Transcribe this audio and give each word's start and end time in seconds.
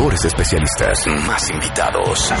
Mejores 0.00 0.24
especialistas. 0.24 1.06
Más 1.26 1.50
invitados. 1.50 2.32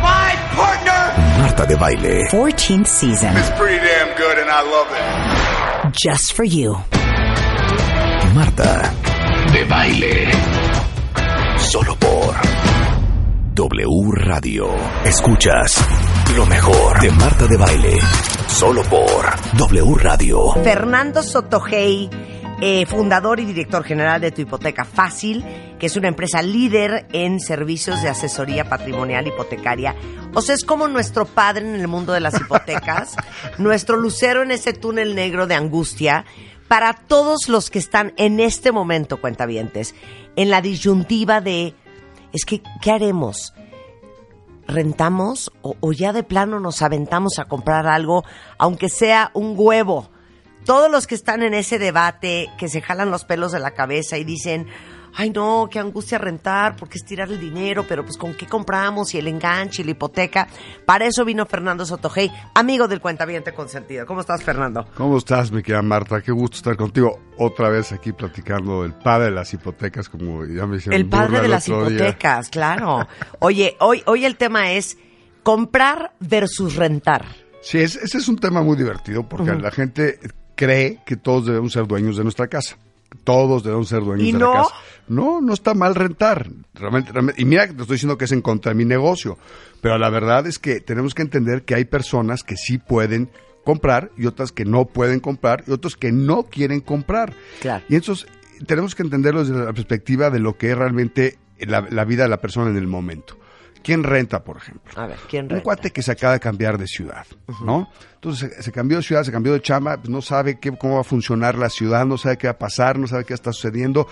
My 0.00 0.56
partner 0.56 1.40
Marta 1.40 1.66
de 1.66 1.74
Baile. 1.74 2.28
14th 2.30 2.86
season. 2.86 3.36
is 3.36 3.50
pretty 3.58 3.78
damn 3.78 4.16
good 4.16 4.38
and 4.38 4.48
I 4.48 4.62
love 4.62 4.86
it. 4.92 5.92
Just 5.92 6.34
for 6.34 6.44
you. 6.44 6.76
Marta 8.32 8.92
de 9.52 9.64
Baile. 9.64 10.30
Solo 11.58 11.96
por 11.96 12.36
W 13.54 14.12
Radio. 14.12 14.68
Escuchas 15.04 15.84
lo 16.36 16.46
mejor 16.46 17.00
de 17.00 17.10
Marta 17.10 17.48
de 17.48 17.56
Baile. 17.56 17.98
Solo 18.46 18.82
por 18.84 19.34
W 19.56 19.94
Radio. 19.96 20.52
Fernando 20.62 21.24
Sotogey, 21.24 22.08
eh, 22.60 22.86
fundador 22.86 23.38
y 23.38 23.44
director 23.44 23.84
general 23.84 24.20
de 24.20 24.32
Tu 24.32 24.42
Hipoteca 24.42 24.84
Fácil, 24.84 25.44
que 25.78 25.86
es 25.86 25.96
una 25.96 26.08
empresa 26.08 26.42
líder 26.42 27.06
en 27.12 27.38
servicios 27.38 28.02
de 28.02 28.08
asesoría 28.08 28.68
patrimonial 28.68 29.26
hipotecaria. 29.28 29.94
O 30.34 30.42
sea, 30.42 30.56
es 30.56 30.64
como 30.64 30.88
nuestro 30.88 31.24
padre 31.24 31.68
en 31.68 31.76
el 31.76 31.86
mundo 31.86 32.12
de 32.12 32.20
las 32.20 32.34
hipotecas, 32.40 33.14
nuestro 33.58 33.96
lucero 33.96 34.42
en 34.42 34.50
ese 34.50 34.72
túnel 34.72 35.14
negro 35.14 35.46
de 35.46 35.54
angustia. 35.54 36.24
Para 36.66 36.92
todos 36.92 37.48
los 37.48 37.70
que 37.70 37.78
están 37.78 38.12
en 38.16 38.40
este 38.40 38.72
momento, 38.72 39.20
cuentavientes, 39.20 39.94
en 40.36 40.50
la 40.50 40.60
disyuntiva 40.60 41.40
de, 41.40 41.74
es 42.32 42.44
que, 42.44 42.60
¿qué 42.82 42.90
haremos? 42.90 43.54
rentamos 44.66 45.50
o, 45.62 45.76
o 45.80 45.92
ya 45.92 46.12
de 46.12 46.22
plano 46.22 46.60
nos 46.60 46.82
aventamos 46.82 47.38
a 47.38 47.46
comprar 47.46 47.86
algo, 47.86 48.22
aunque 48.58 48.90
sea 48.90 49.30
un 49.32 49.54
huevo. 49.56 50.10
Todos 50.68 50.90
los 50.90 51.06
que 51.06 51.14
están 51.14 51.42
en 51.42 51.54
ese 51.54 51.78
debate, 51.78 52.50
que 52.58 52.68
se 52.68 52.82
jalan 52.82 53.10
los 53.10 53.24
pelos 53.24 53.52
de 53.52 53.58
la 53.58 53.70
cabeza 53.70 54.18
y 54.18 54.24
dicen, 54.24 54.66
ay 55.14 55.30
no, 55.30 55.66
qué 55.72 55.78
angustia 55.78 56.18
rentar, 56.18 56.76
porque 56.76 56.98
es 56.98 57.06
tirar 57.06 57.30
el 57.30 57.40
dinero, 57.40 57.86
pero 57.88 58.04
pues 58.04 58.18
con 58.18 58.34
qué 58.34 58.44
compramos 58.46 59.14
y 59.14 59.18
el 59.18 59.28
enganche 59.28 59.80
y 59.80 59.86
la 59.86 59.92
hipoteca. 59.92 60.46
Para 60.84 61.06
eso 61.06 61.24
vino 61.24 61.46
Fernando 61.46 61.86
Sotogey, 61.86 62.30
amigo 62.54 62.86
del 62.86 63.00
cuentaviente 63.00 63.54
consentido. 63.54 64.04
¿Cómo 64.04 64.20
estás, 64.20 64.42
Fernando? 64.44 64.86
¿Cómo 64.94 65.16
estás, 65.16 65.50
mi 65.50 65.62
querida 65.62 65.80
Marta? 65.80 66.20
Qué 66.20 66.32
gusto 66.32 66.58
estar 66.58 66.76
contigo 66.76 67.18
otra 67.38 67.70
vez 67.70 67.90
aquí 67.92 68.12
platicando 68.12 68.82
del 68.82 68.92
padre 68.92 69.24
de 69.24 69.30
las 69.30 69.50
hipotecas, 69.54 70.10
como 70.10 70.44
ya 70.44 70.66
me 70.66 70.76
hicieron 70.76 71.00
El 71.00 71.08
padre 71.08 71.28
burla 71.28 71.38
de 71.40 71.44
el 71.46 71.50
las 71.52 71.64
día. 71.64 71.76
hipotecas, 71.78 72.50
claro. 72.50 73.08
Oye, 73.38 73.74
hoy, 73.80 74.02
hoy 74.04 74.26
el 74.26 74.36
tema 74.36 74.70
es 74.72 74.98
comprar 75.42 76.12
versus 76.20 76.76
rentar. 76.76 77.24
Sí, 77.62 77.78
es- 77.78 77.96
ese 77.96 78.18
es 78.18 78.28
un 78.28 78.36
tema 78.38 78.62
muy 78.62 78.76
divertido 78.76 79.26
porque 79.28 79.52
la 79.54 79.70
gente 79.72 80.20
cree 80.58 80.98
que 81.06 81.16
todos 81.16 81.46
debemos 81.46 81.72
ser 81.72 81.86
dueños 81.86 82.16
de 82.16 82.24
nuestra 82.24 82.48
casa. 82.48 82.76
Todos 83.22 83.62
debemos 83.62 83.88
ser 83.88 84.02
dueños 84.02 84.26
¿Y 84.28 84.32
de 84.32 84.38
no? 84.38 84.52
la 84.52 84.62
casa. 84.62 84.74
No, 85.06 85.40
no 85.40 85.54
está 85.54 85.72
mal 85.72 85.94
rentar. 85.94 86.50
Realmente, 86.74 87.12
realmente- 87.12 87.40
y 87.40 87.44
mira 87.44 87.66
que 87.68 87.74
te 87.74 87.82
estoy 87.82 87.94
diciendo 87.94 88.18
que 88.18 88.24
es 88.24 88.32
en 88.32 88.42
contra 88.42 88.70
de 88.72 88.74
mi 88.76 88.84
negocio. 88.84 89.38
Pero 89.80 89.96
la 89.98 90.10
verdad 90.10 90.46
es 90.48 90.58
que 90.58 90.80
tenemos 90.80 91.14
que 91.14 91.22
entender 91.22 91.62
que 91.62 91.76
hay 91.76 91.84
personas 91.84 92.42
que 92.42 92.56
sí 92.56 92.76
pueden 92.78 93.30
comprar 93.64 94.10
y 94.18 94.26
otras 94.26 94.50
que 94.50 94.64
no 94.64 94.86
pueden 94.86 95.20
comprar 95.20 95.62
y 95.66 95.70
otros 95.70 95.96
que 95.96 96.10
no 96.10 96.42
quieren 96.44 96.80
comprar. 96.80 97.32
Claro. 97.60 97.84
Y 97.88 97.94
entonces 97.94 98.26
tenemos 98.66 98.94
que 98.96 99.04
entenderlo 99.04 99.44
desde 99.44 99.64
la 99.64 99.72
perspectiva 99.72 100.30
de 100.30 100.40
lo 100.40 100.58
que 100.58 100.72
es 100.72 100.76
realmente 100.76 101.38
la, 101.60 101.86
la 101.88 102.04
vida 102.04 102.24
de 102.24 102.28
la 102.30 102.40
persona 102.40 102.70
en 102.70 102.76
el 102.76 102.88
momento. 102.88 103.36
¿Quién 103.82 104.02
renta, 104.04 104.42
por 104.44 104.56
ejemplo? 104.58 104.92
A 104.96 105.06
ver, 105.06 105.16
¿quién 105.28 105.44
Un 105.44 105.50
renta? 105.50 105.64
cuate 105.64 105.90
que 105.90 106.02
se 106.02 106.12
acaba 106.12 106.34
de 106.34 106.40
cambiar 106.40 106.78
de 106.78 106.86
ciudad, 106.86 107.26
¿no? 107.64 107.88
Entonces 108.14 108.52
se, 108.56 108.62
se 108.64 108.72
cambió 108.72 108.98
de 108.98 109.02
ciudad, 109.02 109.22
se 109.22 109.32
cambió 109.32 109.52
de 109.52 109.60
chamba, 109.62 109.96
pues, 109.96 110.08
no 110.10 110.20
sabe 110.22 110.58
qué, 110.58 110.76
cómo 110.76 110.94
va 110.96 111.00
a 111.00 111.04
funcionar 111.04 111.56
la 111.56 111.68
ciudad, 111.70 112.04
no 112.04 112.18
sabe 112.18 112.36
qué 112.38 112.46
va 112.48 112.52
a 112.52 112.58
pasar, 112.58 112.98
no 112.98 113.06
sabe 113.06 113.24
qué 113.24 113.34
está 113.34 113.52
sucediendo. 113.52 114.06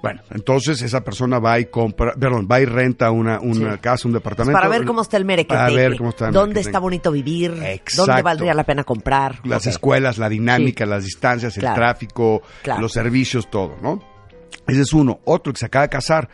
Bueno, 0.00 0.22
entonces 0.30 0.80
esa 0.82 1.02
persona 1.02 1.40
va 1.40 1.58
y 1.58 1.64
compra, 1.64 2.12
perdón, 2.14 2.46
va 2.48 2.60
y 2.60 2.66
renta 2.66 3.10
una, 3.10 3.40
una 3.40 3.72
Sí. 3.72 3.78
casa, 3.80 4.06
un 4.06 4.14
departamento. 4.14 4.56
Para 4.56 4.68
ver 4.68 4.84
cómo 4.84 5.02
está 5.02 5.16
el 5.16 5.24
merequeteque. 5.24 5.58
Para 5.58 5.72
ver 5.74 5.96
cómo 5.96 6.10
está 6.10 6.28
el 6.28 6.34
¿Dónde 6.34 6.60
está 6.60 6.78
bonito 6.78 7.10
vivir? 7.10 7.50
Exacto. 7.64 8.06
¿Dónde 8.06 8.22
valdría 8.22 8.54
la 8.54 8.62
pena 8.62 8.84
comprar? 8.84 9.40
Las 9.44 9.66
escuelas, 9.66 10.18
la 10.18 10.28
dinámica, 10.28 10.84
Sí. 10.84 10.90
las 10.90 11.04
distancias, 11.04 11.56
el 11.58 11.64
tráfico, 11.74 12.42
Claro. 12.62 12.80
los 12.82 12.92
servicios, 12.92 13.50
todo, 13.50 13.76
¿no? 13.82 14.00
Ese 14.68 14.82
es 14.82 14.92
uno. 14.92 15.18
Otro 15.24 15.52
que 15.52 15.58
se 15.58 15.66
acaba 15.66 15.82
de 15.86 15.88
casar. 15.90 16.28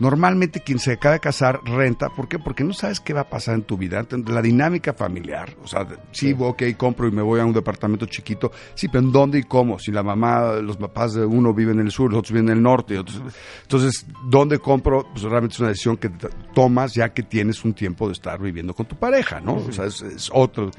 Normalmente 0.00 0.60
quien 0.60 0.78
se 0.78 0.92
acaba 0.92 1.14
de 1.14 1.20
casar 1.20 1.60
renta, 1.64 2.08
¿por 2.10 2.28
qué? 2.28 2.38
Porque 2.38 2.64
no 2.64 2.72
sabes 2.72 3.00
qué 3.00 3.12
va 3.12 3.22
a 3.22 3.28
pasar 3.28 3.54
en 3.56 3.62
tu 3.62 3.76
vida, 3.76 4.04
la 4.26 4.42
dinámica 4.42 4.92
familiar, 4.92 5.56
o 5.62 5.66
sea, 5.66 5.86
sí, 6.12 6.34
ok, 6.38 6.62
compro 6.76 7.08
y 7.08 7.10
me 7.12 7.22
voy 7.22 7.40
a 7.40 7.44
un 7.44 7.52
departamento 7.52 8.06
chiquito, 8.06 8.52
sí, 8.74 8.88
pero 8.88 9.04
¿en 9.04 9.12
dónde 9.12 9.38
y 9.38 9.42
cómo? 9.44 9.78
Si 9.78 9.90
la 9.90 10.02
mamá, 10.02 10.54
los 10.62 10.76
papás 10.76 11.14
de 11.14 11.24
uno 11.24 11.52
viven 11.54 11.80
en 11.80 11.86
el 11.86 11.92
sur, 11.92 12.10
los 12.10 12.18
otros 12.20 12.32
viven 12.32 12.50
en 12.50 12.56
el 12.58 12.62
norte, 12.62 12.98
otros- 12.98 13.22
entonces, 13.62 14.06
¿dónde 14.28 14.58
compro? 14.58 15.06
Pues 15.10 15.22
realmente 15.22 15.54
es 15.54 15.60
una 15.60 15.68
decisión 15.70 15.96
que 15.96 16.10
tomas 16.54 16.94
ya 16.94 17.08
que 17.12 17.22
tienes 17.22 17.64
un 17.64 17.74
tiempo 17.74 18.06
de 18.06 18.12
estar 18.12 18.40
viviendo 18.40 18.74
con 18.74 18.86
tu 18.86 18.96
pareja, 18.96 19.40
¿no? 19.40 19.54
O 19.56 19.72
sea, 19.72 19.86
es, 19.86 20.02
es 20.02 20.30
otro. 20.32 20.70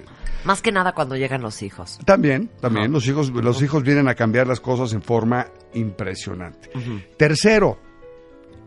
Más 0.46 0.62
que 0.62 0.72
nada 0.72 0.94
cuando 0.94 1.16
llegan 1.16 1.42
los 1.42 1.62
hijos. 1.64 2.00
También, 2.06 2.50
también, 2.62 2.92
los 2.92 3.08
hijos, 3.08 3.30
los 3.32 3.62
hijos 3.62 3.84
vienen 3.84 4.08
a 4.08 4.16
cambiar 4.16 4.48
las 4.48 4.60
cosas 4.60 4.94
en 4.94 5.02
forma 5.02 5.48
impresionante. 5.74 6.70
Tercero, 7.18 7.80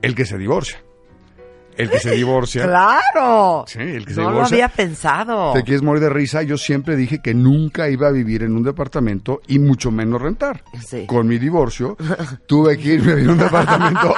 el 0.02 0.14
que 0.14 0.24
se 0.24 0.38
divorcia. 0.38 0.87
El 1.78 1.88
que 1.90 2.00
se 2.00 2.10
divorcia. 2.10 2.64
¡Claro! 2.64 3.64
Sí, 3.66 3.78
el 3.78 4.04
que 4.04 4.12
se 4.14 4.20
no 4.20 4.26
lo 4.26 4.32
divorcia. 4.32 4.54
había 4.56 4.68
pensado. 4.68 5.52
Te 5.52 5.62
quieres 5.62 5.82
morir 5.82 6.02
de 6.02 6.10
risa. 6.10 6.42
Yo 6.42 6.58
siempre 6.58 6.96
dije 6.96 7.20
que 7.22 7.34
nunca 7.34 7.88
iba 7.88 8.08
a 8.08 8.10
vivir 8.10 8.42
en 8.42 8.56
un 8.56 8.62
departamento 8.64 9.40
y 9.46 9.58
mucho 9.58 9.90
menos 9.90 10.20
rentar. 10.20 10.62
Sí. 10.86 11.06
Con 11.06 11.26
mi 11.28 11.38
divorcio, 11.38 11.96
tuve 12.46 12.76
que 12.78 12.94
irme 12.94 13.12
a 13.12 13.14
vivir 13.14 13.30
en 13.30 13.34
un 13.34 13.38
departamento 13.38 14.14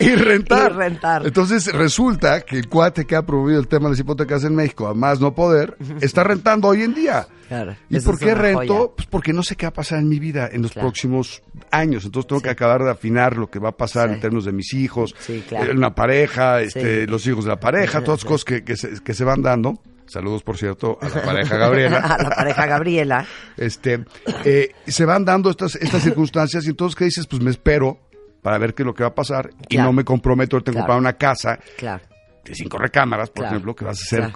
y 0.00 0.08
rentar. 0.14 0.72
Y 0.72 0.74
rentar. 0.74 1.26
Entonces 1.26 1.72
resulta 1.72 2.40
que 2.40 2.56
el 2.58 2.68
cuate 2.68 3.04
que 3.04 3.14
ha 3.16 3.22
promovido 3.26 3.60
el 3.60 3.68
tema 3.68 3.84
de 3.84 3.90
las 3.90 4.00
hipotecas 4.00 4.44
en 4.44 4.54
México, 4.54 4.86
a 4.88 4.94
más 4.94 5.20
no 5.20 5.34
poder, 5.34 5.76
está 6.00 6.24
rentando 6.24 6.68
hoy 6.68 6.82
en 6.82 6.94
día. 6.94 7.26
Claro, 7.48 7.76
¿Y 7.90 8.00
por 8.00 8.18
qué 8.18 8.34
rento? 8.34 8.74
joya. 8.78 8.92
Pues 8.96 9.06
porque 9.08 9.34
no 9.34 9.42
sé 9.42 9.56
qué 9.56 9.66
va 9.66 9.70
a 9.70 9.74
pasar 9.74 9.98
en 9.98 10.08
mi 10.08 10.18
vida 10.18 10.48
en 10.50 10.62
los 10.62 10.72
Claro. 10.72 10.88
próximos 10.88 11.42
años. 11.70 12.02
Entonces 12.06 12.26
tengo 12.26 12.40
Sí. 12.40 12.44
que 12.44 12.50
acabar 12.50 12.82
de 12.82 12.90
afinar 12.90 13.36
lo 13.36 13.50
que 13.50 13.58
va 13.58 13.70
a 13.70 13.76
pasar 13.76 14.08
Sí. 14.08 14.14
en 14.14 14.20
términos 14.22 14.46
de 14.46 14.52
mis 14.52 14.72
hijos, 14.72 15.14
Sí, 15.18 15.44
claro. 15.46 15.70
eh, 15.70 15.74
una 15.76 15.94
pareja, 15.94 16.62
este, 16.62 17.01
Los 17.06 17.26
hijos 17.26 17.44
de 17.44 17.50
la 17.50 17.60
pareja, 17.60 18.02
todas 18.02 18.24
cosas 18.24 18.44
que, 18.44 18.64
que 18.64 18.76
se, 18.76 19.02
que 19.02 19.14
se 19.14 19.24
van 19.24 19.42
dando. 19.42 19.80
Saludos, 20.06 20.42
por 20.42 20.58
cierto, 20.58 20.98
a 21.00 21.08
la 21.08 21.22
pareja 21.22 21.56
Gabriela. 21.56 21.98
a 21.98 22.22
la 22.22 22.30
pareja 22.30 22.66
Gabriela. 22.66 23.26
este, 23.56 24.04
eh, 24.44 24.70
se 24.86 25.04
van 25.06 25.24
dando 25.24 25.48
estas, 25.50 25.76
estas 25.76 26.02
circunstancias 26.02 26.66
y 26.66 26.70
entonces, 26.70 26.96
¿qué 26.96 27.04
dices? 27.06 27.26
Pues 27.26 27.40
me 27.42 27.50
espero 27.50 27.98
para 28.42 28.58
ver 28.58 28.74
qué 28.74 28.82
es 28.82 28.86
lo 28.86 28.94
que 28.94 29.04
va 29.04 29.10
a 29.10 29.14
pasar 29.14 29.50
y 29.68 29.76
no 29.78 29.92
me 29.92 30.04
comprometo 30.04 30.56
ahorita 30.56 30.70
en 30.70 30.74
Claro. 30.74 30.82
comprar 30.86 30.98
una 30.98 31.12
casa 31.14 31.58
Claro. 31.78 32.02
de 32.44 32.54
cinco 32.54 32.76
recámaras, 32.78 33.30
por 33.30 33.46
ejemplo, 33.46 33.74
que 33.74 33.84
vas 33.84 34.00
a 34.02 34.04
ser 34.04 34.32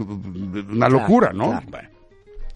una 0.71 0.89
locura, 0.89 1.33
¿no? 1.35 1.61
Bueno. 1.69 1.89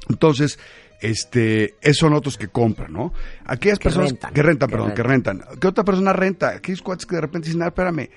Entonces, 0.08 0.58
este, 1.00 1.74
esos 1.80 1.98
son 1.98 2.14
otros 2.14 2.36
que 2.38 2.48
compran, 2.48 2.92
¿no? 2.92 3.12
Aquellas 3.44 3.78
Que 3.78 3.84
personas 3.84 4.10
rentan, 4.12 4.32
que 4.32 4.42
rentan, 4.42 4.68
que 4.68 4.72
perdón, 4.76 4.94
que 4.94 5.02
rentan. 5.02 5.42
¿Qué 5.60 5.66
otra 5.66 5.84
persona 5.84 6.12
renta? 6.12 6.50
Aquellos 6.50 6.82
cuates 6.82 7.06
que 7.06 7.16
de 7.16 7.20
repente 7.22 7.46
dicen, 7.48 7.62
ah, 7.62 7.66
espérame, 7.68 8.08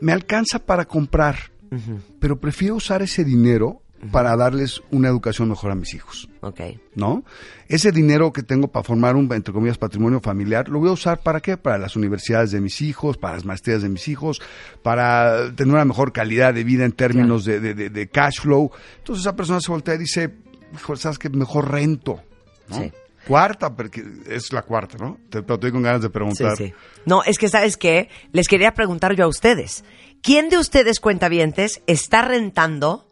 me 0.00 0.12
alcanza 0.12 0.58
para 0.58 0.84
comprar, 0.84 1.36
pero 2.20 2.38
prefiero 2.40 2.76
usar 2.76 3.02
ese 3.02 3.24
dinero 3.24 3.82
para 4.12 4.36
darles 4.36 4.80
una 4.92 5.08
educación 5.08 5.48
mejor 5.48 5.72
a 5.72 5.74
mis 5.74 5.92
hijos. 5.92 6.28
Ok. 6.40 6.60
¿no? 6.94 7.24
Ese 7.66 7.90
dinero 7.90 8.32
que 8.32 8.44
tengo 8.44 8.68
para 8.68 8.84
formar 8.84 9.16
un, 9.16 9.30
entre 9.32 9.52
comillas, 9.52 9.76
patrimonio 9.76 10.20
familiar, 10.20 10.68
lo 10.68 10.78
voy 10.78 10.88
a 10.88 10.92
usar 10.92 11.20
para 11.20 11.40
qué? 11.40 11.56
Para 11.56 11.78
las 11.78 11.96
universidades 11.96 12.52
de 12.52 12.60
mis 12.60 12.80
hijos, 12.80 13.16
para 13.18 13.34
las 13.34 13.44
maestrías 13.44 13.82
de 13.82 13.88
mis 13.88 14.06
hijos, 14.06 14.40
para 14.84 15.52
tener 15.54 15.74
una 15.74 15.84
mejor 15.84 16.12
calidad 16.12 16.54
de 16.54 16.62
vida 16.64 16.84
en 16.84 16.92
términos 16.92 17.44
de, 17.44 17.58
de- 17.60 17.74
de- 17.74 17.90
de 17.90 18.08
cash 18.08 18.40
flow. 18.40 18.70
Entonces 18.98 19.22
esa 19.24 19.34
persona 19.34 19.60
se 19.60 19.70
voltea 19.72 19.96
y 19.96 19.98
dice, 19.98 20.32
hijo, 20.74 20.94
¿sabes 20.96 21.18
qué? 21.18 21.28
Mejor 21.28 21.70
rento. 21.70 22.20
¿no? 22.68 22.76
Sí. 22.76 22.92
Cuarta, 23.28 23.76
porque 23.76 24.02
es 24.28 24.52
la 24.52 24.62
cuarta, 24.62 24.96
¿no? 24.98 25.18
Te, 25.30 25.42
pero 25.42 25.54
estoy 25.54 25.70
con 25.70 25.82
ganas 25.82 26.00
de 26.00 26.08
Sí, 26.08 26.12
preguntar. 26.12 26.56
sí. 26.56 26.72
No, 27.04 27.22
es 27.22 27.38
que, 27.38 27.48
¿sabes 27.48 27.76
qué? 27.76 28.08
Les 28.32 28.48
quería 28.48 28.72
preguntar 28.74 29.14
yo 29.14 29.24
a 29.24 29.28
ustedes. 29.28 29.84
¿Quién 30.22 30.48
de 30.48 30.58
ustedes, 30.58 30.98
cuentavientes, 30.98 31.82
está 31.86 32.22
rentando, 32.22 33.06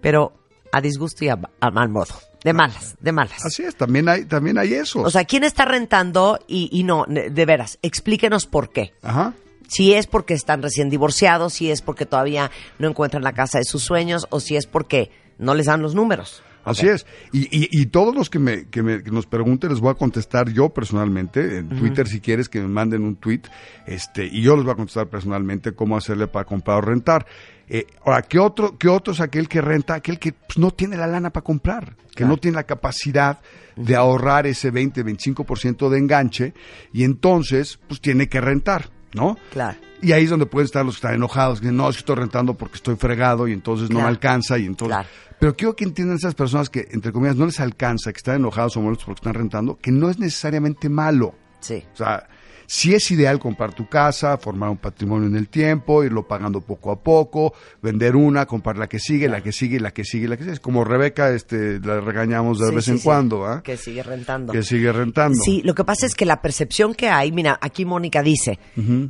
pero 0.00 0.34
a 0.72 0.80
disgusto 0.80 1.24
y 1.24 1.28
a, 1.28 1.38
a 1.60 1.70
mal 1.70 1.88
modo? 1.88 2.14
De 2.44 2.52
malas, 2.52 2.96
de 3.00 3.12
malas. 3.12 3.44
Así 3.44 3.62
es, 3.62 3.74
también 3.76 4.08
hay, 4.08 4.24
también 4.24 4.58
hay 4.58 4.74
eso. 4.74 5.00
O 5.00 5.10
sea, 5.10 5.24
¿quién 5.24 5.42
está 5.44 5.64
rentando 5.64 6.38
y, 6.46 6.68
y 6.72 6.84
no? 6.84 7.04
De 7.08 7.46
veras, 7.46 7.78
explíquenos 7.82 8.46
por 8.46 8.70
qué. 8.70 8.92
Ajá. 9.02 9.34
Si 9.68 9.92
es 9.92 10.06
porque 10.06 10.34
están 10.34 10.62
recién 10.62 10.88
divorciados, 10.88 11.52
si 11.54 11.70
es 11.70 11.82
porque 11.82 12.06
todavía 12.06 12.50
no 12.78 12.88
encuentran 12.88 13.22
la 13.24 13.32
casa 13.32 13.58
de 13.58 13.64
sus 13.64 13.82
sueños, 13.82 14.26
o 14.30 14.40
si 14.40 14.56
es 14.56 14.66
porque 14.66 15.10
no 15.38 15.54
les 15.54 15.66
dan 15.66 15.82
los 15.82 15.94
números. 15.94 16.42
Así 16.70 16.88
es. 16.88 17.06
Y, 17.32 17.44
y, 17.44 17.68
y 17.70 17.86
todos 17.86 18.14
los 18.14 18.30
que, 18.30 18.38
me, 18.38 18.66
que, 18.66 18.82
me, 18.82 19.02
que 19.02 19.10
nos 19.10 19.26
pregunten 19.26 19.70
les 19.70 19.80
voy 19.80 19.90
a 19.90 19.94
contestar 19.94 20.50
yo 20.50 20.68
personalmente. 20.70 21.58
En 21.58 21.68
Twitter, 21.68 22.06
si 22.06 22.20
quieres, 22.20 22.48
que 22.48 22.60
me 22.60 22.68
manden 22.68 23.04
un 23.04 23.16
tweet. 23.16 23.42
Este, 23.86 24.26
y 24.26 24.42
yo 24.42 24.56
les 24.56 24.64
voy 24.64 24.72
a 24.72 24.76
contestar 24.76 25.08
personalmente 25.08 25.72
cómo 25.72 25.96
hacerle 25.96 26.26
para 26.26 26.44
comprar 26.44 26.78
o 26.78 26.80
rentar. 26.80 27.26
Eh, 27.68 27.86
ahora, 28.04 28.22
¿qué 28.22 28.38
otro, 28.38 28.78
¿qué 28.78 28.88
otro 28.88 29.12
es 29.12 29.20
aquel 29.20 29.48
que 29.48 29.60
renta? 29.60 29.94
Aquel 29.94 30.18
que 30.18 30.32
pues, 30.32 30.58
no 30.58 30.70
tiene 30.70 30.96
la 30.96 31.06
lana 31.06 31.30
para 31.30 31.44
comprar, 31.44 31.96
que 32.14 32.24
no 32.24 32.38
tiene 32.38 32.56
la 32.56 32.64
capacidad 32.64 33.38
de 33.76 33.94
ahorrar 33.94 34.46
ese 34.46 34.70
20, 34.70 35.04
25% 35.04 35.88
de 35.88 35.98
enganche 35.98 36.54
y 36.92 37.04
entonces 37.04 37.78
pues 37.86 38.00
tiene 38.00 38.28
que 38.28 38.40
rentar, 38.40 38.90
¿no? 39.12 39.36
Claro. 39.52 39.78
Y 40.00 40.12
ahí 40.12 40.24
es 40.24 40.30
donde 40.30 40.46
pueden 40.46 40.66
estar 40.66 40.84
los 40.84 40.94
que 40.94 40.98
están 40.98 41.14
enojados, 41.14 41.60
que 41.60 41.66
dicen, 41.66 41.76
no, 41.76 41.90
que 41.90 41.98
estoy 41.98 42.16
rentando 42.16 42.54
porque 42.54 42.76
estoy 42.76 42.96
fregado 42.96 43.48
y 43.48 43.52
entonces 43.52 43.90
no 43.90 44.00
me 44.00 44.06
alcanza 44.06 44.58
y 44.58 44.66
entonces... 44.66 44.96
Claro. 44.96 45.08
Pero 45.40 45.56
quiero 45.56 45.76
que 45.76 45.84
entiendan 45.84 46.16
esas 46.16 46.34
personas 46.34 46.68
que, 46.68 46.88
entre 46.90 47.12
comillas, 47.12 47.36
no 47.36 47.46
les 47.46 47.60
alcanza, 47.60 48.12
que 48.12 48.16
están 48.16 48.36
enojados 48.36 48.76
o 48.76 48.80
molestos 48.80 49.06
porque 49.06 49.20
están 49.20 49.34
rentando, 49.34 49.78
que 49.78 49.92
no 49.92 50.10
es 50.10 50.18
necesariamente 50.18 50.88
malo. 50.88 51.34
Sí. 51.60 51.84
O 51.94 51.96
sea, 51.96 52.28
sí 52.70 52.94
es 52.94 53.10
ideal 53.10 53.38
comprar 53.38 53.72
tu 53.72 53.88
casa, 53.88 54.36
formar 54.36 54.68
un 54.68 54.76
patrimonio 54.76 55.26
en 55.26 55.36
el 55.36 55.48
tiempo, 55.48 56.04
irlo 56.04 56.28
pagando 56.28 56.60
poco 56.60 56.92
a 56.92 57.02
poco, 57.02 57.54
vender 57.82 58.14
una, 58.14 58.44
comprar 58.44 58.76
la 58.76 58.88
que 58.88 58.98
sigue, 58.98 59.26
la 59.26 59.40
que 59.42 59.52
sigue, 59.52 59.80
la 59.80 59.90
que 59.90 60.04
sigue, 60.04 60.28
la 60.28 60.36
que 60.36 60.42
sigue. 60.42 60.52
Es 60.52 60.60
como 60.60 60.84
Rebeca, 60.84 61.30
este, 61.30 61.80
la 61.80 62.00
regañamos 62.00 62.58
de 62.58 62.68
Sí, 62.68 62.74
vez 62.74 62.84
sí, 62.84 62.90
en 62.92 62.98
sí. 62.98 63.04
cuando, 63.04 63.46
¿ah? 63.46 63.62
Que 63.62 63.78
sigue 63.78 64.02
rentando. 64.02 64.52
Que 64.52 64.62
sigue 64.62 64.92
rentando. 64.92 65.38
Sí, 65.42 65.62
lo 65.64 65.74
que 65.74 65.84
pasa 65.84 66.04
es 66.04 66.14
que 66.14 66.26
la 66.26 66.42
percepción 66.42 66.94
que 66.94 67.08
hay, 67.08 67.32
mira, 67.32 67.58
aquí 67.62 67.86
Mónica 67.86 68.22
dice, 68.22 68.58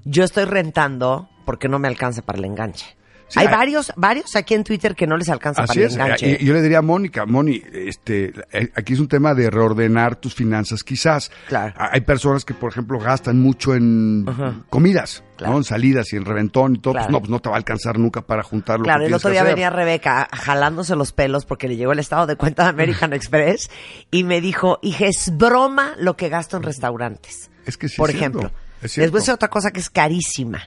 yo 0.05 0.23
estoy 0.23 0.45
rentando 0.45 1.29
porque 1.45 1.69
no 1.69 1.79
me 1.81 1.89
alcanza 1.89 2.23
para 2.23 2.39
el 2.39 2.45
enganche. 2.45 2.87
Sí, 3.29 3.39
hay 3.41 3.47
hay- 3.47 3.53
varios, 3.55 3.93
varios 3.97 4.35
aquí 4.37 4.55
en 4.55 4.65
Twitter 4.65 4.95
que 4.95 5.07
no 5.07 5.17
les 5.17 5.29
alcanza 5.29 5.63
Así 5.63 5.75
para 5.81 5.87
el 5.87 5.93
enganche. 5.93 6.39
Yo 6.43 6.55
le 6.55 6.63
diría 6.63 6.79
a 6.79 6.83
Mónica, 6.83 7.27
Moni, 7.27 7.63
este, 7.73 8.33
eh, 8.53 8.71
aquí 8.75 8.95
es 8.95 9.01
un 9.01 9.09
tema 9.09 9.35
de 9.35 9.51
reordenar 9.51 10.17
tus 10.17 10.35
finanzas, 10.35 10.83
quizás. 10.83 11.31
Claro. 11.49 11.75
Ha- 11.77 11.91
Hay 11.93 12.01
personas 12.01 12.45
que, 12.47 12.55
por 12.55 12.71
ejemplo, 12.73 12.99
gastan 12.99 13.39
mucho 13.41 13.75
en 13.75 14.25
comidas, 14.71 15.23
Claro. 15.37 15.53
¿no? 15.53 15.59
En 15.59 15.65
salidas 15.65 16.13
y 16.13 16.17
en 16.17 16.25
reventón 16.25 16.77
y 16.77 16.79
todo. 16.79 16.95
Pues 16.95 17.05
Claro. 17.05 17.13
no, 17.13 17.19
pues 17.21 17.31
no 17.31 17.41
te 17.41 17.49
va 17.51 17.57
a 17.57 17.59
alcanzar 17.59 17.99
nunca 17.99 18.23
para 18.23 18.43
juntar 18.43 18.79
lo 18.79 18.85
Claro, 18.85 19.01
que 19.01 19.07
el 19.09 19.15
otro 19.15 19.31
día 19.31 19.43
venía 19.43 19.69
Rebeca 19.71 20.27
jalándose 20.33 20.97
los 20.97 21.13
pelos 21.13 21.45
porque 21.45 21.69
le 21.69 21.77
llegó 21.77 21.93
el 21.93 21.99
estado 21.99 22.27
de 22.27 22.37
cuenta 22.37 22.63
de 22.65 22.71
American 22.71 23.13
Express 23.13 23.71
y 24.11 24.25
me 24.25 24.41
dijo, 24.41 24.79
hija, 24.83 25.05
es 25.07 25.37
broma 25.37 25.93
lo 25.99 26.17
que 26.17 26.31
gasto 26.31 26.57
en 26.57 26.63
restaurantes. 26.63 27.51
Es 27.67 27.77
que 27.77 27.89
sí 27.91 27.97
Por 27.99 28.09
es 28.09 28.17
ejemplo, 28.17 28.51
es 28.81 28.97
les 28.97 29.11
voy 29.11 29.19
a 29.19 29.21
decir 29.21 29.35
otra 29.35 29.49
cosa 29.49 29.71
que 29.71 29.81
es 29.81 29.91
carísima. 29.91 30.63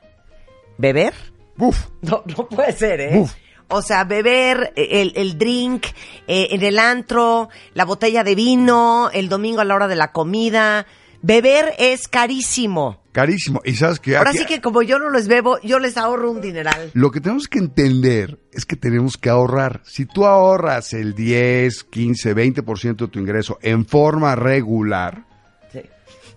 ¿Beber? 0.78 1.14
Uf, 1.62 1.88
No, 2.02 2.24
no 2.26 2.48
puede 2.50 2.72
ser, 2.74 3.00
¿eh? 3.02 3.20
Uf. 3.20 3.34
O 3.70 3.82
sea, 3.82 4.04
beber, 4.04 4.74
eh, 4.76 5.02
el, 5.02 5.14
el 5.16 5.38
drink, 5.38 5.86
eh, 6.28 6.50
en 6.52 6.62
el 6.64 6.78
antro, 6.78 7.48
la 7.74 7.86
botella 7.86 8.24
de 8.26 8.36
vino, 8.36 9.10
el 9.14 9.30
domingo 9.30 9.62
a 9.62 9.66
la 9.66 9.76
hora 9.76 9.88
de 9.88 9.96
la 9.96 10.12
comida. 10.12 10.86
Beber 11.22 11.74
es 11.78 12.08
carísimo. 12.08 13.00
carísimo. 13.14 13.62
Y 13.64 13.76
sabes 13.76 14.00
que 14.00 14.18
Ahora 14.18 14.32
aquí- 14.32 14.40
sí 14.40 14.46
que 14.46 14.60
como 14.60 14.82
yo 14.82 14.98
no 15.00 15.10
los 15.10 15.28
bebo, 15.28 15.60
yo 15.62 15.78
les 15.80 15.96
ahorro 15.98 16.32
un 16.32 16.42
dineral. 16.42 16.90
Lo 16.94 17.12
que 17.12 17.22
tenemos 17.22 17.48
que 17.48 17.60
entender 17.60 18.40
es 18.52 18.66
que 18.66 18.76
tenemos 18.76 19.18
que 19.18 19.30
ahorrar. 19.30 19.82
Si 19.86 20.06
tú 20.06 20.26
ahorras 20.26 20.94
el 20.94 21.14
10, 21.14 21.84
15, 21.86 22.34
20% 22.36 23.06
de 23.06 23.12
tu 23.12 23.20
ingreso 23.20 23.58
en 23.62 23.86
forma 23.86 24.36
regular, 24.36 25.26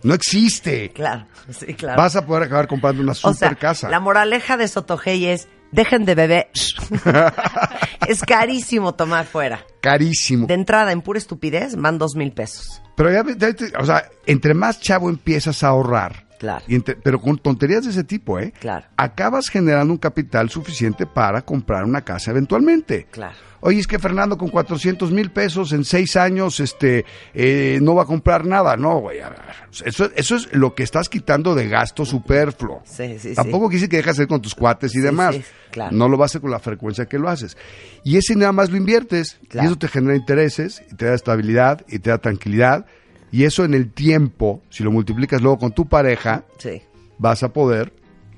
no 0.04 0.14
existe. 0.14 0.90
claro, 0.92 1.26
sí, 1.50 1.74
claro. 1.74 2.00
Vas 2.00 2.14
a 2.16 2.24
poder 2.24 2.44
acabar 2.44 2.68
comprando 2.68 3.02
una 3.02 3.12
o 3.12 3.14
super 3.16 3.34
sea, 3.36 3.54
casa. 3.56 3.88
la 3.88 3.98
moraleja 4.00 4.56
de 4.56 4.68
Sotogey 4.68 5.26
es, 5.26 5.48
dejen 5.72 6.04
de 6.04 6.14
beber. 6.14 6.50
es 8.08 8.22
carísimo 8.22 8.94
tomar 8.94 9.26
fuera. 9.26 9.64
Carísimo. 9.80 10.46
De 10.46 10.54
entrada, 10.54 10.92
en 10.92 11.02
pura 11.02 11.18
estupidez, 11.18 11.76
van 11.76 11.98
dos 11.98 12.14
mil 12.16 12.32
pesos. 12.32 12.80
Pero 12.96 13.10
ya, 13.10 13.24
ya 13.36 13.48
o 13.80 13.84
sea, 13.86 14.08
entre 14.26 14.54
más 14.54 14.80
chavo 14.80 15.08
empiezas 15.08 15.62
a 15.64 15.68
ahorrar, 15.68 16.26
Claro. 16.38 16.64
y 16.68 16.74
entre- 16.74 16.96
pero 16.96 17.20
con 17.20 17.38
tonterías 17.38 17.84
de 17.84 17.90
ese 17.90 18.04
tipo, 18.04 18.38
¿eh? 18.38 18.52
Claro. 18.60 18.86
Acabas 18.96 19.48
generando 19.48 19.92
un 19.92 19.98
capital 19.98 20.50
suficiente 20.50 21.06
para 21.06 21.42
comprar 21.42 21.84
una 21.84 22.02
casa 22.02 22.30
eventualmente. 22.30 23.06
Claro. 23.10 23.34
Oye, 23.66 23.80
es 23.80 23.86
que 23.86 23.98
Fernando 23.98 24.36
con 24.36 24.48
400 24.50 25.10
mil 25.10 25.30
pesos 25.30 25.72
en 25.72 25.84
seis 25.84 26.16
años, 26.16 26.60
este, 26.60 27.06
eh, 27.32 27.78
no 27.80 27.94
va 27.94 28.02
a 28.02 28.06
comprar 28.06 28.44
nada. 28.44 28.76
No, 28.76 28.98
güey. 29.00 29.20
a 29.20 29.30
ver, 29.30 29.38
Eso, 29.86 30.10
eso 30.14 30.36
es 30.36 30.52
lo 30.52 30.74
que 30.74 30.82
estás 30.82 31.08
quitando 31.08 31.54
de 31.54 31.66
gasto 31.68 32.04
superfluo. 32.04 32.82
Sí, 32.84 33.18
sí, 33.18 33.30
sí. 33.30 33.34
Tampoco 33.34 33.70
quise 33.70 33.88
que 33.88 33.96
dejas 33.96 34.18
de 34.18 34.24
ir 34.24 34.28
con 34.28 34.42
tus 34.42 34.54
cuates 34.54 34.94
y 34.94 35.00
demás. 35.00 35.34
sí, 35.36 35.42
claro. 35.70 35.96
No 35.96 36.10
lo 36.10 36.18
vas 36.18 36.26
a 36.26 36.32
hacer 36.32 36.40
con 36.42 36.50
la 36.50 36.58
frecuencia 36.60 37.06
que 37.06 37.18
lo 37.18 37.28
haces. 37.30 37.56
Y 38.04 38.18
ese 38.18 38.36
nada 38.36 38.52
más 38.52 38.70
lo 38.70 38.76
inviertes. 38.76 39.38
Claro. 39.48 39.64
Y 39.64 39.70
eso 39.70 39.78
te 39.78 39.88
genera 39.88 40.14
intereses, 40.14 40.82
y 40.92 40.94
te 40.96 41.06
da 41.06 41.14
estabilidad, 41.14 41.84
y 41.88 42.00
te 42.00 42.10
da 42.10 42.18
tranquilidad. 42.18 42.84
Y 43.32 43.44
eso 43.44 43.64
en 43.64 43.72
el 43.72 43.90
tiempo, 43.92 44.62
si 44.68 44.84
lo 44.84 44.92
multiplicas 44.92 45.40
luego 45.40 45.58
con 45.58 45.72
tu 45.72 45.88
pareja, 45.88 46.44
Sí. 46.58 46.82
vas 47.18 47.42
a 47.42 47.48
poder 47.54 47.92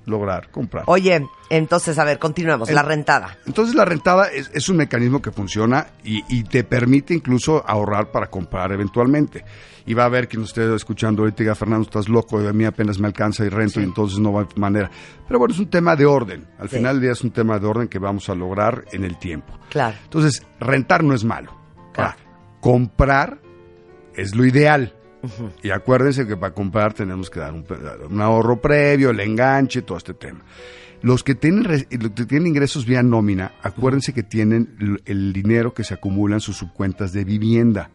lograr 0.07 0.51
comprar. 0.51 0.85
Oye, 0.87 1.27
entonces, 1.51 1.99
a 1.99 2.05
ver, 2.05 2.19
continuemos. 2.19 2.69
El- 2.69 2.75
La 2.77 2.83
rentada. 2.83 3.37
Entonces 3.47 3.75
la 3.75 3.85
rentada 3.85 4.29
es, 4.33 4.51
es 4.55 4.69
un 4.69 4.77
mecanismo 4.79 5.21
que 5.21 5.31
funciona 5.33 5.89
y, 6.05 6.23
y 6.29 6.45
te 6.45 6.65
permite 6.65 7.13
incluso 7.15 7.63
ahorrar 7.67 8.11
para 8.11 8.29
comprar 8.29 8.73
eventualmente. 8.73 9.45
Y 9.89 9.95
va 9.95 10.03
a 10.03 10.07
haber 10.07 10.27
quien 10.27 10.41
nos 10.41 10.51
esté 10.51 10.75
escuchando 10.75 11.23
ahorita 11.23 11.45
diga, 11.45 11.55
Fernando, 11.55 11.83
estás 11.85 12.09
loco, 12.09 12.39
a 12.39 12.53
mí 12.53 12.65
apenas 12.65 12.99
me 12.99 13.07
alcanza 13.07 13.45
y 13.45 13.49
rento 13.49 13.81
y 13.81 13.85
entonces 13.85 14.19
no 14.19 14.33
va 14.33 14.43
a 14.43 14.49
manera. 14.57 14.91
Pero 15.29 15.39
bueno, 15.39 15.55
es 15.55 15.61
un 15.61 15.69
tema 15.71 15.95
de 15.95 16.07
orden. 16.07 16.45
Al 16.59 16.69
Sí. 16.69 16.77
final 16.79 16.95
del 16.97 17.03
día 17.03 17.13
es 17.13 17.23
un 17.23 17.31
tema 17.31 17.59
de 17.61 17.67
orden 17.67 17.87
que 17.89 17.99
vamos 18.01 18.29
a 18.29 18.35
lograr 18.35 18.85
en 18.93 19.05
el 19.05 19.17
tiempo. 19.19 19.57
Claro. 19.71 19.97
Entonces, 20.03 20.45
rentar 20.59 21.05
no 21.05 21.15
es 21.15 21.23
malo. 21.25 21.53
Claro. 21.93 22.11
Ahora, 22.11 22.17
comprar 22.61 23.39
es 24.17 24.35
lo 24.35 24.45
ideal. 24.45 24.93
Y 25.63 25.71
acuérdense 25.71 26.27
que 26.27 26.37
para 26.37 26.53
comprar 26.55 26.93
tenemos 26.95 27.31
que 27.31 27.41
dar 27.41 27.53
un, 27.53 28.21
ahorro 28.21 28.61
previo, 28.61 29.11
el 29.11 29.21
enganche, 29.21 29.83
todo 29.83 29.99
este 29.99 30.15
tema. 30.15 30.41
Los 31.03 31.23
que 31.23 31.35
tienen, 31.35 31.65
los 31.65 32.11
que 32.13 32.25
tienen 32.25 32.47
ingresos 32.49 32.87
vía 32.87 33.03
nómina, 33.03 33.53
acuérdense 33.63 34.13
que 34.15 34.23
tienen 34.23 35.01
el 35.05 35.33
dinero 35.33 35.75
que 35.75 35.85
se 35.85 35.95
acumula 35.95 36.37
en 36.37 36.41
sus 36.41 36.57
subcuentas 36.57 37.13
de 37.13 37.25
vivienda, 37.25 37.91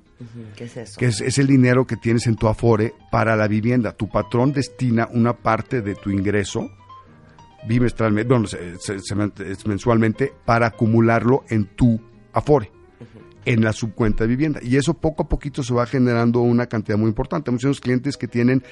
¿Qué 0.56 0.66
es 0.66 0.78
eso? 0.78 1.00
que 1.00 1.08
es, 1.08 1.20
es 1.20 1.40
el 1.40 1.48
dinero 1.48 1.88
que 1.88 1.98
tienes 1.98 2.28
en 2.28 2.36
tu 2.36 2.48
afore 2.48 2.94
para 3.12 3.36
la 3.36 3.48
vivienda. 3.48 3.92
Tu 3.94 4.08
patrón 4.08 4.54
destina 4.54 5.08
una 5.12 5.34
parte 5.34 5.82
de 5.82 5.96
tu 5.96 6.12
ingreso 6.12 6.70
bimestralmente, 7.68 8.32
bueno, 8.34 8.48
se- 8.48 8.78
se- 8.80 9.00
se- 9.00 9.52
es 9.52 9.66
mensualmente, 9.68 10.34
para 10.46 10.68
acumularlo 10.68 11.44
en 11.50 11.66
tu 11.76 12.00
afore, 12.34 12.72
en 13.45 13.63
la 13.63 13.74
subcuenta 13.74 14.24
de 14.24 14.27
vivienda. 14.29 14.60
Y 14.63 14.77
eso 14.77 14.93
poco 14.93 15.24
a 15.24 15.27
poquito 15.29 15.63
se 15.63 15.74
va 15.74 15.86
generando 15.86 16.41
una 16.41 16.67
cantidad 16.67 16.98
muy 16.98 17.07
importante. 17.10 17.51
Muchos 17.51 17.79
clientes 17.81 18.17
que 18.17 18.27
tienen 18.27 18.63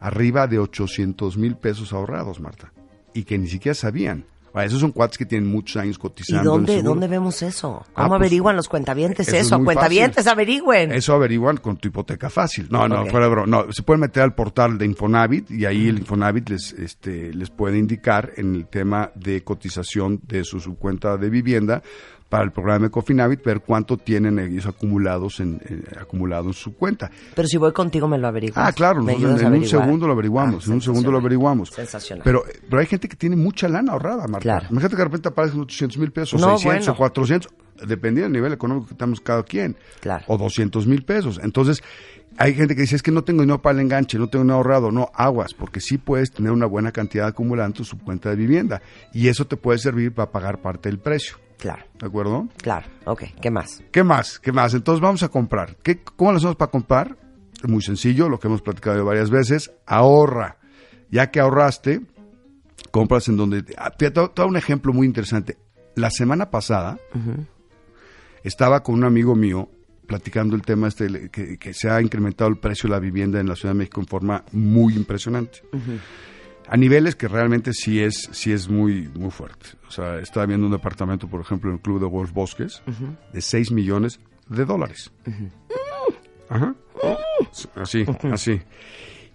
arriba 0.00 0.46
de 0.46 0.58
800 0.58 1.36
mil 1.38 1.56
pesos 1.56 1.92
ahorrados, 1.92 2.40
Marta, 2.40 2.72
y 3.14 3.24
que 3.24 3.38
ni 3.38 3.48
siquiera 3.48 3.74
sabían. 3.74 4.24
Esos 4.64 4.80
son 4.80 4.90
cuates 4.90 5.18
que 5.18 5.26
tienen 5.26 5.50
muchos 5.50 5.76
años 5.76 5.96
¿Y 5.96 6.00
cotizando. 6.00 6.40
el 6.40 6.64
dónde, 6.64 6.82
dónde 6.82 7.08
vemos 7.08 7.42
eso? 7.42 7.84
Ah, 7.88 8.04
¿Cómo 8.04 8.08
pues, 8.08 8.20
averiguan 8.20 8.56
los 8.56 8.70
cuentavientes 8.70 9.28
eso 9.28 9.36
es 9.36 9.46
eso? 9.48 9.58
muy 9.58 9.66
cuentavientes, 9.66 10.16
fácil. 10.24 10.30
averigüen. 10.30 10.92
Eso 10.92 11.12
averiguan 11.12 11.58
con 11.58 11.76
tu 11.76 11.88
hipoteca 11.88 12.30
fácil. 12.30 12.66
No, 12.70 12.88
no, 12.88 13.02
Ok. 13.02 13.10
fuera 13.10 13.26
de 13.26 13.32
broma. 13.32 13.46
No, 13.66 13.70
se 13.70 13.82
pueden 13.82 14.00
meter 14.00 14.22
al 14.22 14.34
portal 14.34 14.78
de 14.78 14.86
Infonavit 14.86 15.50
y 15.50 15.66
ahí 15.66 15.88
el 15.88 15.98
Infonavit 15.98 16.48
les, 16.48 16.72
este, 16.72 17.34
les 17.34 17.50
puede 17.50 17.76
indicar 17.76 18.32
en 18.38 18.54
el 18.54 18.66
tema 18.66 19.10
de 19.14 19.44
cotización 19.44 20.20
de 20.26 20.42
su 20.42 20.58
subcuenta 20.58 21.18
de 21.18 21.28
vivienda 21.28 21.82
para 22.28 22.42
el 22.44 22.50
programa 22.50 22.86
de 22.86 22.90
Cofinavit, 22.90 23.42
ver 23.44 23.60
cuánto 23.60 23.96
tienen 23.96 24.38
ellos 24.40 24.66
acumulados 24.66 25.38
en, 25.40 25.60
en- 25.66 25.84
acumulado 26.00 26.48
en 26.48 26.54
su 26.54 26.74
cuenta. 26.76 27.10
Pero 27.34 27.46
si 27.46 27.56
voy 27.56 27.72
contigo 27.72 28.08
me 28.08 28.18
lo 28.18 28.26
averiguas. 28.26 28.68
Ah, 28.68 28.72
claro, 28.72 29.00
¿Me 29.02 29.12
nosotros 29.12 29.30
ayudas 29.34 29.44
a 29.44 29.46
en 29.56 29.62
un 29.62 29.68
segundo 29.68 30.06
lo 30.06 30.12
averiguamos, 30.12 30.64
Ah, 30.64 30.66
en 30.68 30.72
un 30.74 30.80
segundo 30.82 31.10
lo 31.12 31.18
averiguamos. 31.18 31.70
Sensacional. 31.70 32.22
Pero, 32.24 32.42
pero 32.68 32.80
hay 32.80 32.86
gente 32.86 33.08
que 33.08 33.16
tiene 33.16 33.36
mucha 33.36 33.68
lana 33.68 33.92
ahorrada, 33.92 34.26
Marta. 34.26 34.40
Claro. 34.40 34.66
Imagínate 34.70 34.94
que 34.96 34.98
de 34.98 35.04
repente 35.04 35.28
aparecen 35.28 35.60
800 35.60 35.98
mil 35.98 36.10
pesos, 36.10 36.40
No, 36.40 36.58
600 36.58 36.86
bueno. 36.86 36.92
o 36.92 36.96
400, 36.96 37.52
dependiendo 37.86 38.22
del 38.24 38.32
nivel 38.32 38.52
económico 38.52 38.88
que 38.88 38.94
estamos 38.94 39.20
cada 39.20 39.42
quien. 39.44 39.76
Claro. 40.00 40.24
O 40.26 40.36
200 40.36 40.86
mil 40.86 41.04
pesos. 41.04 41.38
Entonces, 41.42 41.82
hay 42.38 42.54
gente 42.54 42.74
que 42.74 42.82
dice, 42.82 42.96
es 42.96 43.02
que 43.02 43.12
no 43.12 43.22
tengo 43.22 43.42
dinero 43.42 43.62
para 43.62 43.74
el 43.78 43.80
enganche, 43.84 44.18
no 44.18 44.26
tengo 44.26 44.42
dinero 44.42 44.56
ahorrado. 44.56 44.90
No, 44.90 45.10
aguas, 45.14 45.54
porque 45.54 45.80
sí 45.80 45.96
puedes 45.96 46.32
tener 46.32 46.50
una 46.50 46.66
buena 46.66 46.90
cantidad 46.90 47.28
acumulada 47.28 47.68
en 47.68 47.72
tu 47.72 47.84
subcuenta 47.84 48.30
de 48.30 48.36
vivienda. 48.36 48.82
Y 49.14 49.28
eso 49.28 49.46
te 49.46 49.56
puede 49.56 49.78
servir 49.78 50.12
para 50.12 50.32
pagar 50.32 50.60
parte 50.60 50.88
del 50.88 50.98
precio. 50.98 51.36
Claro, 51.58 51.84
¿De 51.98 52.06
acuerdo? 52.06 52.48
claro. 52.58 52.86
Ok, 53.06 53.24
¿qué 53.40 53.50
más? 53.50 53.82
¿Qué 53.90 54.04
más? 54.04 54.38
¿Qué 54.38 54.52
más? 54.52 54.74
Entonces 54.74 55.00
vamos 55.00 55.22
a 55.22 55.28
comprar. 55.28 55.76
¿Qué, 55.82 56.00
¿Cómo 56.02 56.32
lo 56.32 56.38
hacemos 56.38 56.56
para 56.56 56.70
comprar? 56.70 57.16
Muy 57.66 57.80
sencillo, 57.82 58.28
lo 58.28 58.38
que 58.38 58.48
hemos 58.48 58.60
platicado 58.62 59.04
varias 59.04 59.30
veces. 59.30 59.72
Ahorra. 59.86 60.58
Ya 61.10 61.30
que 61.30 61.40
ahorraste, 61.40 62.02
compras 62.90 63.28
en 63.28 63.36
donde... 63.38 63.64
ah, 63.78 63.90
Te 63.90 64.10
te 64.10 64.20
voy 64.20 64.28
a 64.28 64.32
dar 64.36 64.46
un 64.46 64.56
ejemplo 64.56 64.92
muy 64.92 65.06
interesante. 65.06 65.56
La 65.94 66.10
semana 66.10 66.50
pasada 66.50 66.98
estaba 68.44 68.82
con 68.82 68.96
un 68.96 69.04
amigo 69.04 69.34
mío 69.34 69.70
platicando 70.06 70.54
el 70.54 70.62
tema 70.62 70.88
este 70.88 71.30
que 71.30 71.74
se 71.74 71.88
ha 71.90 72.00
incrementado 72.02 72.50
el 72.50 72.58
precio 72.58 72.88
de 72.88 72.94
la 72.94 73.00
vivienda 73.00 73.40
en 73.40 73.48
la 73.48 73.56
Ciudad 73.56 73.74
de 73.74 73.78
México 73.78 74.00
en 74.00 74.06
forma 74.06 74.44
muy 74.52 74.94
impresionante. 74.94 75.62
A 76.68 76.76
niveles 76.76 77.14
que 77.14 77.28
realmente 77.28 77.72
sí 77.72 78.00
es, 78.00 78.28
sí 78.32 78.52
es 78.52 78.68
muy, 78.68 79.08
muy 79.08 79.30
fuerte. 79.30 79.66
O 79.86 79.90
sea, 79.90 80.18
estaba 80.18 80.46
viendo 80.46 80.66
un 80.66 80.72
departamento, 80.72 81.28
por 81.28 81.40
ejemplo, 81.40 81.70
en 81.70 81.76
el 81.76 81.82
Club 81.82 82.00
de 82.00 82.06
Golf 82.06 82.32
Bosques, 82.32 82.82
de 83.32 83.40
6 83.40 83.72
millones 83.72 84.20
de 84.48 84.64
dólares. 84.64 85.12
Ajá. 86.48 86.74
Así, 87.76 88.04
así. 88.32 88.60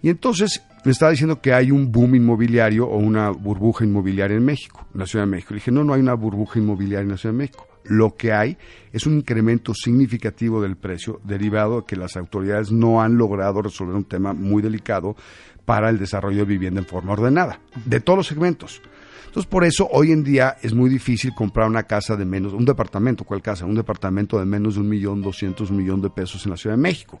Y 0.02 0.08
entonces 0.08 0.62
me 0.84 0.90
estaba 0.90 1.12
diciendo 1.12 1.40
que 1.40 1.54
hay 1.54 1.70
un 1.70 1.92
boom 1.92 2.16
inmobiliario 2.16 2.86
o 2.86 2.98
una 2.98 3.30
burbuja 3.30 3.84
inmobiliaria 3.84 4.36
en 4.36 4.44
México, 4.44 4.86
en 4.92 5.00
la 5.00 5.06
Ciudad 5.06 5.24
de 5.24 5.30
México. 5.30 5.54
Le 5.54 5.58
dije, 5.58 5.70
no, 5.70 5.84
no 5.84 5.94
hay 5.94 6.00
una 6.00 6.14
burbuja 6.14 6.58
inmobiliaria 6.58 7.04
en 7.04 7.10
la 7.10 7.16
Ciudad 7.16 7.34
de 7.34 7.38
México. 7.38 7.68
Lo 7.84 8.14
que 8.16 8.32
hay 8.32 8.56
es 8.92 9.06
un 9.06 9.14
incremento 9.14 9.74
significativo 9.74 10.60
del 10.60 10.76
precio 10.76 11.20
derivado 11.24 11.80
de 11.80 11.86
que 11.86 11.96
las 11.96 12.16
autoridades 12.16 12.70
no 12.70 13.00
han 13.00 13.16
logrado 13.16 13.62
resolver 13.62 13.94
un 13.94 14.04
tema 14.04 14.32
muy 14.32 14.62
delicado 14.62 15.16
para 15.64 15.88
el 15.90 15.98
desarrollo 15.98 16.38
de 16.38 16.44
vivienda 16.44 16.80
en 16.80 16.86
forma 16.86 17.12
ordenada, 17.12 17.60
de 17.84 18.00
todos 18.00 18.16
los 18.18 18.26
segmentos. 18.26 18.80
Entonces, 19.26 19.48
por 19.48 19.64
eso 19.64 19.88
hoy 19.90 20.12
en 20.12 20.22
día 20.24 20.58
es 20.60 20.74
muy 20.74 20.90
difícil 20.90 21.32
comprar 21.34 21.66
una 21.66 21.84
casa 21.84 22.16
de 22.16 22.26
menos, 22.26 22.52
un 22.52 22.66
departamento, 22.66 23.24
¿cuál 23.24 23.40
casa? 23.40 23.64
Un 23.64 23.74
departamento 23.74 24.38
de 24.38 24.44
menos 24.44 24.74
de 24.74 24.80
un 24.82 24.88
millón 24.90 25.22
doscientos 25.22 25.70
millón 25.70 26.02
de 26.02 26.10
pesos 26.10 26.44
en 26.44 26.50
la 26.50 26.58
Ciudad 26.58 26.76
de 26.76 26.82
México. 26.82 27.18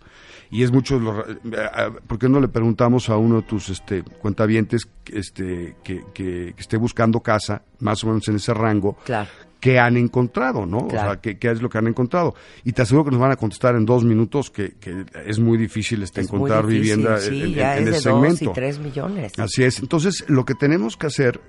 Y 0.50 0.62
es 0.62 0.70
mucho, 0.70 0.98
eh, 1.26 1.38
eh, 1.52 1.90
¿por 2.06 2.18
qué 2.18 2.28
no 2.28 2.38
le 2.38 2.48
preguntamos 2.48 3.08
a 3.08 3.16
uno 3.16 3.36
de 3.36 3.42
tus 3.42 3.70
este, 3.70 4.02
cuentavientes 4.02 4.86
este, 5.06 5.76
que, 5.82 6.04
que- 6.12 6.52
que 6.54 6.60
esté 6.60 6.76
buscando 6.76 7.20
casa, 7.20 7.62
más 7.80 8.04
o 8.04 8.08
menos 8.08 8.28
en 8.28 8.36
ese 8.36 8.52
rango, 8.52 8.98
Claro. 9.04 9.30
Qué 9.62 9.78
han 9.78 9.96
encontrado, 9.96 10.66
¿no? 10.66 10.88
Claro. 10.88 11.10
O 11.10 11.12
sea, 11.12 11.20
qué, 11.20 11.38
qué 11.38 11.50
es 11.52 11.62
lo 11.62 11.68
que 11.70 11.78
han 11.78 11.86
encontrado. 11.86 12.34
Y 12.64 12.72
te 12.72 12.82
aseguro 12.82 13.04
que 13.04 13.10
nos 13.12 13.20
van 13.20 13.30
a 13.30 13.36
contestar 13.36 13.76
en 13.76 13.86
dos 13.86 14.02
minutos 14.04 14.50
que, 14.50 14.72
que 14.72 15.04
es 15.24 15.38
muy 15.38 15.56
difícil 15.56 16.02
este, 16.02 16.20
Es 16.20 16.26
encontrar 16.26 16.66
difícil, 16.66 16.96
vivienda 16.96 17.18
sí, 17.20 17.40
en, 17.40 17.46
en- 17.48 17.54
ya 17.54 17.78
en 17.78 17.88
es 17.88 17.94
ese 17.96 18.08
de 18.08 18.14
dos 18.14 18.22
segmento. 18.22 18.44
y 18.44 18.52
tres 18.52 18.78
millones. 18.80 19.32
Así 19.38 19.62
es. 19.62 19.78
Entonces, 19.78 20.24
lo 20.26 20.44
que 20.44 20.54
tenemos 20.56 20.96
que 20.96 21.06
hacer 21.06 21.40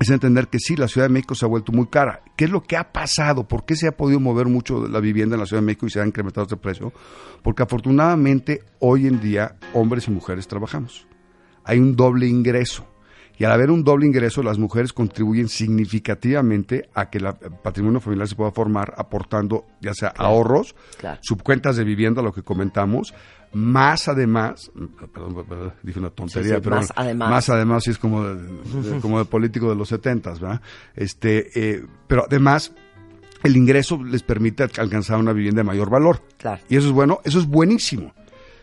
es 0.00 0.10
entender 0.10 0.48
que 0.48 0.58
sí, 0.58 0.74
la 0.74 0.88
Ciudad 0.88 1.06
de 1.06 1.12
México 1.12 1.36
se 1.36 1.44
ha 1.44 1.48
vuelto 1.48 1.70
muy 1.70 1.86
cara. 1.86 2.22
¿Qué 2.36 2.46
es 2.46 2.50
lo 2.50 2.62
que 2.64 2.76
ha 2.76 2.92
pasado? 2.92 3.46
¿Por 3.46 3.64
qué 3.64 3.76
se 3.76 3.86
ha 3.86 3.92
podido 3.96 4.18
mover 4.18 4.46
mucho 4.46 4.88
la 4.88 4.98
vivienda 4.98 5.36
en 5.36 5.40
la 5.40 5.46
Ciudad 5.46 5.62
de 5.62 5.66
México 5.66 5.86
y 5.86 5.90
se 5.90 6.00
ha 6.00 6.06
incrementado 6.06 6.42
este 6.44 6.56
precio? 6.56 6.92
Porque 7.42 7.62
afortunadamente 7.62 8.62
hoy 8.80 9.06
en 9.06 9.20
día 9.20 9.56
hombres 9.74 10.08
y 10.08 10.10
mujeres 10.10 10.48
trabajamos. 10.48 11.06
Hay 11.64 11.78
un 11.78 11.94
doble 11.94 12.26
ingreso. 12.26 12.84
Y 13.38 13.44
al 13.44 13.52
haber 13.52 13.70
un 13.70 13.84
doble 13.84 14.06
ingreso, 14.06 14.42
las 14.42 14.58
mujeres 14.58 14.92
contribuyen 14.92 15.48
significativamente 15.48 16.88
a 16.94 17.08
que 17.10 17.18
el 17.18 17.26
patrimonio 17.62 18.00
familiar 18.00 18.26
se 18.28 18.34
pueda 18.34 18.50
formar 18.50 18.94
aportando 18.96 19.64
ya 19.80 19.94
sea 19.94 20.08
ahorros, 20.16 20.74
Claro. 20.98 21.18
subcuentas 21.22 21.76
de 21.76 21.84
vivienda, 21.84 22.20
lo 22.22 22.32
que 22.32 22.42
comentamos, 22.42 23.14
más 23.52 24.08
además, 24.08 24.70
perdón, 25.14 25.44
perdón, 25.48 25.72
dije 25.82 25.98
una 25.98 26.10
tontería, 26.10 26.50
Sí, 26.50 26.54
sí, 26.56 26.60
pero 26.64 26.76
más 26.76 26.92
además. 26.96 27.30
más 27.30 27.48
además 27.48 27.84
sí 27.84 27.90
es 27.90 27.98
como 27.98 28.24
de, 28.24 28.34
de- 28.42 29.00
como 29.00 29.18
de 29.18 29.24
político 29.24 29.70
de 29.70 29.76
los 29.76 29.88
setentas, 29.88 30.40
¿verdad? 30.40 30.60
Este, 30.94 31.48
eh, 31.76 31.84
pero 32.06 32.24
además 32.26 32.72
el 33.44 33.56
ingreso 33.56 34.02
les 34.04 34.22
permite 34.22 34.64
alc- 34.64 34.78
alcanzar 34.80 35.18
una 35.18 35.32
vivienda 35.32 35.60
de 35.60 35.64
mayor 35.64 35.88
valor. 35.90 36.22
Claro. 36.36 36.60
Y 36.68 36.76
eso 36.76 36.88
es 36.88 36.92
bueno, 36.92 37.20
eso 37.24 37.38
es 37.38 37.46
buenísimo. 37.46 38.12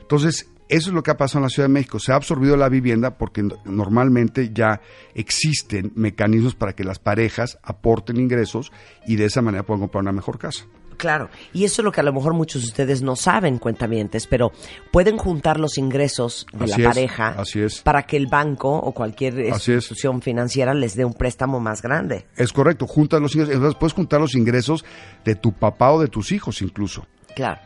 Entonces, 0.01 0.49
eso 0.69 0.89
es 0.89 0.93
lo 0.93 1.03
que 1.03 1.11
ha 1.11 1.17
pasado 1.17 1.39
en 1.39 1.43
la 1.43 1.49
Ciudad 1.49 1.67
de 1.67 1.73
México. 1.73 1.99
Se 1.99 2.11
ha 2.11 2.15
absorbido 2.15 2.57
la 2.57 2.69
vivienda 2.69 3.17
porque 3.17 3.43
no- 3.43 3.57
normalmente 3.65 4.51
ya 4.53 4.81
existen 5.13 5.91
mecanismos 5.95 6.55
para 6.55 6.73
que 6.73 6.83
las 6.83 6.99
parejas 6.99 7.57
aporten 7.63 8.17
ingresos 8.17 8.71
y 9.07 9.15
de 9.15 9.25
esa 9.25 9.41
manera 9.41 9.63
puedan 9.63 9.81
comprar 9.81 10.01
una 10.01 10.11
mejor 10.11 10.37
casa. 10.37 10.65
Claro, 10.97 11.29
y 11.51 11.65
eso 11.65 11.81
es 11.81 11.83
lo 11.83 11.91
que 11.91 11.99
a 11.99 12.03
lo 12.03 12.13
mejor 12.13 12.33
muchos 12.33 12.61
de 12.61 12.69
ustedes 12.69 13.01
no 13.01 13.17
saben, 13.17 13.57
cuentamientos, 13.57 14.27
pero 14.27 14.53
pueden 14.91 15.17
juntar 15.17 15.59
los 15.59 15.77
ingresos 15.77 16.47
de 16.53 16.63
Así 16.63 16.81
la 16.81 16.89
es, 16.89 16.95
pareja 16.95 17.27
así 17.37 17.59
es. 17.59 17.81
para 17.81 18.03
que 18.03 18.15
el 18.15 18.27
banco 18.27 18.71
o 18.73 18.93
cualquier 18.93 19.37
institución 19.39 20.21
financiera 20.21 20.73
les 20.73 20.95
dé 20.95 21.03
un 21.03 21.13
préstamo 21.13 21.59
más 21.59 21.81
grande. 21.81 22.27
Es 22.37 22.53
correcto, 22.53 22.87
juntas 22.87 23.19
los 23.21 23.35
ingresos. 23.35 23.55
Entonces 23.55 23.77
puedes 23.77 23.91
juntar 23.93 24.21
los 24.21 24.35
ingresos 24.35 24.85
de 25.25 25.35
tu 25.35 25.51
papá 25.51 25.91
o 25.91 25.99
de 25.99 26.07
tus 26.07 26.31
hijos 26.31 26.61
incluso. 26.61 27.05
Claro. 27.35 27.59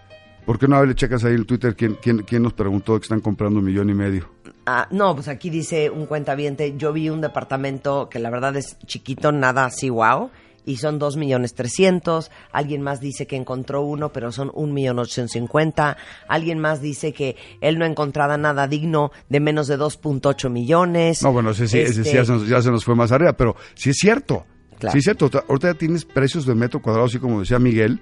¿Por 0.50 0.58
qué 0.58 0.68
no 0.68 0.84
le 0.84 0.96
checas 0.96 1.24
ahí 1.26 1.36
en 1.36 1.46
Twitter 1.46 1.76
quién, 1.76 1.94
quién, 2.02 2.24
quién 2.24 2.42
nos 2.42 2.54
preguntó 2.54 2.98
que 3.00 3.04
están 3.04 3.20
comprando 3.20 3.60
un 3.60 3.66
millón 3.66 3.88
y 3.92 3.94
medio? 3.94 4.32
Ah, 4.66 4.88
no, 4.90 5.14
pues 5.14 5.28
aquí 5.28 5.52
dice 5.52 5.92
un 5.92 6.08
cuentaviente, 6.08 6.74
yo 6.76 6.92
vi 6.92 7.08
un 7.12 7.22
departamento 7.22 8.10
que 8.10 8.18
la 8.18 8.32
verdad 8.32 8.58
es 8.58 8.76
chiquito, 8.88 9.32
nada 9.32 9.66
así 9.66 9.92
wow, 9.92 10.32
y 10.66 10.78
son 10.78 10.98
dos 10.98 11.18
millones 11.18 11.54
trescientos. 11.54 12.32
Alguien 12.52 12.82
más 12.82 13.00
dice 13.00 13.28
que 13.28 13.36
encontró 13.36 13.84
uno, 13.84 14.12
pero 14.12 14.32
son 14.32 14.50
un 14.56 14.74
millón 14.74 14.98
ochocientos 14.98 15.34
cincuenta. 15.34 15.98
Alguien 16.28 16.58
más 16.58 16.82
dice 16.82 17.14
que 17.14 17.36
él 17.62 17.78
no 17.78 17.86
encontraba 17.86 18.36
nada 18.40 18.68
digno 18.68 19.12
de 19.30 19.40
menos 19.42 19.68
de 19.68 19.78
2.8 19.78 20.50
millones. 20.50 21.22
No, 21.22 21.32
bueno, 21.32 21.52
ese, 21.52 21.68
sí- 21.68 21.78
ese 21.78 21.94
sí 21.94 22.00
Este, 22.02 22.14
ya, 22.16 22.26
se 22.26 22.32
nos, 22.32 22.48
ya 22.48 22.60
se 22.64 22.72
nos 22.72 22.84
fue 22.84 22.96
más 22.96 23.12
arriba, 23.12 23.34
pero 23.34 23.56
sí 23.76 23.92
es 23.92 23.98
cierto. 23.98 24.48
Claro. 24.80 24.94
Sí 24.94 24.98
es 24.98 25.04
cierto. 25.04 25.26
Ahorita- 25.26 25.46
Ahorita 25.48 25.68
ya 25.74 25.78
tienes 25.78 26.06
precios 26.06 26.48
de 26.48 26.56
metro 26.56 26.82
cuadrado, 26.82 27.06
así 27.06 27.20
como 27.20 27.40
decía 27.42 27.60
Miguel. 27.60 28.02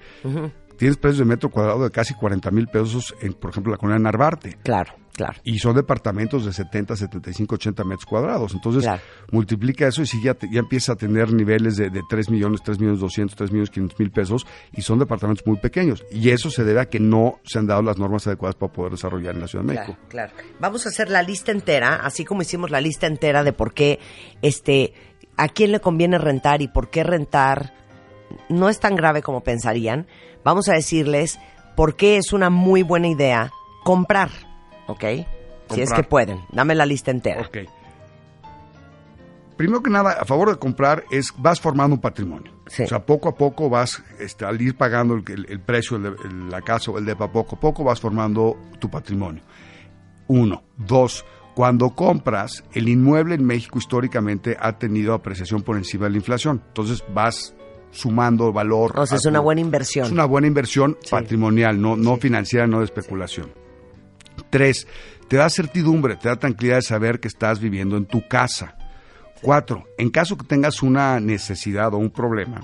Tienes 0.77 0.97
precios 0.97 1.19
de 1.19 1.25
metro 1.25 1.49
cuadrado 1.49 1.83
de 1.83 1.91
casi 1.91 2.13
40 2.13 2.51
mil 2.51 2.67
pesos, 2.67 3.15
en, 3.21 3.33
por 3.33 3.49
ejemplo, 3.51 3.71
la 3.71 3.77
colonia 3.77 3.99
Narvarte. 3.99 4.57
Claro, 4.63 4.93
claro. 5.13 5.33
Y 5.43 5.57
son 5.59 5.75
departamentos 5.75 6.45
de 6.45 6.53
70, 6.53 6.95
75, 6.95 7.55
80 7.55 7.83
metros 7.83 8.05
cuadrados. 8.05 8.53
Entonces, 8.53 8.83
Claro. 8.83 9.01
multiplica 9.31 9.87
eso 9.87 10.01
y 10.03 10.05
si 10.05 10.21
ya, 10.21 10.35
te- 10.35 10.47
ya 10.51 10.59
empieza 10.59 10.93
a 10.93 10.95
tener 10.95 11.33
niveles 11.33 11.77
de, 11.77 11.89
de 11.89 12.01
3 12.09 12.29
millones, 12.29 12.61
3 12.63 12.79
millones 12.79 12.99
200, 12.99 13.35
3 13.35 13.51
millones 13.51 13.69
500 13.71 13.99
mil 13.99 14.11
pesos 14.11 14.45
y 14.71 14.81
son 14.83 14.99
departamentos 14.99 15.45
muy 15.47 15.57
pequeños. 15.57 16.05
Y 16.11 16.29
eso 16.29 16.49
se 16.51 16.63
debe 16.63 16.79
a 16.81 16.85
que 16.89 16.99
no 16.99 17.39
se 17.43 17.57
han 17.59 17.65
dado 17.67 17.81
las 17.81 17.97
normas 17.97 18.27
adecuadas 18.27 18.55
para 18.55 18.71
poder 18.71 18.91
desarrollar 18.91 19.33
en 19.35 19.41
la 19.41 19.47
Ciudad 19.47 19.65
de 19.65 19.73
México. 19.73 19.97
Claro, 20.09 20.31
claro. 20.35 20.49
Vamos 20.59 20.85
a 20.85 20.89
hacer 20.89 21.09
la 21.09 21.23
lista 21.23 21.51
entera, 21.51 21.95
así 22.03 22.23
como 22.23 22.43
hicimos 22.43 22.69
la 22.69 22.81
lista 22.81 23.07
entera 23.07 23.43
de 23.43 23.53
por 23.53 23.73
qué, 23.73 23.99
este, 24.43 24.93
a 25.37 25.47
quién 25.49 25.71
le 25.71 25.79
conviene 25.79 26.17
rentar 26.19 26.61
y 26.61 26.67
por 26.67 26.89
qué 26.91 27.03
rentar 27.03 27.73
no 28.49 28.69
es 28.69 28.79
tan 28.79 28.95
grave 28.95 29.21
como 29.21 29.41
pensarían. 29.41 30.07
Vamos 30.43 30.69
a 30.69 30.73
decirles 30.73 31.39
por 31.75 31.95
qué 31.95 32.17
es 32.17 32.33
una 32.33 32.49
muy 32.49 32.83
buena 32.83 33.07
idea 33.07 33.51
comprar, 33.83 34.29
¿ok? 34.87 35.03
Si 35.69 35.81
es 35.81 35.91
que 35.93 36.03
pueden. 36.03 36.39
Dame 36.51 36.75
la 36.75 36.85
lista 36.85 37.11
entera. 37.11 37.41
Ok. 37.41 37.57
Primero 39.57 39.81
que 39.81 39.89
nada, 39.89 40.11
a 40.21 40.25
favor 40.25 40.51
de 40.51 40.57
comprar 40.57 41.03
es 41.09 41.33
vas 41.37 41.59
formando 41.59 41.95
un 41.95 42.01
patrimonio. 42.01 42.51
Sí. 42.67 42.83
O 42.83 42.87
sea, 42.87 43.05
poco 43.05 43.27
a 43.29 43.35
poco 43.35 43.69
vas, 43.69 44.03
este, 44.19 44.45
al 44.45 44.61
ir 44.61 44.77
pagando 44.77 45.15
el, 45.15 45.23
el- 45.31 45.45
el 45.49 45.59
precio 45.59 45.97
de 45.97 46.09
el- 46.09 46.49
la 46.49 46.61
casa 46.61 46.91
o 46.91 46.97
el 46.99 47.05
depa, 47.05 47.31
poco 47.31 47.55
a 47.55 47.59
poco 47.59 47.83
vas 47.83 47.99
formando 47.99 48.55
tu 48.79 48.89
patrimonio. 48.89 49.41
Uno. 50.27 50.61
Dos. 50.77 51.25
Cuando 51.55 51.89
compras, 51.95 52.63
el 52.73 52.87
inmueble 52.87 53.33
en 53.33 53.43
México 53.43 53.79
históricamente 53.79 54.55
ha 54.59 54.77
tenido 54.77 55.15
apreciación 55.15 55.63
por 55.63 55.75
encima 55.75 56.05
de 56.05 56.11
la 56.11 56.17
inflación. 56.17 56.61
Entonces 56.67 57.03
vas 57.11 57.55
sumando 57.91 58.51
valor. 58.53 58.93
O 58.99 59.05
sea, 59.05 59.17
es 59.17 59.25
una 59.25 59.39
buena 59.39 59.61
inversión. 59.61 60.05
Es 60.05 60.11
una 60.11 60.25
buena 60.25 60.47
inversión 60.47 60.97
Sí. 61.01 61.11
patrimonial, 61.11 61.79
no, 61.81 61.95
no 61.95 62.17
financiera, 62.17 62.67
no 62.67 62.79
de 62.79 62.85
especulación. 62.85 63.51
Tres, 64.49 64.87
te 65.27 65.37
da 65.37 65.49
certidumbre, 65.49 66.15
te 66.15 66.29
da 66.29 66.35
tranquilidad 66.37 66.77
de 66.77 66.81
saber 66.83 67.19
que 67.19 67.27
estás 67.27 67.59
viviendo 67.59 67.97
en 67.97 68.05
tu 68.05 68.27
casa. 68.27 68.75
Cuatro, 69.41 69.85
en 69.97 70.09
caso 70.09 70.37
que 70.37 70.45
tengas 70.45 70.81
una 70.81 71.19
necesidad 71.19 71.93
o 71.93 71.97
un 71.97 72.09
problema, 72.11 72.61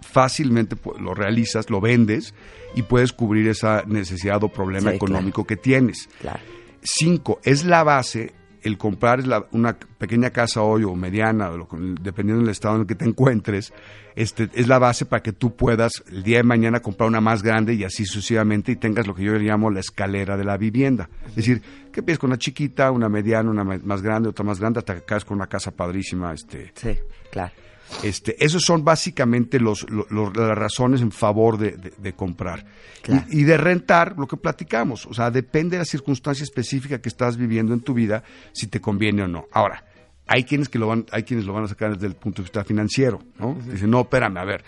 fácilmente 0.00 0.76
lo 1.00 1.14
realizas, 1.14 1.70
lo 1.70 1.80
vendes 1.80 2.34
y 2.74 2.82
puedes 2.82 3.12
cubrir 3.12 3.48
esa 3.48 3.82
necesidad 3.86 4.42
o 4.44 4.48
problema 4.48 4.92
económico 4.92 5.44
que 5.46 5.56
tienes. 5.56 6.08
Claro. 6.20 6.40
Cinco, 6.82 7.40
es 7.44 7.64
la 7.64 7.82
base 7.82 8.32
el 8.66 8.78
comprar 8.78 9.26
la- 9.26 9.46
una 9.52 9.76
pequeña 9.76 10.30
casa 10.30 10.62
hoy 10.62 10.84
o 10.84 10.94
mediana, 10.94 11.50
o 11.50 11.56
lo- 11.56 11.68
dependiendo 12.00 12.42
del 12.42 12.50
estado 12.50 12.74
en 12.76 12.80
el 12.82 12.86
que 12.86 12.94
te 12.94 13.04
encuentres, 13.04 13.72
este, 14.14 14.48
es 14.54 14.66
la 14.68 14.78
base 14.78 15.04
para 15.06 15.22
que 15.22 15.32
tú 15.32 15.54
puedas 15.54 16.02
el 16.10 16.22
día 16.22 16.38
de 16.38 16.42
mañana 16.42 16.80
comprar 16.80 17.08
una 17.08 17.20
más 17.20 17.42
grande 17.42 17.74
y 17.74 17.84
así 17.84 18.04
sucesivamente 18.04 18.72
y 18.72 18.76
tengas 18.76 19.06
lo 19.06 19.14
que 19.14 19.22
yo 19.22 19.32
le 19.34 19.40
llamo 19.44 19.70
la 19.70 19.80
escalera 19.80 20.36
de 20.36 20.44
la 20.44 20.56
vivienda. 20.56 21.08
Es 21.28 21.36
decir, 21.36 21.62
que 21.92 22.00
empiezas 22.00 22.18
con 22.18 22.30
una 22.30 22.38
chiquita, 22.38 22.90
una 22.90 23.08
mediana, 23.08 23.50
una 23.50 23.64
más 23.64 24.02
grande, 24.02 24.28
otra 24.28 24.44
más 24.44 24.58
grande, 24.58 24.78
hasta 24.80 24.94
que 24.94 25.00
acabes 25.00 25.24
con 25.24 25.36
una 25.36 25.46
casa 25.46 25.70
padrísima. 25.70 26.32
Este, 26.32 26.72
Sí, 26.74 26.96
claro. 27.30 27.52
Este, 28.02 28.36
esos 28.44 28.62
son 28.62 28.84
básicamente 28.84 29.58
los, 29.60 29.88
lo- 29.90 30.06
lo- 30.10 30.30
las 30.32 30.56
razones 30.56 31.00
en 31.00 31.12
favor 31.12 31.58
de, 31.58 31.72
de- 31.72 31.92
de 31.96 32.12
comprar. 32.14 32.64
Claro. 33.02 33.24
Y, 33.30 33.40
y 33.40 33.44
de 33.44 33.56
rentar, 33.56 34.14
lo 34.18 34.26
que 34.26 34.36
platicamos. 34.36 35.06
O 35.06 35.14
sea, 35.14 35.30
depende 35.30 35.76
de 35.76 35.78
la 35.80 35.84
circunstancia 35.84 36.44
específica 36.44 37.00
que 37.00 37.08
estás 37.08 37.36
viviendo 37.36 37.72
en 37.74 37.80
tu 37.80 37.94
vida, 37.94 38.22
si 38.52 38.66
te 38.66 38.80
conviene 38.80 39.22
o 39.22 39.28
no. 39.28 39.46
Ahora, 39.52 39.84
hay 40.26 40.42
quienes 40.44 40.68
que 40.68 40.78
lo 40.78 40.88
van, 40.88 41.06
hay 41.12 41.22
quienes 41.22 41.46
lo 41.46 41.52
van 41.52 41.64
a 41.64 41.68
sacar 41.68 41.94
desde 41.94 42.08
el 42.08 42.16
punto 42.16 42.42
de 42.42 42.46
vista 42.46 42.64
financiero, 42.64 43.20
¿no? 43.38 43.56
Dicen, 43.70 43.90
no, 43.90 44.00
espérame, 44.00 44.38
a 44.38 44.44
ver, 44.44 44.64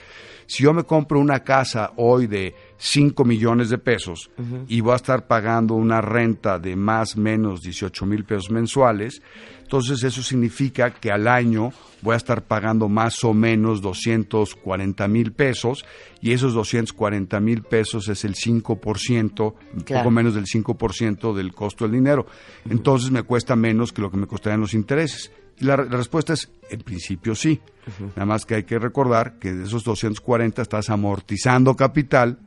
si 0.46 0.62
yo 0.62 0.72
me 0.72 0.84
compro 0.84 1.18
una 1.18 1.40
casa 1.42 1.92
hoy 1.96 2.28
de 2.28 2.54
5 2.80 3.24
millones 3.24 3.70
de 3.70 3.78
pesos 3.78 4.30
y 4.68 4.80
voy 4.80 4.92
a 4.92 4.96
estar 4.96 5.26
pagando 5.26 5.74
una 5.74 6.00
renta 6.00 6.58
de 6.60 6.76
más 6.76 7.16
o 7.16 7.20
menos 7.20 7.60
18 7.62 8.06
mil 8.06 8.24
pesos 8.24 8.50
mensuales, 8.52 9.20
entonces 9.62 10.02
eso 10.04 10.22
significa 10.22 10.92
que 10.92 11.10
al 11.10 11.26
año 11.26 11.72
voy 12.02 12.14
a 12.14 12.16
estar 12.16 12.42
pagando 12.42 12.88
más 12.88 13.24
o 13.24 13.34
menos 13.34 13.82
240 13.82 15.08
mil 15.08 15.32
pesos 15.32 15.84
y 16.20 16.32
esos 16.32 16.54
240 16.54 17.40
mil 17.40 17.62
pesos 17.62 18.08
es 18.08 18.24
el 18.24 18.34
5%, 18.36 19.54
un 19.74 19.80
Claro. 19.80 20.04
poco 20.04 20.10
menos 20.12 20.34
del 20.34 20.44
5% 20.46 21.34
del 21.34 21.52
costo 21.54 21.84
del 21.84 21.92
dinero. 21.92 22.26
Entonces 22.70 23.10
me 23.10 23.24
cuesta 23.24 23.56
menos 23.56 23.92
que 23.92 24.02
lo 24.02 24.10
que 24.10 24.16
me 24.16 24.26
costarían 24.26 24.60
los 24.60 24.74
intereses. 24.74 25.32
Y 25.60 25.64
la, 25.64 25.76
la 25.76 25.96
respuesta 25.96 26.32
es, 26.34 26.48
en 26.70 26.80
principio 26.80 27.34
sí. 27.34 27.60
Nada 28.14 28.26
más 28.26 28.46
que 28.46 28.54
hay 28.54 28.62
que 28.64 28.78
recordar 28.78 29.38
que 29.40 29.52
de 29.52 29.64
esos 29.64 29.82
240 29.82 30.62
estás 30.62 30.88
amortizando 30.90 31.74
capital 31.74 32.38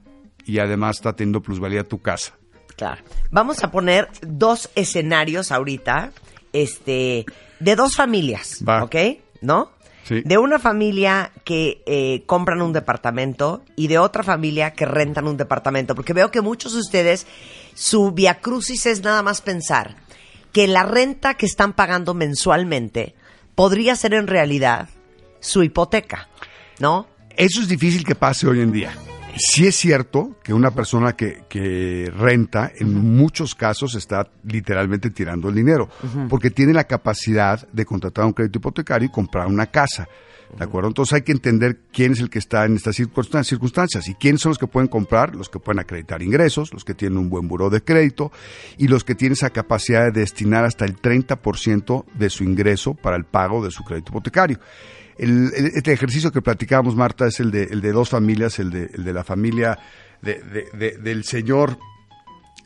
y 0.46 0.60
además 0.60 0.98
está 0.98 1.14
teniendo 1.16 1.42
plusvalía 1.42 1.84
tu 1.84 2.00
casa. 2.02 2.34
Claro. 2.76 3.04
Vamos 3.30 3.64
a 3.64 3.72
poner 3.72 4.10
dos 4.22 4.70
escenarios 4.76 5.52
ahorita, 5.52 6.12
este, 6.54 7.26
de 7.60 7.76
dos 7.76 7.96
familias, 7.96 8.64
Va. 8.68 8.84
¿ok? 8.84 8.96
¿No? 9.42 9.72
Sí. 10.04 10.22
De 10.26 10.38
una 10.38 10.58
familia 10.58 11.32
que 11.44 11.84
eh, 11.86 12.24
compran 12.26 12.62
un 12.62 12.74
departamento 12.74 13.64
y 13.76 13.88
de 13.88 14.00
otra 14.00 14.24
familia 14.24 14.74
que 14.74 14.86
rentan 14.86 15.28
un 15.28 15.38
departamento, 15.38 15.94
porque 15.96 16.14
veo 16.14 16.32
que 16.32 16.42
muchos 16.42 16.74
de 16.74 16.80
ustedes, 16.80 17.28
su 17.76 18.12
viacrucis 18.12 18.88
es 18.88 19.04
nada 19.04 19.22
más 19.22 19.42
pensar 19.42 19.96
que 20.52 20.68
la 20.68 20.84
renta 20.84 21.36
que 21.36 21.46
están 21.46 21.74
pagando 21.74 22.14
mensualmente 22.14 23.16
podría 23.56 23.96
ser 23.96 24.14
en 24.14 24.28
realidad 24.28 24.90
su 25.40 25.64
hipoteca, 25.64 26.30
¿no? 26.80 27.08
Eso 27.38 27.62
es 27.62 27.68
difícil 27.68 28.04
que 28.04 28.16
pase 28.16 28.48
hoy 28.48 28.62
en 28.62 28.72
día. 28.72 28.94
Sí 29.38 29.66
es 29.68 29.76
cierto 29.76 30.38
que 30.44 30.54
una 30.54 30.72
persona 30.72 31.16
que, 31.16 31.44
que 31.50 32.12
renta 32.16 32.72
en 32.78 32.94
muchos 33.16 33.56
casos 33.56 33.96
está 33.96 34.30
literalmente 34.44 35.10
tirando 35.10 35.50
el 35.50 35.56
dinero, 35.56 35.90
porque 36.30 36.52
tiene 36.52 36.74
la 36.74 36.84
capacidad 36.84 37.68
de 37.72 37.86
contratar 37.86 38.26
un 38.26 38.34
crédito 38.34 38.60
hipotecario 38.60 39.08
y 39.08 39.12
comprar 39.12 39.48
una 39.48 39.68
casa. 39.68 40.08
¿De 40.58 40.66
acuerdo? 40.66 40.90
Entonces 40.90 41.14
hay 41.14 41.22
que 41.22 41.32
entender 41.32 41.80
quién 41.94 42.12
es 42.12 42.20
el 42.20 42.30
que 42.30 42.38
está 42.40 42.66
en 42.66 42.76
estas 42.76 43.00
circunstan- 43.00 43.46
circunstancias 43.46 44.10
y 44.10 44.16
quiénes 44.16 44.42
son 44.42 44.50
los 44.50 44.58
que 44.58 44.68
pueden 44.68 44.90
comprar, 44.90 45.34
los 45.34 45.48
que 45.48 45.60
pueden 45.60 45.80
acreditar 45.80 46.22
ingresos, 46.22 46.74
los 46.74 46.84
que 46.84 46.94
tienen 46.94 47.18
un 47.18 47.30
buen 47.30 47.48
buró 47.48 47.70
de 47.70 47.82
crédito 47.82 48.34
y 48.78 48.90
los 48.90 49.06
que 49.06 49.16
tienen 49.16 49.32
esa 49.34 49.52
capacidad 49.52 50.12
de 50.12 50.20
destinar 50.20 50.66
hasta 50.66 50.84
el 50.84 50.98
30% 50.98 52.04
de 52.16 52.30
su 52.30 52.44
ingreso 52.44 52.96
para 52.96 53.16
el 53.16 53.24
pago 53.24 53.64
de 53.64 53.72
su 53.72 53.86
crédito 53.86 54.12
hipotecario. 54.12 54.60
El, 55.18 55.52
el- 55.56 55.66
este 55.76 55.94
ejercicio 55.94 56.32
que 56.32 56.42
platicábamos, 56.42 56.96
Marta, 56.96 57.28
es 57.28 57.40
el 57.40 57.52
de, 57.52 57.64
el 57.64 57.82
de 57.82 57.92
dos 57.92 58.10
familias, 58.10 58.60
el 58.60 58.70
de, 58.72 58.90
el 58.94 59.04
de 59.04 59.14
la 59.14 59.24
familia 59.24 59.78
de- 60.22 60.42
de- 60.42 60.68
de- 60.78 60.98
del 60.98 61.24
señor 61.24 61.78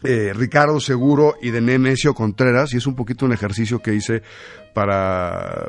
eh, 0.04 0.34
Ricardo 0.36 0.80
Seguro 0.80 1.36
y 1.42 1.50
de 1.50 1.62
Nemesio 1.62 2.14
Contreras, 2.14 2.74
y 2.74 2.78
es 2.78 2.86
un 2.86 2.96
poquito 2.96 3.26
un 3.26 3.34
ejercicio 3.34 3.80
que 3.82 3.94
hice 3.96 4.22
para, 4.74 5.66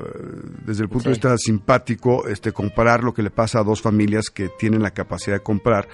desde 0.66 0.82
el 0.82 0.88
punto 0.88 1.04
de 1.08 1.14
vista 1.14 1.38
simpático, 1.38 2.26
este, 2.28 2.52
comparar 2.52 3.02
lo 3.04 3.14
que 3.14 3.22
le 3.22 3.30
pasa 3.30 3.60
a 3.60 3.64
dos 3.64 3.80
familias 3.80 4.28
que 4.28 4.50
tienen 4.58 4.82
la 4.82 4.90
capacidad 4.90 5.36
de 5.36 5.42
comprar 5.42 5.88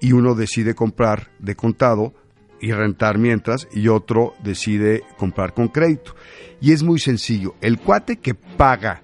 y 0.00 0.12
uno 0.12 0.34
decide 0.34 0.74
comprar 0.74 1.30
de 1.38 1.54
contado 1.56 2.12
y 2.60 2.72
rentar 2.72 3.18
mientras 3.18 3.66
y 3.72 3.88
otro 3.88 4.34
decide 4.42 5.02
comprar 5.16 5.54
con 5.54 5.68
crédito. 5.68 6.14
Y 6.60 6.72
es 6.72 6.82
muy 6.82 6.98
sencillo, 6.98 7.54
el 7.60 7.78
cuate 7.78 8.16
que 8.18 8.34
paga 8.34 9.03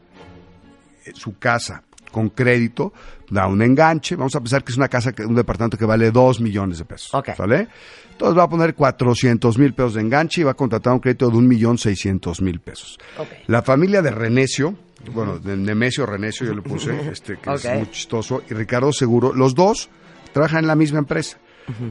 su 1.15 1.39
casa 1.39 1.83
con 2.13 2.31
crédito 2.31 2.93
da 3.31 3.47
un 3.47 3.63
enganche, 3.63 4.17
vamos 4.17 4.35
a 4.35 4.41
pensar 4.41 4.65
que 4.65 4.73
es 4.73 4.77
una 4.77 4.89
casa, 4.89 5.13
que- 5.13 5.25
un 5.25 5.35
departamento 5.37 5.77
que 5.79 5.85
vale 5.85 6.11
2 6.11 6.41
millones 6.41 6.79
de 6.79 6.85
pesos, 6.85 7.15
Ok. 7.15 7.31
¿sale? 7.37 7.69
Entonces 8.13 8.37
va 8.37 8.43
a 8.45 8.49
poner 8.49 8.75
400 8.75 9.57
mil 9.59 9.73
pesos 9.75 9.95
de 9.95 10.01
enganche 10.01 10.41
y 10.41 10.45
va 10.45 10.51
a 10.51 10.55
contratar 10.55 10.93
un 10.93 10.99
crédito 10.99 11.31
de 11.31 11.37
un 11.37 11.47
millón 11.47 11.79
seiscientos 11.79 12.43
mil 12.43 12.59
pesos. 12.61 12.99
La 13.47 13.63
familia 13.63 14.03
de 14.03 14.11
Renecio, 14.11 14.75
bueno, 15.15 15.39
de 15.39 15.57
Nemesio 15.57 16.05
Renecio 16.05 16.47
yo 16.47 16.55
le 16.55 16.63
puse, 16.63 16.91
este, 17.13 17.39
que 17.39 17.55
es 17.55 17.65
muy 17.65 17.89
chistoso, 17.91 18.43
y 18.51 18.55
Ricardo 18.55 18.93
Seguro, 18.93 19.33
los 19.33 19.55
dos 19.55 19.89
trabajan 20.33 20.61
en 20.61 20.67
la 20.67 20.75
misma 20.75 20.99
empresa. 20.99 21.39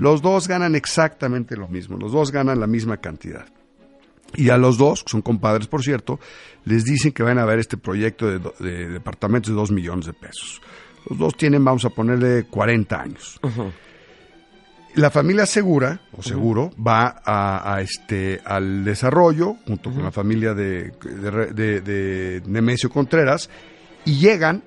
Los 0.01 0.21
dos 0.21 0.49
ganan 0.49 0.75
exactamente 0.75 1.55
lo 1.55 1.69
mismo, 1.69 1.95
los 1.97 2.11
dos 2.11 2.31
ganan 2.33 2.59
la 2.59 2.67
misma 2.67 2.97
cantidad. 2.97 3.45
Y 4.35 4.49
a 4.49 4.57
los 4.57 4.77
dos, 4.77 5.03
que 5.03 5.09
son 5.11 5.21
compadres 5.21 5.67
por 5.67 5.83
cierto, 5.83 6.19
les 6.65 6.85
dicen 6.85 7.11
que 7.11 7.23
van 7.23 7.39
a 7.39 7.45
ver 7.45 7.59
este 7.59 7.77
proyecto 7.77 8.27
de, 8.27 8.39
do- 8.39 8.53
de 8.59 8.87
departamentos 8.89 9.49
de 9.49 9.55
2 9.55 9.71
millones 9.71 10.05
de 10.05 10.13
pesos. 10.13 10.61
Los 11.09 11.17
dos 11.17 11.35
tienen, 11.35 11.63
vamos 11.65 11.83
a 11.85 11.89
ponerle 11.89 12.43
40 12.45 13.01
años. 13.01 13.39
La 14.95 15.11
familia 15.11 15.45
Segura, 15.45 16.01
o 16.13 16.21
Seguro, 16.23 16.71
va 16.75 17.21
a, 17.23 17.75
a 17.75 17.81
este, 17.81 18.41
al 18.43 18.83
desarrollo, 18.83 19.55
junto 19.65 19.91
con 19.91 20.03
la 20.03 20.11
familia 20.11 20.53
de, 20.53 20.91
de, 21.53 21.81
de- 21.81 22.41
Nemesio 22.47 22.89
Contreras, 22.89 23.49
y 24.05 24.17
llegan 24.17 24.63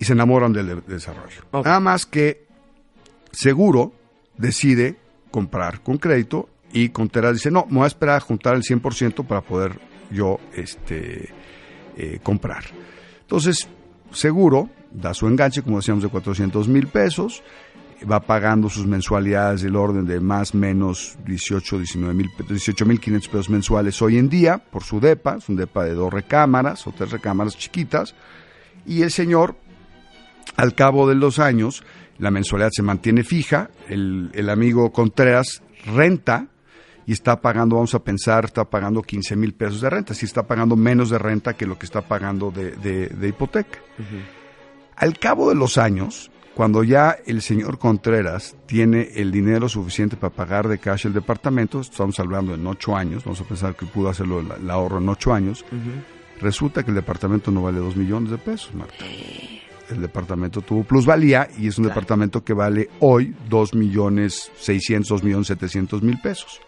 y 0.00 0.04
se 0.04 0.14
enamoran 0.14 0.52
del 0.52 0.66
de- 0.68 0.80
desarrollo. 0.94 1.42
Nada 1.52 1.80
más 1.80 2.06
que 2.06 2.46
Seguro 3.30 3.92
decide 4.38 4.96
comprar 5.30 5.82
con 5.82 5.98
crédito 5.98 6.48
y 6.72 6.90
Contreras 6.90 7.34
dice, 7.34 7.50
no, 7.50 7.66
me 7.68 7.76
voy 7.76 7.84
a 7.84 7.88
esperar 7.88 8.16
a 8.16 8.20
juntar 8.20 8.54
el 8.54 8.62
100% 8.62 9.26
para 9.26 9.40
poder 9.40 9.80
yo 10.10 10.38
este, 10.54 11.30
eh, 11.96 12.18
comprar. 12.22 12.64
Entonces, 13.20 13.68
seguro 14.12 14.70
da 14.90 15.14
su 15.14 15.26
enganche, 15.26 15.62
como 15.62 15.78
decíamos, 15.78 16.02
de 16.02 16.08
400 16.08 16.68
mil 16.68 16.86
pesos, 16.86 17.42
va 18.10 18.20
pagando 18.20 18.68
sus 18.68 18.86
mensualidades 18.86 19.62
del 19.62 19.76
orden 19.76 20.06
de 20.06 20.20
más 20.20 20.54
o 20.54 20.58
menos 20.58 21.18
18, 21.26 21.78
19 21.78 22.14
mil, 22.14 22.30
18 22.48 22.86
mil 22.86 23.00
500 23.00 23.28
pesos 23.28 23.50
mensuales 23.50 24.00
hoy 24.00 24.18
en 24.18 24.28
día 24.28 24.58
por 24.58 24.84
su 24.84 25.00
DEPA, 25.00 25.36
es 25.36 25.48
un 25.48 25.56
DEPA 25.56 25.84
de 25.84 25.94
dos 25.94 26.12
recámaras 26.12 26.86
o 26.86 26.92
tres 26.92 27.10
recámaras 27.10 27.56
chiquitas, 27.56 28.14
y 28.86 29.02
el 29.02 29.10
señor, 29.10 29.56
al 30.56 30.74
cabo 30.74 31.08
de 31.08 31.16
los 31.16 31.38
años, 31.38 31.82
la 32.18 32.30
mensualidad 32.30 32.70
se 32.72 32.82
mantiene 32.82 33.24
fija, 33.24 33.70
el, 33.88 34.30
el 34.34 34.48
amigo 34.48 34.92
Contreras 34.92 35.62
renta 35.84 36.48
y 37.08 37.12
está 37.12 37.40
pagando, 37.40 37.76
vamos 37.76 37.94
a 37.94 38.00
pensar, 38.04 38.44
está 38.44 38.64
pagando 38.66 39.00
15 39.00 39.34
mil 39.34 39.54
pesos 39.54 39.80
de 39.80 39.88
renta, 39.88 40.12
si 40.12 40.26
está 40.26 40.42
pagando 40.46 40.76
menos 40.76 41.08
de 41.08 41.16
renta 41.18 41.54
que 41.54 41.64
lo 41.64 41.78
que 41.78 41.86
está 41.86 42.02
pagando 42.02 42.50
de, 42.50 42.72
de- 42.76 43.06
de 43.08 43.28
hipoteca. 43.28 43.78
Al 44.94 45.18
cabo 45.18 45.48
de 45.48 45.54
los 45.54 45.78
años, 45.78 46.30
cuando 46.54 46.84
ya 46.84 47.16
el 47.24 47.40
señor 47.40 47.78
Contreras 47.78 48.56
tiene 48.66 49.08
el 49.14 49.30
dinero 49.32 49.68
suficiente 49.68 50.16
para 50.16 50.34
pagar 50.34 50.68
de 50.68 50.78
cash 50.78 51.06
el 51.06 51.14
departamento, 51.14 51.80
estamos 51.80 52.20
hablando 52.20 52.54
en 52.54 52.66
ocho 52.66 52.94
años, 52.94 53.24
vamos 53.24 53.40
a 53.40 53.44
pensar 53.44 53.74
que 53.74 53.86
pudo 53.86 54.10
hacerlo 54.10 54.40
el, 54.40 54.50
el 54.60 54.70
ahorro 54.70 54.98
en 54.98 55.08
ocho 55.08 55.32
años, 55.32 55.64
resulta 56.40 56.82
que 56.82 56.90
el 56.90 56.96
departamento 56.96 57.50
no 57.50 57.62
vale 57.62 57.78
dos 57.78 57.96
millones 57.96 58.30
de 58.30 58.38
pesos, 58.38 58.74
Marta. 58.74 59.04
El 59.90 60.02
departamento 60.02 60.60
tuvo 60.60 60.84
plusvalía 60.84 61.48
y 61.56 61.68
es 61.68 61.78
un 61.78 61.84
departamento 61.86 62.44
que 62.44 62.52
vale 62.52 62.90
hoy 63.00 63.34
dos 63.48 63.72
millones 63.72 64.52
seiscientos, 64.58 65.08
dos 65.08 65.22
millones 65.22 65.46
setecientos 65.46 66.02
mil 66.02 66.20
pesos. 66.20 66.60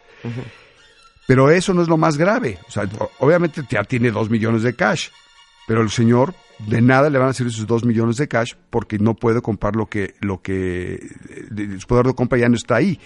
Pero 1.26 1.50
eso 1.50 1.72
no 1.74 1.82
es 1.82 1.88
lo 1.88 1.96
más 1.96 2.16
grave. 2.16 2.58
O 2.66 2.70
sea, 2.70 2.88
obviamente 3.18 3.62
ya 3.70 3.84
tiene 3.84 4.10
dos 4.10 4.28
millones 4.30 4.62
de 4.62 4.74
cash, 4.74 5.08
pero 5.66 5.82
el 5.82 5.90
señor 5.90 6.34
de 6.66 6.82
nada 6.82 7.08
le 7.08 7.18
van 7.18 7.28
a 7.28 7.32
servir 7.32 7.52
sus 7.52 7.66
dos 7.66 7.84
millones 7.84 8.16
de 8.16 8.28
cash 8.28 8.54
porque 8.70 8.98
no 8.98 9.14
puede 9.14 9.40
comprar 9.40 9.76
lo 9.76 9.86
que, 9.86 10.14
lo 10.20 10.42
que 10.42 10.98
su 11.78 11.86
poder 11.86 12.06
de 12.06 12.14
compra 12.14 12.38
ya 12.38 12.48
no 12.48 12.56
está 12.56 12.76
ahí. 12.76 12.98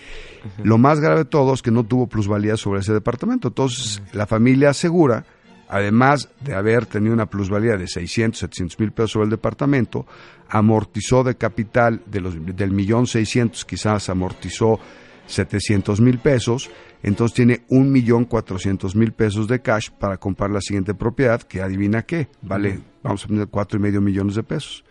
Lo 0.63 0.79
más 0.79 1.01
grave 1.01 1.21
de 1.21 1.25
todo 1.27 1.55
es 1.55 1.63
que 1.63 1.71
no 1.71 1.85
tuvo 1.85 2.07
plusvalía 2.07 2.57
sobre 2.57 2.81
ese 2.81 2.93
departamento. 2.93 3.49
Entonces, 3.49 4.03
la 4.13 4.27
familia 4.27 4.71
asegura, 4.71 5.25
además 5.69 6.31
de 6.41 6.55
haber 6.55 6.87
tenido 6.87 7.15
una 7.15 7.27
plusvalía 7.27 7.77
de 7.77 7.87
600, 7.87 8.39
700 8.41 8.81
mil 8.81 8.93
pesos 8.93 9.13
sobre 9.13 9.25
el 9.25 9.31
departamento, 9.31 10.07
amortizó 10.49 11.23
de 11.23 11.37
capital 11.37 12.03
de 12.07 12.21
los, 12.21 12.35
del 12.57 12.71
millón 12.71 13.07
600, 13.07 13.65
quizás 13.65 14.09
amortizó 14.09 14.81
700 15.27 16.01
mil 16.01 16.19
pesos, 16.19 16.71
entonces 17.05 17.35
tiene 17.37 17.63
un 17.69 17.93
millón 17.93 18.25
cuatrocientos 18.25 18.97
mil 18.97 19.13
pesos 19.13 19.47
de 19.47 19.61
cash 19.63 19.91
para 19.91 20.17
comprar 20.17 20.51
la 20.51 20.61
siguiente 20.61 20.95
propiedad, 20.95 21.41
que 21.43 21.63
adivina 21.63 22.03
qué, 22.03 22.29
vale, 22.43 22.81
vamos 23.03 23.25
a 23.25 23.29
poner 23.29 23.47
cuatro 23.49 23.79
y 23.79 23.83
medio 23.83 24.01
millones 24.01 24.35
de 24.35 24.43
pesos. 24.43 24.85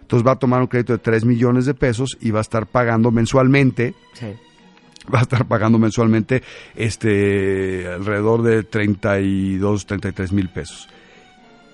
Entonces 0.00 0.26
va 0.26 0.32
a 0.32 0.38
tomar 0.38 0.60
un 0.60 0.68
crédito 0.68 0.92
de 0.92 1.00
3 1.00 1.24
millones 1.24 1.66
de 1.66 1.74
pesos 1.74 2.16
y 2.20 2.30
va 2.30 2.38
a 2.38 2.42
estar 2.42 2.66
pagando 2.66 3.10
mensualmente, 3.10 3.94
Sí. 4.14 4.26
va 5.12 5.18
a 5.18 5.22
estar 5.22 5.46
pagando 5.48 5.78
mensualmente 5.78 6.42
este 6.76 7.88
alrededor 7.88 8.42
de 8.42 8.62
32, 8.62 9.84
33 9.86 10.32
mil 10.32 10.48
pesos. 10.48 10.88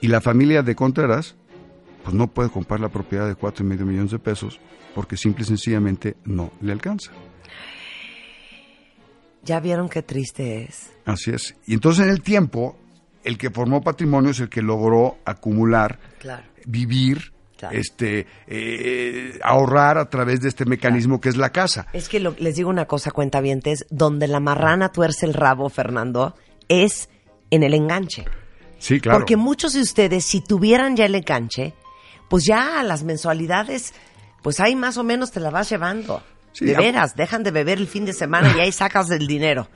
Y 0.01 0.09
la 0.09 0.21
familia 0.23 0.63
de 0.63 0.75
Contreras, 0.75 1.35
pues 2.03 2.15
no 2.15 2.27
puede 2.29 2.49
comprar 2.49 2.81
la 2.81 2.89
propiedad 2.89 3.29
de 3.29 3.35
cuatro 3.35 3.65
y 3.65 3.69
medio 3.69 3.85
millones 3.87 4.11
de 4.13 4.19
pesos 4.19 4.59
porque 4.95 5.17
simple 5.17 5.45
y 5.45 5.47
sencillamente 5.47 6.17
no 6.25 6.53
le 6.63 6.73
alcanza. 6.73 7.13
¿Ya 9.45 9.61
vieron 9.61 9.89
qué 9.89 10.03
triste 10.03 10.63
es? 10.65 10.91
Así 11.05 11.31
es. 11.33 11.55
Y 11.67 11.75
entonces 11.75 12.05
en 12.05 12.11
el 12.11 12.23
tiempo, 12.23 12.77
el 13.25 13.37
que 13.39 13.51
formó 13.51 13.83
patrimonio 13.83 14.31
es 14.31 14.41
el 14.41 14.49
que 14.49 14.63
logró 14.63 15.19
acumular, 15.25 15.99
Claro. 16.21 16.43
vivir, 16.65 17.33
Claro. 17.59 17.77
este, 17.79 18.27
eh, 18.47 19.39
ahorrar 19.43 19.99
a 19.99 20.09
través 20.11 20.41
de 20.41 20.49
este 20.49 20.65
mecanismo 20.65 21.21
que 21.21 21.29
es 21.29 21.37
la 21.37 21.51
casa. 21.51 21.87
Es 21.93 22.09
que 22.09 22.21
lo- 22.21 22.35
les 22.39 22.57
digo 22.57 22.71
una 22.71 22.87
cosa, 22.87 23.11
cuentavientes, 23.11 23.85
donde 23.91 24.27
la 24.29 24.41
marrana 24.41 24.91
tuerce 24.91 25.27
el 25.27 25.35
rabo, 25.35 25.69
Fernando, 25.69 26.35
es 26.69 27.09
en 27.51 27.63
el 27.63 27.75
enganche. 27.75 28.25
Sí, 28.79 29.01
claro. 29.01 29.19
Porque 29.21 29.37
muchos 29.37 29.75
de 29.75 29.81
ustedes, 29.81 30.25
si 30.25 30.41
tuvieran 30.41 30.97
ya 30.97 31.05
el 31.07 31.15
enganche, 31.15 31.75
pues 32.29 32.45
ya 32.45 32.83
las 32.83 33.05
mensualidades, 33.05 33.93
pues 34.43 34.59
ahí 34.59 34.75
más 34.75 34.97
o 34.97 35.05
menos 35.05 35.31
te 35.31 35.39
la 35.41 35.51
vas 35.51 35.69
llevando. 35.71 36.23
Sí, 36.53 36.65
de 36.67 36.75
veras, 36.77 37.17
dejan 37.17 37.43
de 37.43 37.51
beber 37.51 37.79
el 37.79 37.87
fin 37.87 38.05
de 38.05 38.13
semana 38.13 38.55
y 38.57 38.61
ahí 38.61 38.73
sacas 38.73 39.11
el 39.11 39.27
dinero. 39.27 39.69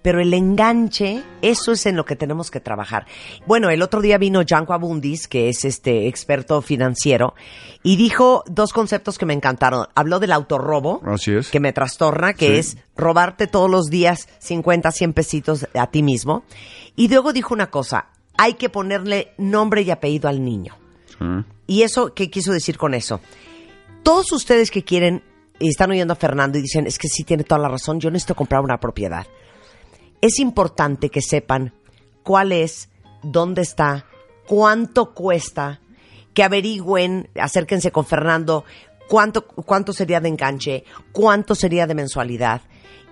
Pero 0.00 0.20
el 0.20 0.32
enganche, 0.32 1.24
eso 1.42 1.72
es 1.72 1.84
en 1.86 1.96
lo 1.96 2.04
que 2.04 2.14
tenemos 2.14 2.52
que 2.52 2.60
trabajar. 2.60 3.06
Bueno, 3.46 3.68
el 3.68 3.82
otro 3.82 4.00
día 4.00 4.16
vino 4.16 4.42
Janko 4.46 4.72
Abundis, 4.72 5.26
que 5.26 5.48
es 5.48 5.64
este 5.64 6.06
experto 6.06 6.62
financiero, 6.62 7.34
y 7.82 7.96
dijo 7.96 8.44
dos 8.46 8.72
conceptos 8.72 9.18
que 9.18 9.26
me 9.26 9.34
encantaron. 9.34 9.86
Habló 9.96 10.20
del 10.20 10.30
autorrobo, 10.30 11.00
Así 11.04 11.32
es. 11.34 11.48
que 11.50 11.58
me 11.58 11.72
trastorna, 11.72 12.32
que 12.32 12.46
Sí. 12.46 12.54
es 12.58 12.76
robarte 12.96 13.48
todos 13.48 13.68
los 13.68 13.86
días 13.90 14.28
50, 14.38 14.92
100 14.92 15.12
pesitos 15.14 15.66
a 15.74 15.88
ti 15.88 16.04
mismo. 16.04 16.44
Y 16.94 17.08
luego 17.08 17.32
dijo 17.32 17.52
una 17.52 17.68
cosa, 17.70 18.06
hay 18.36 18.54
que 18.54 18.68
ponerle 18.68 19.32
nombre 19.36 19.82
y 19.82 19.90
apellido 19.90 20.28
al 20.28 20.44
niño. 20.44 20.76
¿Y 21.66 21.82
eso 21.82 22.14
qué 22.14 22.30
quiso 22.30 22.52
decir 22.52 22.78
con 22.78 22.94
eso? 22.94 23.20
Todos 24.04 24.30
ustedes 24.30 24.70
que 24.70 24.84
quieren 24.84 25.24
y 25.58 25.68
están 25.68 25.90
oyendo 25.90 26.12
a 26.12 26.16
Fernando 26.16 26.58
y 26.58 26.62
dicen, 26.62 26.86
es 26.86 26.98
que 26.98 27.08
sí 27.08 27.24
tiene 27.24 27.44
toda 27.44 27.60
la 27.60 27.68
razón, 27.68 28.00
yo 28.00 28.10
necesito 28.10 28.34
comprar 28.34 28.62
una 28.62 28.78
propiedad. 28.78 29.26
Es 30.20 30.38
importante 30.38 31.10
que 31.10 31.22
sepan 31.22 31.72
cuál 32.22 32.52
es, 32.52 32.88
dónde 33.22 33.62
está, 33.62 34.06
cuánto 34.46 35.14
cuesta, 35.14 35.80
que 36.34 36.42
averigüen, 36.42 37.28
acérquense 37.40 37.90
con 37.90 38.06
Fernando, 38.06 38.64
cuánto, 39.08 39.46
cuánto 39.46 39.92
sería 39.92 40.20
de 40.20 40.28
enganche, 40.28 40.84
cuánto 41.12 41.54
sería 41.54 41.86
de 41.86 41.94
mensualidad. 41.94 42.62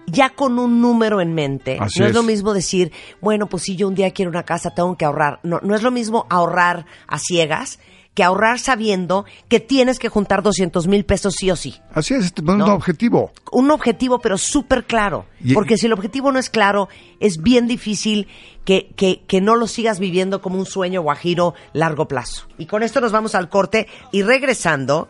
Ya 0.08 0.30
con 0.30 0.60
un 0.60 0.80
número 0.80 1.20
en 1.20 1.34
mente, 1.34 1.78
Así 1.80 1.98
no 1.98 2.06
es. 2.06 2.10
es. 2.10 2.16
lo 2.16 2.22
mismo 2.22 2.54
decir, 2.54 2.92
bueno, 3.20 3.48
pues 3.48 3.64
si 3.64 3.74
yo 3.74 3.88
un 3.88 3.96
día 3.96 4.12
quiero 4.12 4.30
una 4.30 4.44
casa, 4.44 4.70
tengo 4.70 4.96
que 4.96 5.04
ahorrar. 5.04 5.40
No, 5.42 5.58
no 5.62 5.74
es 5.74 5.82
lo 5.82 5.90
mismo 5.90 6.26
ahorrar 6.30 6.86
a 7.08 7.18
ciegas 7.18 7.80
que 8.16 8.24
ahorrar 8.24 8.58
sabiendo 8.58 9.26
que 9.48 9.60
tienes 9.60 9.98
que 10.00 10.08
juntar 10.08 10.42
200 10.42 10.88
mil 10.88 11.04
pesos 11.04 11.34
sí 11.38 11.50
o 11.50 11.54
sí 11.56 11.80
Así 11.94 12.14
es, 12.14 12.24
este 12.24 12.40
es 12.42 12.48
un 12.48 12.58
No. 12.58 12.74
objetivo. 12.74 13.30
un 13.52 13.70
objetivo, 13.70 14.18
pero 14.18 14.38
súper 14.38 14.84
claro. 14.86 15.26
Y- 15.40 15.52
Porque 15.54 15.76
si 15.78 15.86
el 15.86 15.92
objetivo 15.92 16.32
no 16.32 16.38
es 16.40 16.50
claro, 16.50 16.88
es 17.20 17.42
bien 17.42 17.68
difícil 17.68 18.26
que, 18.64 18.90
que, 18.96 19.22
que 19.28 19.40
no 19.40 19.54
lo 19.54 19.66
sigas 19.68 19.98
viviendo 20.00 20.40
como 20.42 20.58
un 20.58 20.66
sueño 20.66 21.02
guajiro 21.02 21.54
largo 21.74 22.08
plazo. 22.08 22.48
Y 22.58 22.66
con 22.66 22.82
esto 22.82 23.00
nos 23.00 23.12
vamos 23.12 23.34
al 23.36 23.48
corte 23.50 23.86
y 24.12 24.22
regresando, 24.22 25.08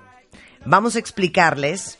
vamos 0.65 0.97
a 0.97 0.99
explicarles 0.99 1.99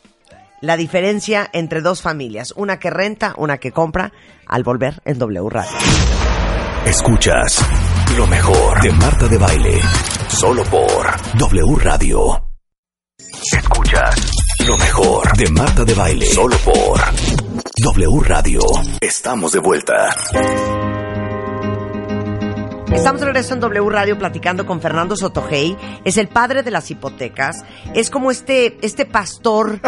la 0.59 0.75
diferencia 0.75 1.49
entre 1.53 1.81
dos 1.81 2.01
familias, 2.01 2.53
una 2.57 2.79
que 2.79 2.89
renta, 2.89 3.33
una 3.37 3.59
que 3.59 3.71
compra, 3.71 4.11
al 4.45 4.63
volver 4.63 5.01
en 5.05 5.19
W 5.19 5.49
Radio. 5.49 5.77
Escuchas 6.85 7.65
lo 8.15 8.27
mejor 8.27 8.81
de 8.81 8.91
Marta 8.91 9.27
de 9.27 9.37
Baile. 9.37 9.81
Solo 10.27 10.63
por 10.63 11.07
W 11.37 11.75
Radio. 11.77 12.43
Escuchas 13.51 14.31
lo 14.65 14.77
mejor 14.77 15.37
de 15.37 15.49
Marta 15.49 15.83
de 15.83 15.93
Baile. 15.93 16.25
Solo 16.25 16.57
por 16.59 16.99
W 17.77 18.19
Radio. 18.23 18.61
Estamos 19.01 19.51
de 19.51 19.59
vuelta. 19.59 21.06
Estamos 22.97 23.21
de 23.21 23.27
regreso 23.27 23.53
en 23.53 23.59
W 23.59 23.89
Radio 23.89 24.17
platicando 24.17 24.65
con 24.65 24.81
Fernando 24.81 25.15
Sotogey. 25.15 25.77
Es 26.03 26.17
el 26.17 26.27
padre 26.27 26.63
de 26.63 26.71
las 26.71 26.89
hipotecas. 26.91 27.63
Es 27.93 28.09
como 28.09 28.31
este, 28.31 28.77
este 28.81 29.05
pastor 29.05 29.79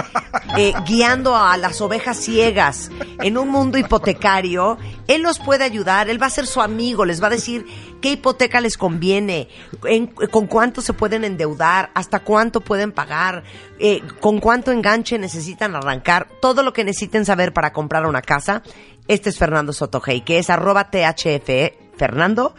eh, 0.58 0.74
guiando 0.88 1.36
a 1.36 1.58
las 1.58 1.82
ovejas 1.82 2.17
ciegas 2.17 2.91
en 3.22 3.38
un 3.38 3.50
mundo 3.50 3.78
hipotecario. 3.78 4.78
Él 5.08 5.24
los 5.24 5.39
puede 5.39 5.63
ayudar. 5.65 6.10
Él 6.10 6.22
va 6.22 6.28
a 6.28 6.30
ser 6.30 6.45
su 6.45 6.62
amigo. 6.62 7.04
Les 7.04 7.22
va 7.22 7.28
a 7.28 7.32
decir 7.32 7.65
qué 8.00 8.12
hipoteca 8.12 8.62
les 8.62 8.78
conviene, 8.78 9.50
en- 9.86 10.08
con 10.08 10.45
cuánto 10.48 10.82
se 10.82 10.93
pueden 10.93 11.26
endeudar, 11.26 11.89
hasta 11.95 12.19
cuánto 12.19 12.62
pueden 12.62 12.91
pagar, 12.93 13.43
eh, 13.80 14.02
con 14.22 14.39
cuánto 14.39 14.72
enganche 14.72 15.17
necesitan 15.17 15.76
arrancar. 15.76 16.28
Todo 16.41 16.62
lo 16.63 16.72
que 16.74 16.84
necesiten 16.86 17.26
saber 17.26 17.54
para 17.54 17.74
comprar 17.74 18.06
una 18.06 18.22
casa. 18.22 18.62
Este 19.08 19.30
es 19.30 19.38
Fernando 19.38 19.74
Sotogey, 19.74 20.22
que 20.22 20.38
es 20.38 20.50
arroba 20.50 20.89
THF 20.91 21.74
Fernando 21.98 22.54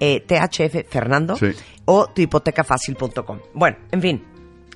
eh, 0.00 0.20
THF 0.26 0.88
Fernando 0.90 1.36
Sí. 1.36 1.52
o 1.84 2.06
tuhipotecafacil.com. 2.08 3.40
Bueno, 3.54 3.76
en 3.90 4.02
fin, 4.02 4.24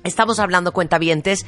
estamos 0.03 0.39
hablando 0.39 0.71
cuentavientes 0.73 1.45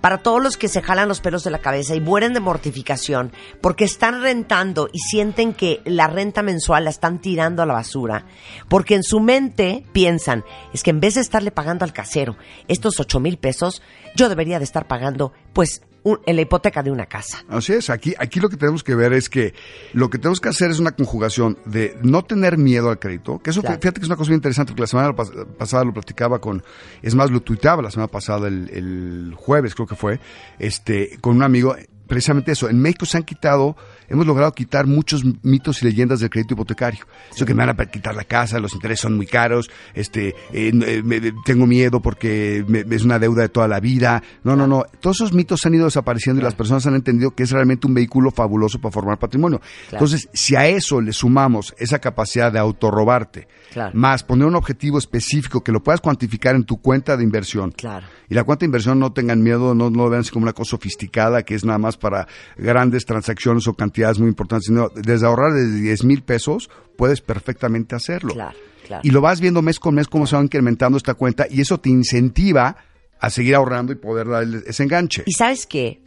para 0.00 0.18
todos 0.18 0.42
los 0.42 0.58
que 0.58 0.68
se 0.68 0.82
jalan 0.82 1.08
los 1.08 1.20
pelos 1.20 1.44
de 1.44 1.50
la 1.50 1.60
cabeza 1.60 1.94
y 1.94 2.00
mueren 2.00 2.34
de 2.34 2.40
mortificación 2.40 3.32
porque 3.62 3.84
están 3.84 4.20
rentando 4.20 4.90
y 4.92 4.98
sienten 4.98 5.54
que 5.54 5.80
la 5.86 6.08
renta 6.08 6.42
mensual 6.42 6.84
la 6.84 6.90
están 6.90 7.20
tirando 7.20 7.62
a 7.62 7.66
la 7.66 7.72
basura, 7.72 8.26
porque 8.68 8.96
en 8.96 9.02
su 9.02 9.20
mente 9.20 9.86
piensan, 9.92 10.44
es 10.74 10.82
que 10.82 10.90
en 10.90 11.00
vez 11.00 11.14
de 11.14 11.22
estarle 11.22 11.52
pagando 11.52 11.86
al 11.86 11.94
casero 11.94 12.36
estos 12.68 13.00
ocho 13.00 13.18
mil 13.18 13.38
pesos, 13.38 13.80
yo 14.14 14.28
debería 14.28 14.58
de 14.58 14.64
estar 14.64 14.86
pagando 14.86 15.32
pues 15.54 15.80
un- 16.04 16.20
en 16.26 16.36
la 16.36 16.42
hipoteca 16.42 16.82
de 16.82 16.90
una 16.92 17.06
casa. 17.06 17.42
Así 17.48 17.72
es, 17.72 17.90
aquí, 17.90 18.14
aquí 18.18 18.38
lo 18.38 18.48
que 18.48 18.56
tenemos 18.56 18.84
que 18.84 18.94
ver 18.94 19.12
es 19.12 19.28
que 19.28 19.52
lo 19.92 20.08
que 20.10 20.18
tenemos 20.18 20.40
que 20.40 20.48
hacer 20.50 20.70
es 20.70 20.78
una 20.78 20.92
conjugación 20.92 21.58
de 21.64 21.98
no 22.02 22.22
tener 22.24 22.56
miedo 22.56 22.90
al 22.90 22.98
crédito, 23.00 23.40
que 23.42 23.50
eso 23.50 23.60
Claro. 23.62 23.78
fíjate 23.80 23.98
que 24.00 24.04
es 24.04 24.08
una 24.08 24.16
cosa 24.16 24.30
muy 24.30 24.36
interesante, 24.36 24.70
porque 24.72 24.82
la 24.82 24.86
semana 24.86 25.08
pas- 25.16 25.46
pasada 25.58 25.84
lo 25.84 25.92
platicaba 25.92 26.38
con, 26.40 26.62
es 27.02 27.14
más, 27.14 27.30
lo 27.30 27.40
tuiteaba 27.40 27.82
la 27.82 27.90
semana 27.90 28.08
pasada, 28.08 28.46
el, 28.48 28.70
el 28.72 29.34
jueves 29.36 29.74
creo 29.74 29.86
que 29.88 29.96
fue, 29.96 30.20
este, 30.58 31.18
con 31.20 31.36
un 31.36 31.42
amigo, 31.42 31.74
precisamente 32.06 32.52
eso, 32.52 32.68
en 32.68 32.80
México 32.80 33.06
se 33.06 33.16
han 33.16 33.22
quitado, 33.22 33.76
hemos 34.08 34.26
logrado 34.26 34.52
quitar 34.52 34.86
muchos 34.86 35.22
mitos 35.42 35.82
y 35.82 35.86
leyendas 35.86 36.20
del 36.20 36.30
crédito 36.30 36.54
hipotecario. 36.54 37.04
Eso 37.34 37.44
que 37.46 37.54
me 37.54 37.64
van 37.64 37.78
a 37.80 37.86
quitar 37.86 38.14
la 38.14 38.24
casa, 38.24 38.58
los 38.58 38.74
intereses 38.74 39.00
son 39.02 39.16
muy 39.16 39.26
caros, 39.26 39.70
este, 39.94 40.28
eh, 40.52 40.72
eh, 40.74 41.02
me- 41.04 41.20
tengo 41.44 41.66
miedo 41.66 42.00
porque 42.02 42.64
me- 42.68 42.84
es 42.94 43.04
una 43.04 43.18
deuda 43.18 43.42
de 43.42 43.48
toda 43.48 43.68
la 43.68 43.80
vida. 43.80 44.22
No, 44.42 44.56
no, 44.56 44.66
no. 44.66 44.84
Todos 45.00 45.16
esos 45.16 45.32
mitos 45.32 45.64
han 45.66 45.74
ido 45.74 45.84
desapareciendo 45.86 46.40
y 46.40 46.44
las 46.44 46.54
personas 46.54 46.86
han 46.86 46.94
entendido 46.94 47.30
que 47.34 47.42
es 47.44 47.50
realmente 47.50 47.86
un 47.86 47.94
vehículo 47.94 48.30
fabuloso 48.30 48.80
para 48.80 48.92
formar 48.92 49.18
patrimonio. 49.18 49.60
Claro. 49.60 50.04
Entonces, 50.04 50.28
si 50.32 50.56
a 50.56 50.66
eso 50.66 51.00
le 51.00 51.12
sumamos 51.12 51.74
esa 51.78 51.98
capacidad 51.98 52.52
de 52.52 52.58
autorrobarte, 52.58 53.48
Claro. 53.72 53.90
más 53.94 54.22
poner 54.22 54.46
un 54.46 54.54
objetivo 54.54 54.98
específico 54.98 55.64
que 55.64 55.72
lo 55.72 55.82
puedas 55.82 56.00
cuantificar 56.00 56.54
en 56.54 56.64
tu 56.64 56.76
cuenta 56.80 57.16
de 57.16 57.24
inversión, 57.24 57.72
Claro. 57.72 58.06
y 58.28 58.34
la 58.34 58.44
cuenta 58.44 58.60
de 58.60 58.66
inversión 58.66 58.98
no 59.00 59.12
tengan 59.12 59.42
miedo, 59.42 59.74
no, 59.74 59.90
no 59.90 60.04
lo 60.04 60.10
vean 60.10 60.20
así 60.20 60.30
como 60.30 60.44
una 60.44 60.52
cosa 60.52 60.70
sofisticada 60.72 61.42
que 61.42 61.54
es 61.54 61.64
nada 61.64 61.78
más 61.78 61.93
para 61.96 62.26
grandes 62.56 63.04
transacciones 63.04 63.66
o 63.66 63.74
cantidades 63.74 64.18
muy 64.18 64.28
importantes, 64.28 64.66
sino 64.66 64.88
desde 64.88 65.26
ahorrar 65.26 65.52
desde 65.52 65.80
10 65.80 66.04
mil 66.04 66.22
pesos 66.22 66.70
puedes 66.96 67.20
perfectamente 67.20 67.94
hacerlo. 67.94 68.34
Claro, 68.34 68.56
claro. 68.86 69.02
Y 69.04 69.10
lo 69.10 69.20
vas 69.20 69.40
viendo 69.40 69.62
mes 69.62 69.78
con 69.78 69.94
mes 69.94 70.08
cómo 70.08 70.26
se 70.26 70.36
va 70.36 70.42
incrementando 70.42 70.96
esta 70.96 71.14
cuenta 71.14 71.46
y 71.48 71.60
eso 71.60 71.78
te 71.78 71.90
incentiva 71.90 72.76
a 73.20 73.30
seguir 73.30 73.54
ahorrando 73.54 73.92
y 73.92 73.96
poder 73.96 74.28
darle 74.28 74.62
ese 74.66 74.82
enganche. 74.82 75.22
Y 75.26 75.32
sabes 75.32 75.66
qué, 75.66 76.02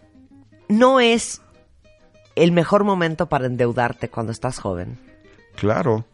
no 0.69 0.99
es 0.99 1.41
el 2.35 2.51
mejor 2.51 2.83
momento 2.83 3.27
para 3.27 3.47
endeudarte 3.47 4.09
cuando 4.09 4.31
estás 4.31 4.59
joven. 4.59 4.99
Claro. 5.55 6.05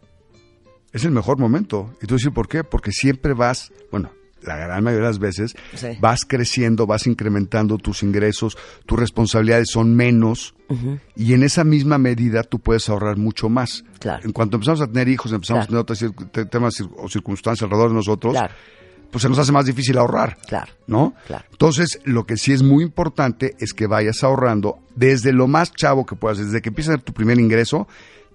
Es 0.94 1.04
el 1.04 1.12
mejor 1.12 1.40
momento. 1.40 1.94
Y 2.02 2.08
tú 2.08 2.16
dices, 2.16 2.32
¿por 2.32 2.48
qué? 2.48 2.64
Porque 2.64 2.92
siempre 2.92 3.34
vas, 3.34 3.74
bueno, 3.92 4.12
la 4.46 4.56
gran 4.58 4.84
mayoría 4.84 5.06
de 5.06 5.10
las 5.10 5.20
veces, 5.20 5.56
Sí. 5.76 5.88
vas 6.00 6.22
creciendo, 6.28 6.86
vas 6.88 7.08
incrementando 7.08 7.78
tus 7.78 8.04
ingresos, 8.04 8.58
tus 8.86 9.00
responsabilidades 9.00 9.70
son 9.72 9.96
menos 9.96 10.56
y 11.16 11.34
en 11.34 11.44
esa 11.44 11.64
misma 11.64 11.98
medida 12.00 12.42
tú 12.44 12.60
puedes 12.60 12.90
ahorrar 12.90 13.18
mucho 13.18 13.48
más. 13.48 13.84
Claro. 14.00 14.24
En 14.26 14.32
cuanto 14.32 14.58
empezamos 14.58 14.82
a 14.82 14.88
tener 14.88 15.08
hijos, 15.08 15.32
empezamos 15.32 15.68
Claro. 15.68 15.82
a 15.82 15.86
tener 15.86 16.08
otros 16.10 16.50
temas 16.50 16.82
o 16.98 17.08
circunstancias 17.10 17.64
alrededor 17.64 17.90
de 17.90 17.96
nosotros, 17.96 18.34
Claro. 18.34 18.54
pues 19.12 19.22
se 19.22 19.30
nos 19.30 19.38
hace 19.38 19.52
más 19.52 19.66
difícil 19.66 19.98
ahorrar. 20.00 20.38
Claro. 20.48 20.72
¿No? 20.88 21.14
Claro. 21.28 21.46
Entonces, 21.52 22.00
lo 22.06 22.26
que 22.26 22.38
sí 22.38 22.54
es 22.54 22.64
muy 22.64 22.84
importante 22.84 23.56
es 23.60 23.74
que 23.74 23.86
vayas 23.86 24.24
ahorrando 24.24 24.80
desde 24.96 25.32
lo 25.32 25.48
más 25.48 25.72
chavo 25.74 26.06
que 26.08 26.16
puedas, 26.16 26.40
desde 26.40 26.62
que 26.64 26.70
empieces 26.70 26.96
a 26.96 26.98
tu 26.98 27.14
primer 27.14 27.40
ingreso, 27.40 27.88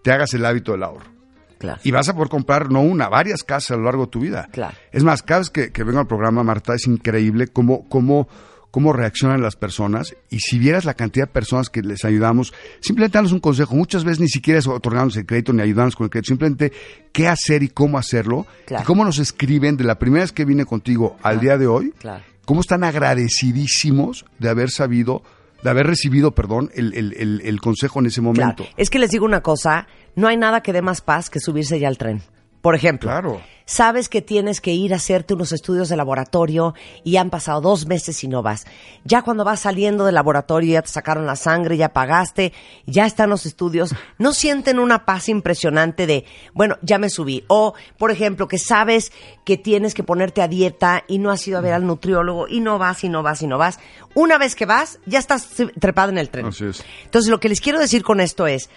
te 0.02 0.12
hagas 0.12 0.32
el 0.34 0.44
hábito 0.46 0.70
del 0.72 0.84
ahorro. 0.84 1.17
Claro. 1.58 1.80
Y 1.84 1.90
vas 1.90 2.08
a 2.08 2.14
poder 2.14 2.28
comprar 2.28 2.70
no 2.70 2.80
una, 2.80 3.08
varias 3.08 3.42
casas 3.42 3.72
a 3.72 3.76
lo 3.76 3.84
largo 3.84 4.04
de 4.06 4.10
tu 4.10 4.20
vida. 4.20 4.48
Claro. 4.52 4.76
Es 4.92 5.04
más, 5.04 5.22
cada 5.22 5.40
vez 5.40 5.50
que, 5.50 5.72
que 5.72 5.84
vengo 5.84 6.00
al 6.00 6.06
programa, 6.06 6.42
Marta, 6.42 6.74
es 6.74 6.86
increíble 6.86 7.48
cómo, 7.48 7.88
cómo, 7.88 8.28
cómo 8.70 8.92
reaccionan 8.92 9.42
las 9.42 9.56
personas. 9.56 10.14
Y 10.30 10.40
si 10.40 10.58
vieras 10.58 10.84
la 10.84 10.94
cantidad 10.94 11.26
de 11.26 11.32
personas 11.32 11.68
que 11.68 11.82
les 11.82 12.04
ayudamos, 12.04 12.52
simplemente 12.80 13.18
darles 13.18 13.32
un 13.32 13.40
consejo. 13.40 13.74
Muchas 13.74 14.04
veces 14.04 14.20
ni 14.20 14.28
siquiera 14.28 14.58
es 14.58 14.66
otorgarnos 14.66 15.16
el 15.16 15.26
crédito 15.26 15.52
ni 15.52 15.62
ayudarnos 15.62 15.96
con 15.96 16.04
el 16.04 16.10
crédito. 16.10 16.28
Simplemente 16.28 16.72
qué 17.12 17.28
hacer 17.28 17.62
y 17.62 17.68
cómo 17.68 17.98
hacerlo. 17.98 18.46
Claro. 18.66 18.82
Y 18.82 18.86
cómo 18.86 19.04
nos 19.04 19.18
escriben 19.18 19.76
de 19.76 19.84
la 19.84 19.98
primera 19.98 20.24
vez 20.24 20.32
que 20.32 20.44
vine 20.44 20.64
contigo 20.64 21.16
al 21.22 21.40
día 21.40 21.58
de 21.58 21.66
hoy. 21.66 21.92
Claro. 21.98 22.22
Cómo 22.44 22.60
están 22.60 22.82
agradecidísimos 22.82 24.24
de 24.38 24.48
haber 24.48 24.70
sabido, 24.70 25.22
de 25.62 25.70
haber 25.70 25.86
recibido, 25.86 26.32
perdón, 26.34 26.70
el, 26.74 26.94
el- 26.94 27.14
el- 27.18 27.40
el 27.44 27.60
consejo 27.60 28.00
en 28.00 28.06
ese 28.06 28.20
momento. 28.20 28.64
Es 28.76 28.90
que 28.90 28.98
les 28.98 29.10
digo 29.10 29.24
una 29.24 29.40
cosa, 29.42 29.86
no 30.14 30.28
hay 30.28 30.36
nada 30.36 30.62
que 30.62 30.72
dé 30.72 30.82
más 30.82 31.00
paz 31.00 31.30
que 31.30 31.40
subirse 31.40 31.78
ya 31.80 31.88
al 31.88 31.98
tren. 31.98 32.22
Por 32.68 32.74
ejemplo, 32.74 33.08
Claro. 33.08 33.40
sabes 33.64 34.10
que 34.10 34.20
tienes 34.20 34.60
que 34.60 34.74
ir 34.74 34.92
a 34.92 34.96
hacerte 34.96 35.32
unos 35.32 35.52
estudios 35.52 35.88
de 35.88 35.96
laboratorio 35.96 36.74
y 37.02 37.16
han 37.16 37.30
pasado 37.30 37.62
dos 37.62 37.86
meses 37.86 38.22
y 38.22 38.28
no 38.28 38.42
vas. 38.42 38.66
Ya 39.04 39.22
cuando 39.22 39.42
vas 39.42 39.60
saliendo 39.60 40.04
del 40.04 40.14
laboratorio 40.16 40.74
ya 40.74 40.82
te 40.82 40.88
sacaron 40.88 41.24
la 41.24 41.34
sangre, 41.36 41.78
ya 41.78 41.94
pagaste, 41.94 42.52
ya 42.84 43.06
están 43.06 43.30
los 43.30 43.46
estudios, 43.46 43.94
no 44.18 44.34
sienten 44.34 44.78
una 44.78 45.06
paz 45.06 45.30
impresionante 45.30 46.06
de, 46.06 46.26
bueno, 46.52 46.76
ya 46.82 46.98
me 46.98 47.08
subí. 47.08 47.42
O, 47.48 47.72
por 47.96 48.10
ejemplo, 48.10 48.48
que 48.48 48.58
sabes 48.58 49.12
que 49.46 49.56
tienes 49.56 49.94
que 49.94 50.04
ponerte 50.04 50.42
a 50.42 50.48
dieta 50.48 51.04
y 51.08 51.18
no 51.20 51.30
has 51.30 51.48
ido 51.48 51.56
a 51.56 51.62
ver 51.62 51.72
al 51.72 51.86
nutriólogo 51.86 52.48
y 52.48 52.60
no 52.60 52.78
vas 52.78 53.02
y 53.02 53.08
no 53.08 53.22
vas 53.22 53.40
y 53.40 53.46
no 53.46 53.56
vas. 53.56 53.78
Una 54.12 54.36
vez 54.36 54.54
que 54.54 54.66
vas, 54.66 54.98
ya 55.06 55.18
estás 55.18 55.48
trepado 55.80 56.10
en 56.10 56.18
el 56.18 56.28
tren. 56.28 56.44
Así 56.44 56.66
es. 56.66 56.84
Entonces, 57.04 57.30
lo 57.30 57.40
que 57.40 57.48
les 57.48 57.62
quiero 57.62 57.78
decir 57.78 58.02
con 58.02 58.20
esto 58.20 58.46
es, 58.46 58.68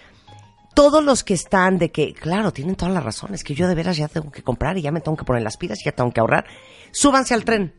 todos 0.73 1.03
los 1.03 1.23
que 1.23 1.33
están 1.33 1.77
de 1.77 1.91
que, 1.91 2.13
claro, 2.13 2.51
tienen 2.51 2.75
todas 2.75 2.93
las 2.93 3.03
razones, 3.03 3.43
que 3.43 3.55
yo 3.55 3.67
de 3.67 3.75
veras 3.75 3.97
ya 3.97 4.07
tengo 4.07 4.31
que 4.31 4.43
comprar 4.43 4.77
y 4.77 4.81
ya 4.81 4.91
me 4.91 5.01
tengo 5.01 5.17
que 5.17 5.25
poner 5.25 5.43
las 5.43 5.57
pilas 5.57 5.79
y 5.81 5.85
ya 5.85 5.91
tengo 5.91 6.11
que 6.11 6.19
ahorrar, 6.19 6.45
súbanse 6.91 7.33
al 7.33 7.45
tren. 7.45 7.73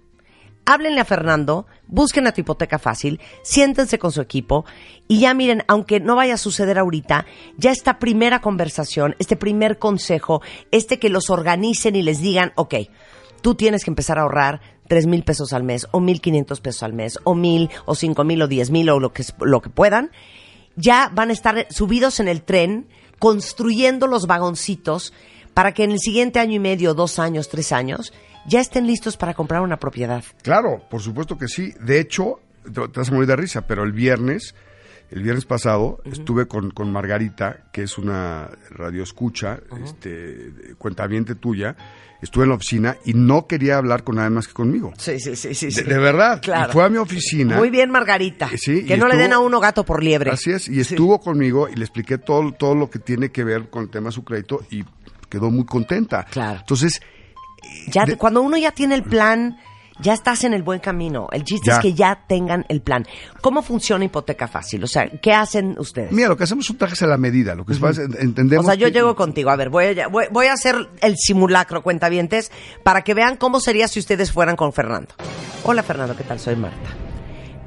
Háblenle 0.64 1.00
a 1.00 1.04
Fernando, 1.04 1.66
busquen 1.88 2.28
a 2.28 2.32
tu 2.32 2.40
hipoteca 2.40 2.78
fácil, 2.78 3.20
siéntense 3.42 3.98
con 3.98 4.12
su 4.12 4.20
equipo 4.20 4.64
y 5.08 5.18
ya 5.18 5.34
miren, 5.34 5.64
aunque 5.66 5.98
no 5.98 6.14
vaya 6.14 6.34
a 6.34 6.38
suceder 6.38 6.78
ahorita, 6.78 7.26
ya 7.56 7.72
esta 7.72 7.98
primera 7.98 8.40
conversación, 8.40 9.16
este 9.18 9.34
primer 9.34 9.78
consejo, 9.80 10.40
este 10.70 11.00
que 11.00 11.08
los 11.08 11.30
organicen 11.30 11.96
y 11.96 12.02
les 12.02 12.20
digan, 12.20 12.52
ok, 12.54 12.74
tú 13.40 13.56
tienes 13.56 13.84
que 13.84 13.90
empezar 13.90 14.18
a 14.18 14.22
ahorrar 14.22 14.60
tres 14.86 15.06
mil 15.06 15.24
pesos 15.24 15.52
al 15.52 15.64
mes, 15.64 15.88
o 15.90 15.98
mil 15.98 16.20
quinientos 16.20 16.60
pesos 16.60 16.84
al 16.84 16.92
mes, 16.92 17.18
o 17.24 17.34
mil, 17.34 17.68
o 17.84 17.96
cinco 17.96 18.22
mil, 18.22 18.40
o 18.42 18.46
diez 18.46 18.70
mil, 18.70 18.88
o 18.90 19.00
lo 19.00 19.12
que, 19.12 19.24
lo 19.40 19.60
que 19.62 19.70
puedan, 19.70 20.12
ya 20.76 21.10
van 21.14 21.30
a 21.30 21.32
estar 21.32 21.66
subidos 21.70 22.20
en 22.20 22.28
el 22.28 22.42
tren, 22.42 22.86
construyendo 23.18 24.06
los 24.06 24.26
vagoncitos 24.26 25.12
para 25.54 25.72
que 25.72 25.84
en 25.84 25.92
el 25.92 25.98
siguiente 25.98 26.38
año 26.38 26.54
y 26.54 26.58
medio, 26.58 26.94
dos 26.94 27.18
años, 27.18 27.48
tres 27.48 27.72
años, 27.72 28.12
ya 28.46 28.60
estén 28.60 28.86
listos 28.86 29.16
para 29.16 29.34
comprar 29.34 29.62
una 29.62 29.78
propiedad. 29.78 30.24
Claro, 30.42 30.82
por 30.90 31.00
supuesto 31.00 31.36
que 31.36 31.48
sí. 31.48 31.72
De 31.80 32.00
hecho, 32.00 32.40
te 32.64 32.80
vas 32.80 33.10
a 33.10 33.14
de 33.14 33.36
risa, 33.36 33.66
pero 33.66 33.84
el 33.84 33.92
viernes, 33.92 34.54
el 35.12 35.22
viernes 35.22 35.44
pasado, 35.44 36.00
estuve 36.04 36.46
con, 36.48 36.70
con 36.70 36.90
Margarita, 36.90 37.64
que 37.72 37.82
es 37.82 37.98
una 37.98 38.48
radioescucha, 38.70 39.60
este, 39.84 40.74
cuentaviente 40.78 41.34
tuya. 41.34 41.76
Estuve 42.22 42.44
en 42.44 42.50
la 42.50 42.54
oficina 42.56 42.96
y 43.04 43.14
no 43.14 43.48
quería 43.48 43.78
hablar 43.78 44.04
con 44.04 44.14
nadie 44.14 44.30
más 44.30 44.46
que 44.46 44.52
conmigo. 44.54 44.92
Sí, 44.96 45.18
sí, 45.18 45.34
sí, 45.34 45.54
sí. 45.54 45.70
De, 45.70 45.82
de 45.82 45.98
verdad. 45.98 46.40
Claro. 46.40 46.70
Y 46.70 46.72
fue 46.72 46.84
a 46.84 46.88
mi 46.88 46.96
oficina. 46.98 47.56
Muy 47.56 47.68
bien, 47.68 47.90
Margarita. 47.90 48.48
Eh, 48.52 48.58
sí, 48.58 48.84
que 48.86 48.96
no 48.96 49.08
le 49.08 49.16
den 49.16 49.32
a 49.32 49.40
uno 49.40 49.58
gato 49.58 49.84
por 49.84 50.02
liebre. 50.04 50.30
Así 50.30 50.52
es, 50.52 50.68
y 50.68 50.78
estuvo 50.80 51.18
conmigo 51.20 51.68
y 51.68 51.74
le 51.74 51.84
expliqué 51.84 52.18
todo, 52.18 52.52
todo 52.52 52.76
lo 52.76 52.88
que 52.88 53.00
tiene 53.00 53.30
que 53.32 53.42
ver 53.42 53.70
con 53.70 53.82
el 53.82 53.90
tema 53.90 54.06
de 54.10 54.12
su 54.12 54.22
crédito 54.24 54.60
y 54.70 54.84
quedó 55.28 55.50
muy 55.50 55.64
contenta. 55.66 56.24
Claro. 56.30 56.60
Entonces, 56.60 57.00
Ya, 57.88 58.04
de- 58.04 58.16
cuando 58.16 58.40
uno 58.40 58.56
ya 58.56 58.70
tiene 58.70 58.94
el 58.94 59.02
plan, 59.02 59.58
ya 60.00 60.14
estás 60.14 60.44
en 60.44 60.54
el 60.54 60.62
buen 60.62 60.80
camino. 60.80 61.28
El 61.32 61.44
chiste 61.44 61.68
Ya. 61.70 61.74
es 61.74 61.78
que 61.80 61.94
ya 61.94 62.24
tengan 62.26 62.64
el 62.68 62.80
plan. 62.82 63.06
¿Cómo 63.40 63.62
funciona 63.62 64.04
hipoteca 64.04 64.48
fácil? 64.48 64.82
O 64.84 64.86
sea, 64.86 65.08
¿qué 65.20 65.32
hacen 65.32 65.76
ustedes? 65.78 66.12
mira, 66.12 66.28
lo 66.28 66.36
que 66.36 66.44
hacemos 66.44 66.64
es 66.66 66.70
un 66.70 66.78
traje 66.78 67.04
a 67.04 67.08
la 67.08 67.16
medida. 67.18 67.54
Lo 67.54 67.64
que 67.64 67.74
pasa 67.74 68.02
es, 68.02 68.08
entendemos. 68.20 68.64
O 68.64 68.68
sea, 68.68 68.74
yo 68.74 68.86
que- 68.86 68.92
llego 68.92 69.14
contigo. 69.16 69.50
A 69.50 69.56
ver, 69.56 69.68
voy 69.70 69.98
a, 70.00 70.08
voy, 70.08 70.24
voy 70.30 70.46
a 70.46 70.52
hacer 70.54 70.76
el 71.00 71.16
simulacro, 71.16 71.82
cuentavientes, 71.82 72.50
para 72.82 73.02
que 73.02 73.14
vean 73.14 73.36
cómo 73.36 73.60
sería 73.60 73.88
si 73.88 74.00
ustedes 74.00 74.32
fueran 74.32 74.56
con 74.56 74.72
Fernando. 74.72 75.14
Hola, 75.64 75.82
Fernando, 75.82 76.16
¿qué 76.16 76.24
tal? 76.24 76.38
Soy 76.40 76.56
Marta. 76.56 76.76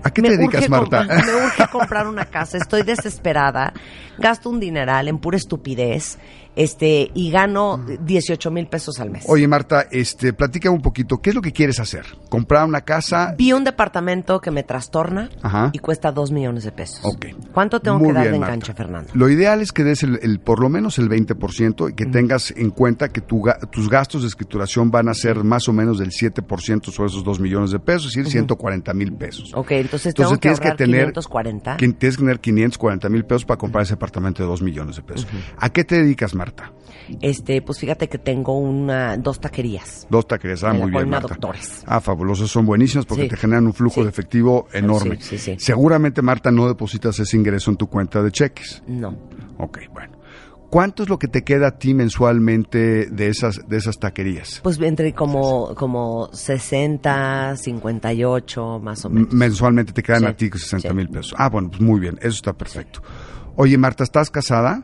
¿A 0.04 0.12
qué 0.12 0.22
te 0.22 0.38
dedicas, 0.38 0.70
Marta? 0.70 1.04
me 1.04 1.36
urge 1.46 1.68
comprar 1.72 2.08
una 2.08 2.26
casa. 2.26 2.58
Estoy 2.60 2.84
desesperada. 2.84 3.74
Gasto 4.20 4.50
un 4.52 4.60
dineral 4.60 5.08
en 5.08 5.18
pura 5.18 5.36
estupidez. 5.38 6.20
Este, 6.56 7.12
y 7.14 7.32
gano 7.32 7.84
18 8.06 8.50
mil 8.52 8.68
pesos 8.68 9.00
al 9.00 9.10
mes. 9.10 9.26
Oye, 9.28 9.48
Marta, 9.48 9.88
este, 9.92 10.34
platica 10.34 10.70
un 10.70 10.82
poquito. 10.82 11.18
¿Qué 11.22 11.30
es 11.32 11.36
lo 11.36 11.42
que 11.42 11.52
quieres 11.52 11.80
hacer? 11.80 12.06
¿Comprar 12.30 12.66
una 12.66 12.82
casa? 12.82 13.36
Vi 13.38 13.52
un 13.54 13.64
departamento 13.64 14.40
que 14.40 14.52
me 14.52 14.64
trastorna 14.64 15.30
Ajá. 15.42 15.70
y 15.74 15.80
cuesta 15.80 16.12
2 16.12 16.32
millones 16.32 16.64
de 16.64 16.72
pesos. 16.72 17.02
Ok. 17.04 17.26
¿Cuánto 17.54 17.80
tengo 17.82 18.00
Muy 18.00 18.08
que 18.10 18.14
dar 18.14 18.24
bien, 18.24 18.34
de 18.34 18.40
Marta. 18.40 18.54
enganche, 18.56 18.74
Fernando? 18.74 19.12
Lo 19.14 19.30
ideal 19.30 19.62
es 19.62 19.72
que 19.72 19.84
des 19.84 20.04
el, 20.04 20.20
el- 20.22 20.40
por 20.40 20.60
lo 20.62 20.70
menos 20.70 20.98
el 20.98 21.10
20% 21.10 21.90
y 21.90 21.94
que 21.94 22.06
tengas 22.06 22.52
en 22.52 22.70
cuenta 22.70 23.10
que 23.10 23.22
tu 23.22 23.44
tus 23.72 23.90
gastos 23.90 24.22
de 24.22 24.30
escrituración 24.30 24.92
van 24.92 25.10
a 25.10 25.14
ser 25.14 25.44
más 25.44 25.68
o 25.68 25.74
menos 25.74 26.00
del 26.00 26.12
7% 26.12 26.86
sobre 26.92 27.10
esos 27.10 27.24
2 27.24 27.40
millones 27.40 27.72
de 27.72 27.80
pesos, 27.80 28.08
es 28.08 28.16
decir, 28.16 28.32
140 28.32 28.94
mil 28.94 29.12
pesos. 29.14 29.52
Ok, 29.54 29.72
entonces 29.72 30.14
tengo 30.14 30.32
que 30.32 30.38
tienes 30.38 30.60
que 30.60 30.72
tener 30.72 31.12
540. 31.12 31.78
que 31.78 31.88
tienes 31.90 32.16
que 32.18 32.22
tener 32.24 32.40
540 32.40 33.10
mil 33.10 33.26
pesos 33.26 33.44
para 33.46 33.58
comprar 33.58 33.84
ese 33.84 33.94
apartamento 33.96 34.42
de 34.42 34.48
2 34.50 34.62
millones 34.62 34.96
de 34.96 35.02
pesos. 35.02 35.28
¿A 35.58 35.70
qué 35.70 35.84
te 35.84 35.96
dedicas, 36.02 36.34
Marta? 36.34 36.45
Este, 37.22 37.62
pues 37.62 37.80
fíjate 37.80 38.10
que 38.10 38.18
tengo 38.18 38.58
una, 38.58 39.16
dos 39.18 39.40
taquerías. 39.40 40.08
Dos 40.10 40.28
taquerías. 40.28 40.64
Ah, 40.64 40.74
la 40.74 40.80
muy 40.80 40.92
bien, 40.92 41.10
Marta. 41.10 41.28
Doctores. 41.30 41.84
Ah, 41.86 42.00
fabulosos. 42.02 42.50
Son 42.50 42.66
buenísimos 42.66 43.06
porque 43.06 43.24
Sí. 43.24 43.30
te 43.30 43.38
generan 43.38 43.68
un 43.68 43.74
flujo 43.74 43.96
Sí. 43.96 44.04
de 44.04 44.10
efectivo 44.10 44.68
enorme. 44.74 45.20
Sí. 45.22 45.56
Seguramente, 45.60 46.22
Marta, 46.22 46.52
no 46.52 46.68
depositas 46.68 47.20
ese 47.20 47.38
ingreso 47.38 47.70
en 47.72 47.78
tu 47.78 47.88
cuenta 47.88 48.24
de 48.24 48.32
cheques. 48.32 48.82
No. 48.88 49.16
Ok, 49.60 49.80
bueno. 49.94 50.14
¿Cuánto 50.72 51.04
es 51.04 51.10
lo 51.10 51.20
que 51.20 51.28
te 51.28 51.44
queda 51.44 51.68
a 51.68 51.78
ti 51.78 51.94
mensualmente 51.94 53.06
de 53.06 53.30
esas, 53.30 53.62
de 53.70 53.78
esas 53.78 53.98
taquerías? 54.00 54.60
Pues 54.64 54.78
entre 54.82 55.14
como, 55.14 55.74
como 55.76 56.28
60, 56.34 57.56
58, 57.56 58.80
más 58.82 59.06
o 59.06 59.10
M- 59.10 59.20
menos. 59.22 59.34
Mensualmente 59.34 59.94
te 59.94 60.04
quedan 60.04 60.26
a 60.26 60.36
ti 60.36 60.50
60 60.50 60.90
sí. 60.90 60.94
mil 60.96 61.08
pesos. 61.08 61.34
Ah, 61.38 61.50
bueno, 61.50 61.70
pues 61.70 61.82
muy 61.82 62.00
bien, 62.00 62.18
eso 62.20 62.30
está 62.36 62.54
perfecto. 62.54 63.02
Oye, 63.56 63.78
Marta, 63.78 64.04
¿estás 64.04 64.30
casada? 64.30 64.84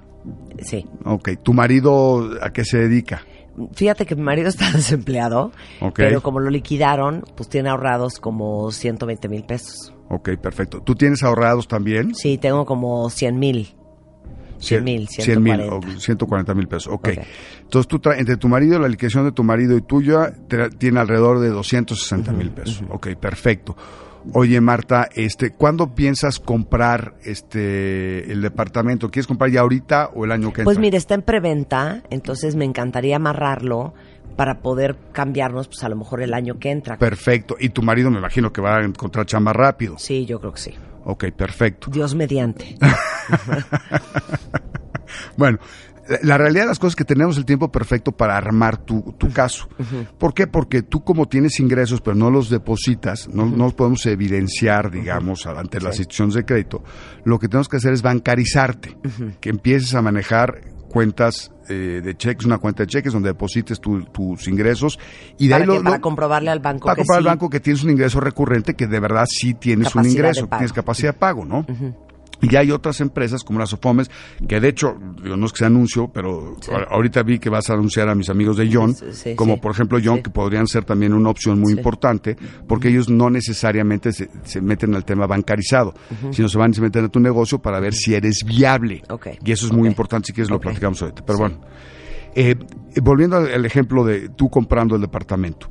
Sí. 0.62 0.86
Ok, 1.05 1.29
¿tu 1.43 1.53
marido 1.53 2.29
a 2.41 2.51
qué 2.53 2.63
se 2.65 2.77
dedica? 2.77 3.23
Fíjate 3.73 4.05
que 4.05 4.15
mi 4.15 4.21
marido 4.21 4.47
está 4.49 4.71
desempleado, 4.75 5.51
pero 5.95 6.21
como 6.21 6.39
lo 6.39 6.49
liquidaron, 6.49 7.23
pues 7.36 7.49
tiene 7.49 7.69
ahorrados 7.69 8.19
como 8.19 8.71
120 8.71 9.27
mil 9.29 9.43
pesos. 9.43 9.93
Ok, 10.10 10.29
perfecto. 10.41 10.81
¿Tú 10.81 10.95
tienes 10.95 11.23
ahorrados 11.23 11.67
también? 11.67 12.15
Sí, 12.15 12.38
tengo 12.38 12.65
como 12.65 13.10
100 13.10 13.39
mil. 13.39 13.75
100 14.60 14.84
mil, 14.84 15.07
100 15.07 15.41
mil, 15.43 15.55
140. 15.55 15.75
o 15.97 15.99
140 15.99 16.53
mil 16.53 16.67
pesos. 16.67 16.93
Ok. 16.93 17.10
Ok. 17.17 17.23
Entonces, 17.63 17.88
tú 17.88 17.97
tra- 17.99 18.17
entre 18.19 18.38
tu 18.38 18.47
marido, 18.47 18.77
la 18.77 18.88
liquidación 18.88 19.25
de 19.25 19.31
tu 19.31 19.43
marido 19.43 19.75
y 19.75 19.81
tuya, 19.81 20.34
tiene 20.77 20.99
alrededor 20.99 21.39
de 21.39 21.49
260 21.49 22.31
mil 22.31 22.51
pesos. 22.51 22.84
Ok, 22.89 23.07
perfecto. 23.19 23.75
Oye, 24.34 24.62
Marta, 24.62 25.10
este, 25.15 25.51
¿cuándo 25.51 25.95
piensas 25.95 26.39
comprar 26.39 27.15
este 27.23 28.31
el 28.31 28.41
departamento? 28.41 29.10
¿Quieres 29.10 29.27
comprar 29.27 29.49
ya 29.49 29.62
ahorita 29.62 30.12
o 30.13 30.25
el 30.25 30.31
año 30.31 30.53
que 30.53 30.62
entra? 30.62 30.65
Pues 30.65 30.77
mire, 30.77 30.97
está 30.97 31.15
en 31.15 31.23
preventa, 31.23 32.03
entonces 32.10 32.55
me 32.55 32.65
encantaría 32.65 33.15
amarrarlo 33.15 33.93
para 34.36 34.60
poder 34.60 34.97
cambiarnos, 35.12 35.67
pues 35.67 35.84
a 35.84 35.89
lo 35.89 35.95
mejor 35.95 36.21
el 36.21 36.34
año 36.34 36.60
que 36.60 36.71
entra. 36.71 36.97
Perfecto. 36.97 37.55
Y 37.60 37.69
tu 37.69 37.81
marido 37.81 38.10
me 38.12 38.19
imagino 38.19 38.53
que 38.53 38.62
va 38.62 38.77
a 38.77 38.84
encontrar 38.84 39.25
chamba 39.25 39.53
rápido. 39.53 39.97
Sí, 39.97 40.25
yo 40.25 40.39
creo 40.39 40.53
que 40.53 40.62
sí. 40.62 40.73
Ok, 41.03 41.25
perfecto. 41.36 41.89
Dios 41.91 42.15
mediante. 42.15 42.77
Bueno, 45.38 45.60
la- 46.23 46.37
realidad 46.37 46.63
de 46.63 46.67
las 46.69 46.79
cosas 46.79 46.91
es 46.91 46.95
que 46.95 47.05
tenemos 47.05 47.37
el 47.37 47.45
tiempo 47.45 47.71
perfecto 47.71 48.11
para 48.11 48.35
armar 48.37 48.77
tu, 48.77 49.13
tu 49.17 49.29
caso. 49.31 49.67
¿Por 50.17 50.33
qué? 50.33 50.47
Porque 50.47 50.81
tú 50.81 51.03
como 51.03 51.27
tienes 51.27 51.59
ingresos 51.59 52.01
pero 52.01 52.15
no 52.15 52.29
los 52.31 52.49
depositas, 52.49 53.27
no, 53.29 53.45
no 53.45 53.65
los 53.65 53.73
podemos 53.73 54.05
evidenciar, 54.05 54.91
digamos, 54.91 55.45
ante 55.45 55.79
las 55.79 55.97
instituciones 55.97 56.35
de 56.35 56.45
crédito, 56.45 56.83
lo 57.23 57.39
que 57.39 57.47
tenemos 57.47 57.69
que 57.69 57.77
hacer 57.77 57.93
es 57.93 58.01
bancarizarte, 58.01 58.97
que 59.39 59.49
empieces 59.49 59.93
a 59.95 60.01
manejar 60.01 60.61
cuentas 60.89 61.51
eh, 61.69 62.01
de 62.03 62.17
cheques, 62.17 62.45
una 62.45 62.57
cuenta 62.57 62.83
de 62.83 62.87
cheques 62.87 63.13
donde 63.13 63.29
deposites 63.29 63.79
tu- 63.79 64.03
tus 64.05 64.45
ingresos 64.49 64.99
y 65.37 65.47
de 65.47 65.51
para, 65.53 65.63
ahí 65.63 65.67
lo, 65.67 65.73
que- 65.77 65.83
para 65.83 65.95
lo- 65.95 66.01
comprobarle 66.01 66.49
al 66.51 66.59
banco 66.59 66.85
para 66.87 66.95
que 66.95 67.01
comprobar 67.03 67.21
sí. 67.23 67.27
al 67.29 67.33
banco 67.35 67.49
que 67.49 67.59
tienes 67.61 67.83
un 67.85 67.91
ingreso 67.91 68.19
recurrente 68.19 68.73
que 68.73 68.87
de 68.87 68.99
verdad 68.99 69.25
sí 69.29 69.53
tienes 69.53 69.95
un 69.95 70.05
ingreso, 70.05 70.47
pago. 70.49 70.59
tienes 70.59 70.73
capacidad 70.73 71.13
de 71.13 71.19
pago, 71.19 71.45
¿no? 71.45 71.65
Y 72.41 72.56
hay 72.56 72.71
otras 72.71 72.99
empresas 73.01 73.43
como 73.43 73.60
las 73.60 73.69
Sofomes, 73.69 74.10
que 74.47 74.60
de 74.60 74.69
hecho, 74.69 74.95
digo, 75.23 75.38
no 75.38 75.45
es 75.45 75.51
que 75.51 75.60
sea 75.60 75.67
anuncio, 75.67 76.12
pero 76.13 76.56
ahorita 76.89 77.23
vi 77.23 77.39
que 77.39 77.49
vas 77.49 77.69
a 77.69 77.73
anunciar 77.73 78.10
a 78.10 78.15
mis 78.15 78.30
amigos 78.30 78.58
de 78.58 78.69
John, 78.71 78.95
Sí, 78.95 79.06
sí, 79.12 79.36
como 79.36 79.62
por 79.62 79.71
ejemplo 79.71 79.99
John, 80.04 80.21
que 80.21 80.30
podrían 80.30 80.67
ser 80.67 80.84
también 80.84 81.13
una 81.13 81.30
opción 81.30 81.60
muy 81.60 81.73
importante, 81.73 82.36
porque 82.67 82.89
ellos 82.89 83.10
no 83.10 83.30
necesariamente 83.30 84.12
se, 84.12 84.30
se 84.43 84.62
meten 84.62 84.95
al 84.95 85.06
tema 85.06 85.27
bancarizado, 85.27 85.93
sino 86.32 86.49
se 86.49 86.58
van 86.58 86.73
a 86.75 86.82
meter 86.82 87.06
a 87.06 87.10
tu 87.10 87.19
negocio 87.19 87.60
para 87.60 87.80
ver 87.80 87.93
si 87.93 88.13
eres 88.15 88.43
viable. 88.45 89.04
Ok. 89.10 89.27
Y 89.45 89.51
eso 89.51 89.67
es 89.67 89.71
muy 89.73 89.88
importante, 89.88 90.27
si 90.27 90.34
quieres 90.34 90.49
lo 90.49 90.60
platicamos 90.60 91.01
ahorita. 91.01 91.23
Pero 91.25 91.39
bueno, 91.39 91.62
eh, 92.36 92.56
volviendo 93.01 93.38
al 93.38 93.62
al 93.62 93.65
ejemplo 93.65 94.04
de 94.04 94.30
tú 94.30 94.49
comprando 94.49 94.95
el 94.95 95.01
departamento. 95.01 95.69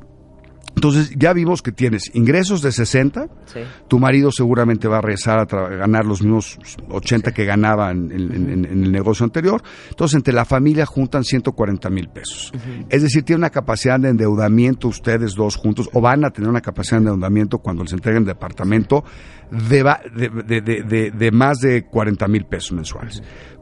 Entonces, 0.75 1.11
ya 1.17 1.33
vimos 1.33 1.61
que 1.61 1.71
tienes 1.71 2.09
ingresos 2.15 2.61
de 2.61 2.71
60, 2.71 3.27
Sí. 3.45 3.59
tu 3.87 3.99
marido 3.99 4.31
seguramente 4.31 4.87
va 4.87 4.99
a 4.99 5.01
regresar 5.01 5.37
a 5.39 5.45
tra- 5.47 5.77
ganar 5.77 6.05
los 6.05 6.21
mismos 6.21 6.57
80 6.89 7.33
que 7.33 7.43
ganaba 7.45 7.91
en, 7.91 8.11
en- 8.11 8.31
en- 8.49 8.65
en 8.65 8.83
el 8.85 8.91
negocio 8.91 9.25
anterior. 9.25 9.61
Entonces, 9.89 10.15
entre 10.15 10.33
la 10.33 10.45
familia 10.45 10.85
juntan 10.85 11.23
140 11.23 11.89
mil 11.89 12.07
pesos. 12.09 12.51
Es 12.89 13.01
decir, 13.03 13.23
tiene 13.23 13.39
una 13.39 13.49
capacidad 13.49 13.99
de 13.99 14.09
endeudamiento 14.09 14.87
ustedes 14.87 15.35
dos 15.35 15.55
juntos, 15.57 15.89
o 15.93 16.01
van 16.01 16.23
a 16.25 16.29
tener 16.31 16.49
una 16.49 16.61
capacidad 16.61 16.97
de 17.01 17.07
endeudamiento 17.09 17.59
cuando 17.59 17.83
les 17.83 17.93
entreguen 17.93 18.23
departamento 18.25 19.03
de, 19.51 19.83
va- 19.83 19.99
de, 20.15 20.29
de- 20.29 20.61
de- 20.61 20.83
de- 20.83 21.11
de 21.11 21.31
más 21.31 21.59
de 21.59 21.83
40 21.85 22.27
mil 22.29 22.45
pesos 22.45 22.71
mensuales. 22.71 23.21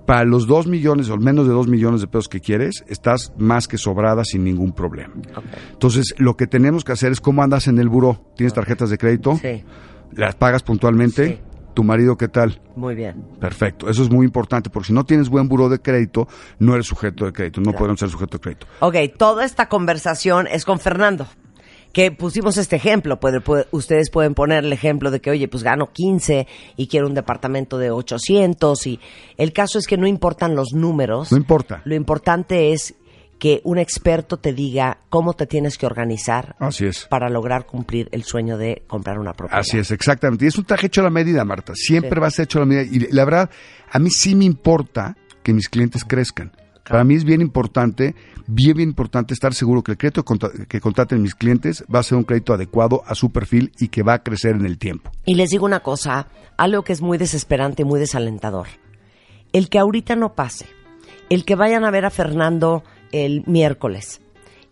Para 0.09 0.25
los 0.25 0.47
2 0.47 0.65
millones 0.65 1.07
o 1.11 1.17
menos 1.17 1.45
de 1.45 1.53
2 1.53 1.67
millones 1.67 2.01
de 2.01 2.07
pesos 2.07 2.27
que 2.29 2.41
quieres, 2.41 2.83
estás 2.87 3.31
más 3.37 3.67
que 3.67 3.77
sobrada 3.77 4.25
sin 4.25 4.43
ningún 4.43 4.71
problema. 4.71 5.13
Entonces, 5.71 6.15
lo 6.17 6.35
que 6.35 6.47
tenemos 6.47 6.83
que 6.83 6.93
hacer 6.93 7.11
es 7.11 7.21
cómo 7.21 7.43
andas 7.43 7.67
en 7.67 7.77
el 7.77 7.89
buró. 7.89 8.19
¿Tienes 8.35 8.55
tarjetas 8.55 8.89
de 8.89 8.97
crédito? 8.97 9.37
Sí. 9.39 9.63
¿Las 10.13 10.33
pagas 10.33 10.63
puntualmente? 10.63 11.27
Sí. 11.27 11.39
¿Tu 11.75 11.83
marido 11.83 12.17
qué 12.17 12.27
tal? 12.27 12.59
Muy 12.75 12.95
bien. 12.95 13.23
Perfecto. 13.39 13.87
Eso 13.87 14.01
es 14.01 14.09
muy 14.09 14.25
importante, 14.25 14.71
porque 14.71 14.87
si 14.87 14.93
no 14.93 15.05
tienes 15.05 15.29
buen 15.29 15.47
buró 15.47 15.69
de 15.69 15.77
crédito, 15.77 16.27
no 16.57 16.73
eres 16.73 16.87
sujeto 16.87 17.25
de 17.25 17.31
crédito. 17.31 17.61
No 17.61 17.73
podrán 17.73 17.95
ser 17.95 18.09
sujeto 18.09 18.39
de 18.39 18.41
crédito. 18.41 18.65
Ok, 18.79 18.95
toda 19.15 19.45
esta 19.45 19.69
conversación 19.69 20.47
es 20.47 20.65
con 20.65 20.79
Fernando. 20.79 21.27
Que 21.91 22.11
pusimos 22.11 22.57
este 22.57 22.75
ejemplo. 22.75 23.19
Puede- 23.19 23.41
puede- 23.41 23.65
ustedes 23.71 24.09
pueden 24.11 24.35
poner 24.35 24.63
el 24.63 24.71
ejemplo 24.73 25.09
de 25.09 25.19
que, 25.21 25.31
oye, 25.31 25.47
pues 25.47 25.63
gano 25.63 25.91
15 25.91 26.45
y 26.77 26.87
quiero 26.87 27.07
un 27.07 27.15
departamento 27.15 27.77
de 27.79 27.89
800. 27.91 28.85
Y 28.87 28.99
el 29.37 29.53
caso 29.53 29.79
es 29.79 29.87
que 29.87 29.97
no 29.97 30.05
importan 30.07 30.55
los 30.55 30.73
números. 30.73 31.31
No 31.31 31.37
importa. 31.37 31.81
Lo 31.85 31.95
importante 31.95 32.73
es 32.73 32.93
que 33.39 33.61
un 33.63 33.77
experto 33.79 34.37
te 34.37 34.51
diga 34.53 34.99
cómo 35.09 35.33
te 35.33 35.47
tienes 35.47 35.77
que 35.77 35.85
organizar 35.85 36.55
Así 36.59 36.85
es. 36.85 37.07
para 37.09 37.29
lograr 37.29 37.65
cumplir 37.65 38.09
el 38.11 38.23
sueño 38.23 38.57
de 38.57 38.83
comprar 38.85 39.17
una 39.17 39.31
propiedad. 39.33 39.61
Así 39.61 39.77
es, 39.79 39.91
exactamente. 39.91 40.43
Y 40.45 40.49
es 40.49 40.57
un 40.57 40.65
traje 40.65 40.87
hecho 40.87 40.99
a 41.01 41.05
la 41.05 41.09
medida, 41.09 41.45
Marta. 41.45 41.73
Siempre 41.73 42.11
Sí. 42.17 42.19
va 42.19 42.27
a 42.27 42.31
ser 42.31 42.43
hecho 42.43 42.59
a 42.59 42.61
la 42.61 42.65
medida. 42.67 42.83
Y 42.93 43.11
la 43.13 43.23
verdad, 43.25 43.49
a 43.91 43.97
mí 43.97 44.09
sí 44.11 44.35
me 44.35 44.43
importa 44.45 45.15
que 45.41 45.53
mis 45.53 45.69
clientes 45.69 46.03
crezcan. 46.05 46.51
Para 46.87 47.03
mí 47.03 47.15
es 47.15 47.23
bien 47.23 47.41
importante, 47.41 48.15
bien, 48.47 48.75
bien 48.75 48.89
importante 48.89 49.33
estar 49.33 49.53
seguro 49.53 49.83
que 49.83 49.91
el 49.91 49.97
crédito 49.97 50.23
que 50.67 50.81
contraten 50.81 51.21
mis 51.21 51.35
clientes 51.35 51.83
va 51.93 51.99
a 51.99 52.03
ser 52.03 52.17
un 52.17 52.23
crédito 52.23 52.53
adecuado 52.53 53.03
a 53.05 53.15
su 53.15 53.31
perfil 53.31 53.71
y 53.79 53.89
que 53.89 54.03
va 54.03 54.13
a 54.13 54.23
crecer 54.23 54.55
en 54.55 54.65
el 54.65 54.77
tiempo. 54.77 55.11
Y 55.25 55.35
les 55.35 55.49
digo 55.49 55.65
una 55.65 55.81
cosa, 55.81 56.27
algo 56.57 56.83
que 56.83 56.93
es 56.93 57.01
muy 57.01 57.17
desesperante 57.17 57.83
y 57.83 57.85
muy 57.85 57.99
desalentador. 57.99 58.67
El 59.53 59.69
que 59.69 59.79
ahorita 59.79 60.15
no 60.15 60.33
pase, 60.33 60.65
el 61.29 61.45
que 61.45 61.55
vayan 61.55 61.85
a 61.85 61.91
ver 61.91 62.05
a 62.05 62.09
Fernando 62.09 62.83
el 63.11 63.43
miércoles 63.45 64.21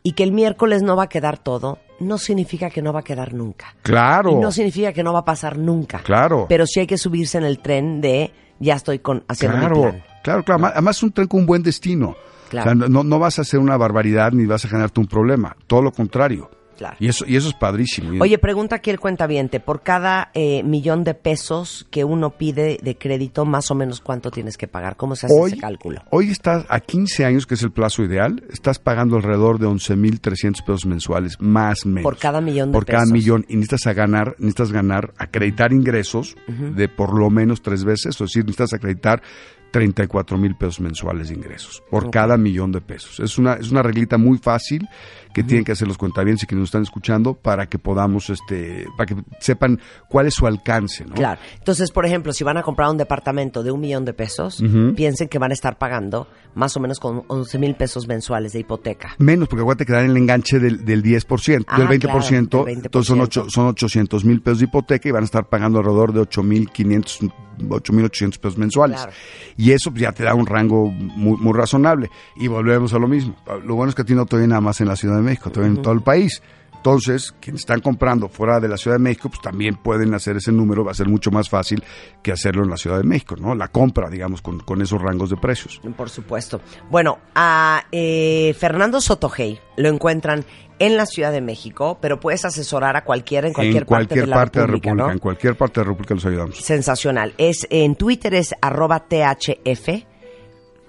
y 0.04 0.13
que 0.13 0.24
el 0.24 0.32
miércoles 0.32 0.84
no 0.84 0.96
va 0.96 1.04
a 1.04 1.10
quedar 1.10 1.38
todo, 1.38 1.80
no 2.00 2.17
significa 2.17 2.70
que 2.70 2.82
no 2.82 2.93
va 2.93 3.02
a 3.02 3.04
quedar 3.04 3.34
nunca. 3.34 3.76
Claro. 3.82 4.32
Y 4.32 4.36
no 4.36 4.52
significa 4.52 4.93
que 4.93 5.04
no 5.04 5.13
va 5.13 5.20
a 5.20 5.26
pasar 5.26 5.58
nunca. 5.58 6.00
Claro. 6.00 6.46
Pero 6.48 6.65
sí 6.65 6.80
hay 6.80 6.88
que 6.88 6.98
subirse 6.98 7.38
en 7.38 7.43
el 7.43 7.60
tren 7.60 8.02
de 8.02 8.32
ya 8.60 8.76
estoy 8.76 9.00
con, 9.00 9.24
haciendo 9.28 9.58
mi 9.58 9.65
Claro, 9.65 9.82
plan. 9.82 10.04
Claro, 10.28 10.44
claro. 10.44 10.58
Además- 10.60 10.72
Además 10.76 10.98
es 10.98 11.04
un 11.04 11.12
tren 11.12 11.28
con 11.28 11.40
un 11.42 11.46
buen 11.46 11.63
destino. 11.63 12.16
Claro. 12.50 12.72
O 12.72 12.76
sea, 12.78 12.88
no, 12.90 13.04
no 13.04 13.20
vas 13.20 13.40
a 13.40 13.42
hacer 13.42 13.60
una 13.60 13.76
barbaridad 13.78 14.32
ni 14.32 14.46
vas 14.46 14.63
a 14.63 14.70
generarte 14.70 15.00
un 15.00 15.08
problema. 15.08 15.56
Todo 15.68 15.82
lo 15.82 15.92
contrario. 15.92 16.50
Claro. 16.78 16.96
Y 17.00 17.08
eso, 17.08 17.26
y 17.28 17.36
eso 17.36 17.48
es 17.50 17.56
padrísimo. 17.56 18.22
Oye, 18.22 18.38
pregunta 18.38 18.76
aquí 18.76 18.92
el 18.92 19.00
cuentaviente, 19.00 19.60
por 19.60 19.82
cada 19.82 20.30
eh, 20.36 20.62
millón 20.62 21.04
de 21.04 21.16
pesos 21.16 21.88
que 21.90 22.04
uno 22.04 22.38
pide 22.38 22.78
de 22.84 22.96
crédito, 22.96 23.46
más 23.46 23.72
o 23.72 23.76
menos 23.76 24.00
cuánto 24.00 24.30
tienes 24.30 24.58
que 24.58 24.68
pagar. 24.68 24.96
¿Cómo 24.96 25.16
se 25.16 25.26
hace 25.26 25.36
ese 25.48 25.58
cálculo? 25.58 26.04
Hoy 26.12 26.30
estás 26.30 26.66
a 26.70 26.80
15 26.80 27.26
años, 27.26 27.48
que 27.48 27.56
es 27.56 27.63
el 27.63 27.72
plazo 27.72 28.04
ideal, 28.04 28.44
estás 28.52 28.78
pagando 28.78 29.16
alrededor 29.16 29.58
de 29.58 29.66
11.300 29.66 30.63
pesos 30.63 30.86
mensuales, 30.86 31.38
más 31.42 31.84
o 31.84 31.90
menos. 31.90 32.04
Por 32.04 32.18
cada 32.20 32.42
millón 32.42 32.70
de 32.72 32.74
Por 32.74 32.86
cada 32.86 33.00
pesos. 33.00 33.12
millón. 33.13 33.46
Y 33.50 33.56
necesitas 33.56 33.88
a 33.88 33.94
ganar, 33.94 34.36
necesitas 34.38 34.72
ganar, 34.72 35.13
acreditar 35.18 35.74
ingresos 35.74 36.36
de 36.48 36.88
por 36.88 37.18
lo 37.18 37.32
menos 37.32 37.63
tres 37.63 37.84
veces, 37.86 38.13
es 38.13 38.20
decir, 38.20 38.44
necesitas 38.44 38.74
acreditar 38.74 39.24
34 39.71 40.38
mil 40.38 40.56
pesos 40.56 40.80
mensuales 40.80 41.30
de 41.30 41.36
ingresos 41.36 41.84
por 41.89 42.10
cada 42.10 42.38
millón 42.38 42.71
de 42.71 42.82
pesos. 42.82 43.19
Es 43.19 43.38
una, 43.38 43.53
es 43.53 43.69
una 43.71 43.82
reglita 43.84 44.17
muy 44.17 44.38
fácil 44.38 44.88
que 45.34 45.43
tienen 45.43 45.63
que 45.65 45.71
hacer 45.73 45.88
los 45.88 45.97
cuentavientes 45.99 46.43
y 46.45 46.47
que 46.47 46.56
nos 46.56 46.65
están 46.65 46.82
escuchando 46.82 47.36
para 47.36 47.67
que 47.67 47.77
podamos, 47.77 48.30
este, 48.32 48.86
para 48.97 49.06
que 49.06 49.21
sepan 49.39 49.80
cuál 50.10 50.25
es 50.25 50.34
su 50.34 50.47
alcance, 50.47 51.06
¿no? 51.06 51.13
Claro. 51.13 51.39
Entonces, 51.60 51.91
por 51.91 52.06
ejemplo, 52.08 52.34
si 52.34 52.43
van 52.43 52.58
a 52.58 52.63
comprar 52.63 52.89
un 52.89 52.97
departamento 52.97 53.62
de 53.62 53.69
un 53.71 53.80
millón 53.80 54.03
de 54.03 54.13
pesos, 54.13 54.63
piensen 54.95 55.27
que 55.27 55.38
van 55.38 55.51
a 55.51 55.53
estar 55.53 55.77
pagando 55.77 56.27
más 56.56 56.75
o 56.75 56.80
menos 56.80 56.99
con 56.99 57.23
11 57.27 57.60
mil 57.60 57.75
pesos 57.75 58.08
mensuales 58.08 58.53
de 58.53 58.62
hipoteca. 58.62 59.13
Menos, 59.19 59.47
porque 59.47 59.62
acuérdate 59.62 59.86
que 59.86 59.93
dan 59.93 60.06
el 60.10 60.17
enganche 60.17 60.58
del, 60.60 60.84
del 60.86 61.03
10%, 61.03 61.65
Ah, 61.67 61.77
del 61.77 61.88
20%, 61.88 61.99
claro, 61.99 62.19
del 62.65 62.77
20%. 62.77 62.86
entonces 62.86 63.08
son, 63.08 63.21
ocho- 63.21 63.45
son 63.49 63.67
800 63.67 64.25
mil 64.25 64.41
pesos 64.41 64.60
de 64.60 64.65
hipoteca 64.65 65.08
y 65.08 65.12
van 65.12 65.21
a 65.21 65.25
estar 65.25 65.47
pagando 65.49 65.77
alrededor 65.80 66.13
de 66.13 66.21
8.500, 66.21 67.32
8.800 67.58 68.39
pesos 68.39 68.58
mensuales. 68.58 68.98
Claro. 68.98 69.12
Y 69.58 69.72
eso 69.72 69.91
pues, 69.91 70.02
ya 70.02 70.12
te 70.12 70.24
da 70.24 70.34
un 70.34 70.46
rango 70.46 70.89
muy, 70.89 71.38
muy 71.38 71.54
razonable. 71.54 72.10
Y 72.36 72.48
volvemos 72.48 72.93
a 72.93 73.00
lo 73.00 73.08
mismo. 73.08 73.36
Lo 73.63 73.76
bueno 73.76 73.89
es 73.89 73.96
que 73.96 74.02
a 74.04 74.06
ti 74.06 74.13
no 74.13 74.26
te 74.26 74.38
nada 74.48 74.62
más 74.62 74.82
en 74.82 74.88
la 74.88 74.96
Ciudad 74.96 75.17
de 75.17 75.24
México, 75.24 75.52
te 75.52 75.62
en 75.62 75.82
todo 75.82 75.93
el 75.93 76.02
país. 76.02 76.41
Entonces, 76.88 77.36
quienes 77.41 77.63
están 77.63 77.82
comprando 77.82 78.30
fuera 78.30 78.62
de 78.62 78.69
la 78.69 78.78
Ciudad 78.78 78.95
de 78.95 79.04
México, 79.04 79.28
pues 79.28 79.41
también 79.41 79.76
pueden 79.76 80.13
hacer 80.13 80.38
ese 80.38 80.54
número, 80.54 80.86
va 80.86 80.91
a 80.91 80.93
ser 80.93 81.10
mucho 81.10 81.32
más 81.32 81.50
fácil 81.50 81.84
que 82.23 82.32
hacerlo 82.32 82.63
en 82.63 82.69
la 82.69 82.78
Ciudad 82.78 82.97
de 82.97 83.04
México, 83.04 83.36
¿no? 83.36 83.54
La 83.56 83.67
compra, 83.67 84.10
digamos, 84.10 84.41
con, 84.41 84.62
con 84.62 84.82
esos 84.82 85.02
rangos 85.02 85.30
de 85.30 85.36
precios. 85.36 85.82
Por 85.97 86.10
supuesto. 86.10 86.62
Bueno, 86.89 87.19
a 87.36 87.84
eh, 87.91 88.56
Fernando 88.58 89.02
Sotogey 89.02 89.60
lo 89.76 89.89
encuentran 89.89 90.45
en 90.80 90.95
la 90.95 91.06
Ciudad 91.06 91.34
de 91.34 91.41
México, 91.41 91.97
pero 92.00 92.21
puedes 92.21 92.45
asesorar 92.45 92.95
a 92.95 93.04
cualquiera 93.04 93.47
en 93.47 93.54
cualquier, 93.54 93.84
en 93.84 93.86
cualquier 93.86 94.30
parte 94.30 94.62
de 94.62 94.65
la 94.67 94.67
República, 94.71 94.93
¿no? 94.93 95.12
en 95.12 95.19
cualquier 95.19 95.58
parte 95.58 95.82
de 95.82 95.86
la 95.86 95.89
República 95.89 96.13
los 96.13 96.26
ayudamos. 96.26 96.58
Sensacional. 96.58 97.34
Es 97.38 97.67
en 97.69 97.95
Twitter 97.95 98.34
es 98.34 98.56
arroba 98.62 99.04
thf 99.10 100.06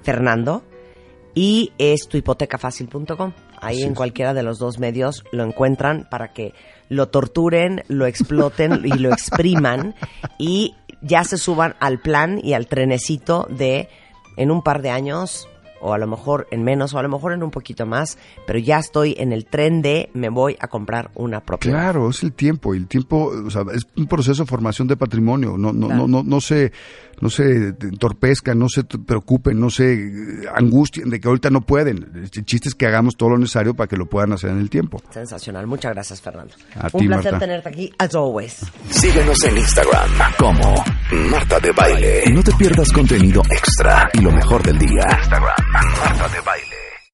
Fernando 0.02 0.62
y 1.34 1.72
es 1.76 2.06
tuhipotecafacil.com. 2.06 3.32
Ahí 3.62 3.82
en 3.82 3.94
cualquiera 3.94 4.34
de 4.34 4.42
los 4.42 4.58
dos 4.58 4.78
medios 4.78 5.24
lo 5.32 5.44
encuentran 5.44 6.06
para 6.10 6.32
que 6.32 6.54
lo 6.88 7.08
torturen, 7.08 7.82
lo 7.88 8.06
exploten 8.06 8.82
y 8.84 8.98
lo 8.98 9.12
expriman 9.12 9.94
y 10.38 10.74
ya 11.02 11.24
se 11.24 11.38
suban 11.38 11.74
al 11.80 12.00
plan 12.00 12.40
y 12.42 12.54
al 12.54 12.66
trenecito 12.66 13.46
de 13.50 13.88
en 14.36 14.50
un 14.50 14.62
par 14.62 14.82
de 14.82 14.90
años 14.90 15.48
o 15.80 15.92
a 15.92 15.98
lo 15.98 16.06
mejor 16.06 16.48
en 16.50 16.64
menos 16.64 16.92
o 16.94 16.98
a 16.98 17.02
lo 17.02 17.08
mejor 17.08 17.32
en 17.32 17.42
un 17.42 17.50
poquito 17.50 17.86
más, 17.86 18.18
pero 18.46 18.58
ya 18.58 18.78
estoy 18.78 19.14
en 19.18 19.32
el 19.32 19.46
tren 19.46 19.80
de 19.82 20.10
me 20.12 20.28
voy 20.28 20.56
a 20.60 20.66
comprar 20.68 21.10
una 21.14 21.40
propiedad. 21.40 21.78
Claro, 21.78 22.10
es 22.10 22.22
el 22.22 22.32
tiempo. 22.32 22.74
Y 22.74 22.78
el 22.78 22.88
tiempo, 22.88 23.30
o 23.46 23.50
sea, 23.50 23.62
es 23.72 23.86
un 23.96 24.06
proceso 24.06 24.42
de 24.42 24.48
formación 24.48 24.88
de 24.88 24.96
patrimonio. 24.96 25.56
No, 25.56 25.72
no, 25.72 25.86
Claro. 25.86 26.08
no, 26.08 26.22
no, 26.22 26.22
no 26.24 26.40
se, 26.40 26.72
no 27.20 27.31
se 27.31 27.68
entorpezcan, 27.81 28.59
no 28.59 28.68
se 28.68 28.85
preocupen, 28.85 29.59
no 29.61 29.70
se 29.70 29.92
eh, 29.94 30.11
angustien 30.54 31.11
de 31.11 31.20
que 31.20 31.28
ahorita 31.28 31.50
no 31.50 31.61
pueden. 31.62 32.11
El 32.14 32.44
chiste 32.44 32.68
es 32.68 32.74
que 32.74 32.87
hagamos 32.87 33.16
todo 33.16 33.31
lo 33.31 33.38
necesario 33.38 33.74
para 33.74 33.88
que 33.88 33.96
lo 33.96 34.07
puedan 34.07 34.33
hacer 34.33 34.50
en 34.50 34.59
el 34.59 34.70
tiempo. 34.70 35.02
Sensacional. 35.11 35.66
Muchas 35.66 35.92
gracias, 35.94 36.20
Fernando. 36.20 36.54
A 36.76 36.88
Un 36.92 37.00
ti, 37.00 37.07
placer 37.07 37.33
Marta. 37.33 37.38
tenerte 37.46 37.68
aquí, 37.68 37.92
as 37.98 38.14
always. 38.14 38.59
Síguenos 38.90 39.42
en 39.44 39.57
Instagram 39.59 40.11
como 40.38 40.74
Marta 41.31 41.59
de 41.61 41.72
Baile. 41.72 42.22
No 42.33 42.42
te 42.42 42.52
pierdas 42.52 42.90
contenido 42.92 43.42
extra 43.50 44.09
y 44.14 44.20
lo 44.20 44.31
mejor 44.33 44.62
del 44.62 44.78
día. 44.78 45.04
Instagram, 45.18 45.54
Marta 45.72 46.28
de 46.28 46.40
Baile. 46.42 46.77